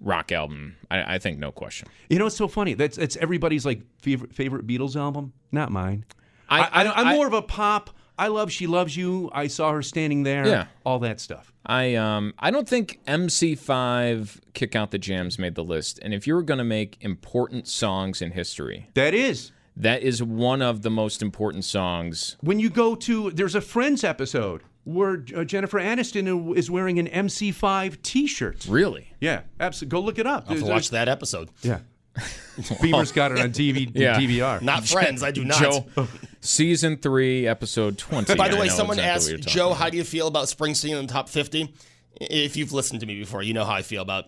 rock 0.00 0.30
album. 0.32 0.76
I, 0.90 1.14
I 1.14 1.18
think 1.18 1.38
no 1.38 1.50
question. 1.52 1.88
you 2.08 2.18
know, 2.18 2.26
it's 2.26 2.36
so 2.36 2.48
funny. 2.48 2.74
That's 2.74 2.98
it's 2.98 3.16
everybody's 3.16 3.64
like 3.66 3.80
favorite 4.00 4.34
favorite 4.34 4.66
Beatles 4.66 4.96
album, 4.96 5.32
not 5.52 5.70
mine. 5.72 6.04
I- 6.48 6.84
I, 6.84 7.00
am 7.02 7.16
more 7.16 7.26
of 7.26 7.32
a 7.34 7.42
pop. 7.42 7.90
I 8.18 8.28
love 8.28 8.50
"She 8.50 8.66
Loves 8.66 8.96
You." 8.96 9.30
I 9.32 9.46
saw 9.48 9.70
her 9.72 9.82
standing 9.82 10.22
there. 10.22 10.46
Yeah. 10.46 10.66
all 10.84 10.98
that 11.00 11.20
stuff. 11.20 11.52
I 11.66 11.94
um 11.94 12.32
I 12.38 12.50
don't 12.50 12.68
think 12.68 13.00
MC5 13.06 14.38
Kick 14.54 14.74
Out 14.74 14.90
the 14.90 14.98
Jams 14.98 15.38
made 15.38 15.54
the 15.54 15.64
list. 15.64 15.98
And 16.02 16.14
if 16.14 16.26
you 16.26 16.34
were 16.34 16.42
going 16.42 16.58
to 16.58 16.64
make 16.64 16.96
important 17.00 17.68
songs 17.68 18.22
in 18.22 18.32
history, 18.32 18.88
That 18.94 19.14
is 19.14 19.52
that 19.78 20.02
is 20.02 20.22
one 20.22 20.60
of 20.62 20.82
the 20.82 20.90
most 20.90 21.22
important 21.22 21.64
songs. 21.64 22.36
when 22.40 22.58
you 22.60 22.68
go 22.70 22.94
to. 22.94 23.30
There's 23.30 23.54
a 23.54 23.60
Friends 23.60 24.04
episode 24.04 24.62
where 24.84 25.24
uh, 25.36 25.44
Jennifer 25.44 25.78
Aniston 25.78 26.56
is 26.56 26.70
wearing 26.70 26.98
an 26.98 27.06
MC5 27.08 28.00
T-shirt. 28.02 28.66
Really? 28.68 29.12
Yeah, 29.20 29.42
absolutely. 29.60 29.90
Go 29.90 30.00
look 30.04 30.18
it 30.18 30.26
up. 30.26 30.44
I'll 30.44 30.48
have 30.50 30.58
to 30.58 30.64
There's- 30.64 30.68
watch 30.74 30.90
that 30.90 31.08
episode. 31.08 31.50
Yeah. 31.62 31.80
Beamer's 32.82 33.12
got 33.12 33.30
it 33.32 33.38
on 33.38 33.50
TV, 33.50 33.90
Yeah. 33.94 34.18
DVR. 34.18 34.60
Not 34.62 34.84
Friends, 34.88 35.22
I 35.22 35.30
do 35.30 35.44
not. 35.44 35.60
Joe, 35.60 36.08
season 36.40 36.96
3, 36.96 37.46
episode 37.46 37.96
20. 37.98 38.34
By 38.34 38.48
the 38.48 38.56
way, 38.56 38.68
someone 38.68 38.98
exactly 38.98 39.34
asked 39.36 39.46
Joe, 39.48 39.68
about. 39.68 39.78
how 39.78 39.90
do 39.90 39.96
you 39.96 40.04
feel 40.04 40.26
about 40.26 40.46
Springsteen 40.46 40.98
in 40.98 41.06
the 41.06 41.12
top 41.12 41.28
50? 41.28 41.72
If 42.20 42.56
you've 42.56 42.72
listened 42.72 43.00
to 43.00 43.06
me 43.06 43.16
before, 43.20 43.42
you 43.44 43.54
know 43.54 43.64
how 43.64 43.74
I 43.74 43.82
feel 43.82 44.02
about 44.02 44.24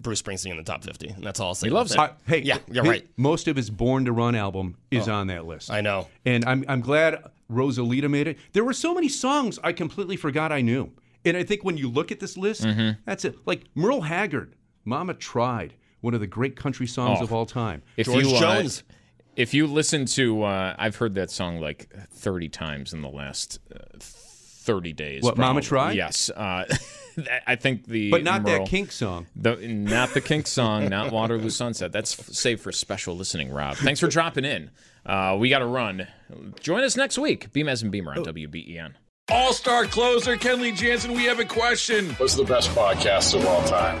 Bruce 0.00 0.22
Springsteen 0.22 0.50
in 0.52 0.56
the 0.56 0.62
top 0.62 0.84
50. 0.84 1.08
And 1.08 1.24
that's 1.24 1.40
all 1.40 1.48
I'll 1.48 1.54
say. 1.54 1.68
He 1.68 1.70
loves 1.72 1.92
it. 1.92 1.98
Uh, 1.98 2.10
hey, 2.26 2.42
Yeah, 2.42 2.58
you're 2.70 2.84
he- 2.84 2.90
right. 2.90 3.08
Most 3.16 3.48
of 3.48 3.56
his 3.56 3.70
Born 3.70 4.04
to 4.06 4.12
Run 4.12 4.34
album 4.34 4.76
is 4.90 5.08
on 5.08 5.26
that 5.28 5.46
list. 5.46 5.70
I 5.70 5.80
know. 5.80 6.08
And 6.24 6.44
I'm, 6.44 6.64
I'm 6.68 6.80
glad 6.80 7.22
Rosalita 7.50 8.08
made 8.10 8.28
it. 8.28 8.38
There 8.52 8.64
were 8.64 8.72
so 8.72 8.94
many 8.94 9.08
songs 9.08 9.58
I 9.62 9.72
completely 9.72 10.16
forgot 10.16 10.52
I 10.52 10.60
knew. 10.60 10.92
And 11.24 11.36
I 11.36 11.42
think 11.42 11.64
when 11.64 11.76
you 11.78 11.88
look 11.90 12.12
at 12.12 12.20
this 12.20 12.36
list, 12.36 12.62
Mm-hmm. 12.64 13.00
that's 13.06 13.24
it. 13.24 13.36
Like 13.46 13.64
Merle 13.74 14.02
Haggard, 14.02 14.54
Mama 14.84 15.14
Tried, 15.14 15.74
one 16.02 16.12
of 16.14 16.20
the 16.20 16.26
great 16.26 16.54
country 16.56 16.86
songs 16.86 17.18
Oh. 17.20 17.24
of 17.24 17.32
all 17.32 17.46
time. 17.46 17.82
If 17.96 18.06
George 18.06 18.26
you, 18.26 18.36
uh, 18.36 18.40
Jones. 18.40 18.82
if 19.36 19.54
you 19.54 19.66
listen 19.66 20.04
to, 20.06 20.42
uh, 20.42 20.74
I've 20.78 20.96
heard 20.96 21.14
that 21.14 21.30
song 21.30 21.60
like 21.60 21.88
30 22.12 22.48
times 22.50 22.92
in 22.92 23.00
the 23.00 23.08
last 23.08 23.58
uh, 23.74 23.78
30 24.00 24.92
days. 24.92 25.22
What, 25.22 25.38
Mama. 25.38 25.62
Tried? 25.62 25.96
Yes. 25.96 26.30
I 27.46 27.56
think 27.56 27.86
the. 27.86 28.10
But 28.10 28.22
not 28.24 28.42
Merle- 28.42 28.60
that 28.64 28.68
Kink 28.68 28.92
song. 28.92 29.26
The, 29.36 29.56
not 29.56 30.14
the 30.14 30.20
Kink 30.20 30.46
song, 30.46 30.88
not 30.88 31.12
Waterloo 31.12 31.50
Sunset. 31.50 31.92
That's 31.92 32.18
f- 32.18 32.26
saved 32.26 32.60
for 32.62 32.72
special 32.72 33.16
listening, 33.16 33.50
Rob. 33.52 33.76
Thanks 33.76 34.00
for 34.00 34.08
dropping 34.08 34.44
in. 34.44 34.70
Uh, 35.06 35.36
we 35.38 35.48
got 35.50 35.58
to 35.60 35.66
run. 35.66 36.06
Join 36.60 36.82
us 36.82 36.96
next 36.96 37.18
week. 37.18 37.52
Beamaz 37.52 37.82
and 37.82 37.92
Beamer 37.92 38.12
on 38.12 38.18
Oh. 38.20 38.24
WBEN. 38.24 38.94
All 39.30 39.52
star 39.52 39.86
closer 39.86 40.36
Kenley 40.36 40.76
Jansen, 40.76 41.12
we 41.14 41.24
have 41.24 41.38
a 41.40 41.44
question. 41.44 42.10
What's 42.14 42.34
the 42.34 42.44
best 42.44 42.70
podcast 42.70 43.34
of 43.34 43.46
all 43.46 43.62
time? 43.64 44.00